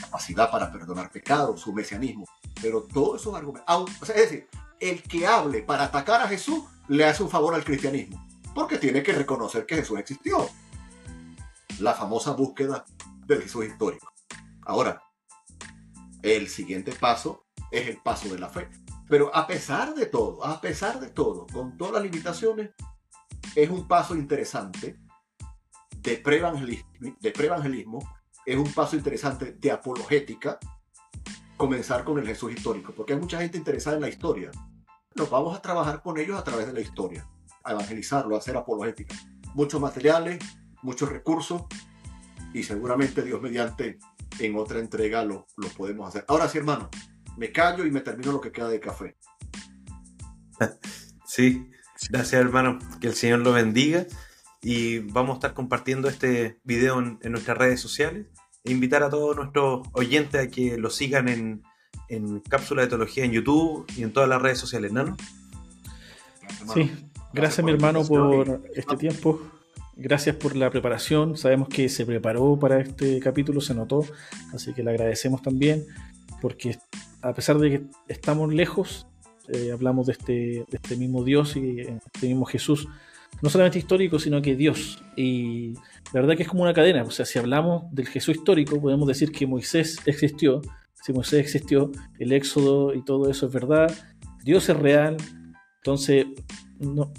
[0.00, 2.24] capacidad para perdonar pecados, su mesianismo.
[2.60, 4.48] Pero todos esos argumentos, es decir,
[4.80, 8.24] el que hable para atacar a Jesús le hace un favor al cristianismo,
[8.54, 10.48] porque tiene que reconocer que Jesús existió.
[11.80, 12.84] La famosa búsqueda
[13.26, 14.12] del Jesús histórico.
[14.62, 15.02] Ahora,
[16.22, 18.68] el siguiente paso es el paso de la fe.
[19.08, 22.70] Pero a pesar de todo, a pesar de todo, con todas las limitaciones,
[23.54, 24.98] es un paso interesante
[26.02, 26.88] de preevangelismo,
[27.20, 30.58] de es un paso interesante de apologética,
[31.56, 34.50] comenzar con el Jesús histórico, porque hay mucha gente interesada en la historia.
[35.14, 37.28] Nos vamos a trabajar con ellos a través de la historia,
[37.64, 39.14] a evangelizarlo, a hacer apologética.
[39.54, 40.38] Muchos materiales,
[40.82, 41.64] muchos recursos
[42.52, 43.98] y seguramente Dios mediante
[44.38, 46.24] en otra entrega lo, lo podemos hacer.
[46.28, 46.90] Ahora sí, hermano,
[47.36, 49.16] me callo y me termino lo que queda de café.
[51.30, 51.70] Sí,
[52.08, 54.06] gracias hermano, que el Señor lo bendiga
[54.62, 58.26] y vamos a estar compartiendo este video en, nuestras redes sociales
[58.64, 61.62] e invitar a todos nuestros oyentes a que lo sigan en,
[62.08, 65.18] en Cápsula de Teología en YouTube y en todas las redes sociales, ¿no?
[66.72, 66.90] Sí,
[67.34, 69.42] gracias, mi hermano por este tiempo.
[70.00, 71.36] Gracias por la preparación.
[71.36, 74.04] Sabemos que se preparó para este capítulo, se notó,
[74.54, 75.84] así que le agradecemos también,
[76.40, 76.78] porque
[77.20, 79.08] a pesar de que estamos lejos,
[79.48, 82.86] eh, hablamos de este, de este mismo Dios y eh, este mismo Jesús,
[83.42, 85.02] no solamente histórico, sino que Dios.
[85.16, 85.74] Y
[86.12, 87.02] la verdad que es como una cadena.
[87.02, 90.62] O sea, si hablamos del Jesús histórico, podemos decir que Moisés existió.
[91.02, 93.92] Si Moisés existió, el Éxodo y todo eso es verdad.
[94.44, 95.16] Dios es real.
[95.78, 96.26] Entonces,
[96.80, 97.12] no,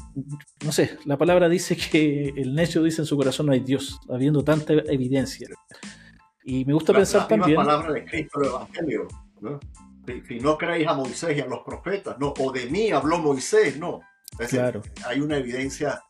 [0.64, 3.99] no sé, la palabra dice que el necio dice en su corazón no hay Dios,
[4.10, 5.48] habiendo tanta evidencia.
[6.44, 7.57] Y me gusta pensar también.
[7.57, 9.07] La palabra de Cristo, el Evangelio.
[9.41, 9.60] ¿no?
[10.27, 13.77] Si, no creéis a Moisés y a los profetas, no, o de mí habló Moisés,
[13.77, 14.02] no.
[14.49, 14.81] claro.
[15.06, 16.02] hay una evidencia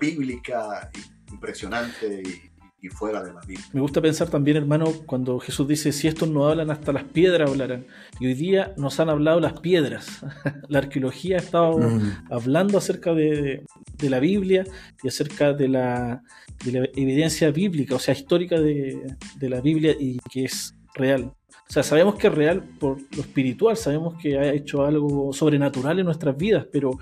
[0.00, 0.90] bíblica
[1.30, 2.55] impresionante y,
[2.88, 3.66] fuera de la Biblia.
[3.72, 7.50] Me gusta pensar también, hermano, cuando Jesús dice, si estos no hablan, hasta las piedras
[7.50, 7.86] hablarán.
[8.20, 10.24] Y hoy día nos han hablado las piedras.
[10.68, 12.26] la arqueología ha estado mm.
[12.30, 13.64] hablando acerca de,
[14.00, 14.64] la Biblia
[15.02, 16.22] y acerca de la,
[16.64, 21.32] evidencia bíblica, o sea, histórica de, de la Biblia y que es real.
[21.68, 25.98] O sea, sabemos que es real por lo espiritual, sabemos que ha hecho algo sobrenatural
[25.98, 26.98] en nuestras vidas, pero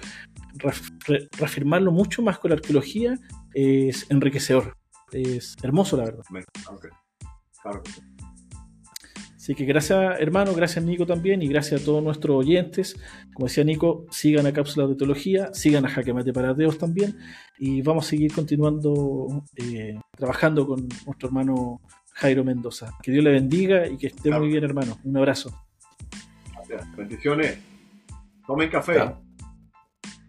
[1.38, 3.18] reafirmarlo mucho más con la arqueología
[3.52, 4.76] es enriquecedor.
[5.14, 6.24] Es hermoso, la verdad.
[9.36, 12.96] Así que gracias, hermano, gracias, Nico, también, y gracias a todos nuestros oyentes.
[13.32, 17.16] Como decía Nico, sigan a Cápsulas de Teología, sigan a Jaque Mate para Deus también,
[17.58, 21.80] y vamos a seguir continuando eh, trabajando con nuestro hermano
[22.14, 22.96] Jairo Mendoza.
[23.02, 24.98] Que Dios le bendiga y que esté muy bien, hermano.
[25.04, 25.54] Un abrazo.
[26.54, 26.96] Gracias.
[26.96, 27.58] Bendiciones.
[28.46, 29.14] Tomen café.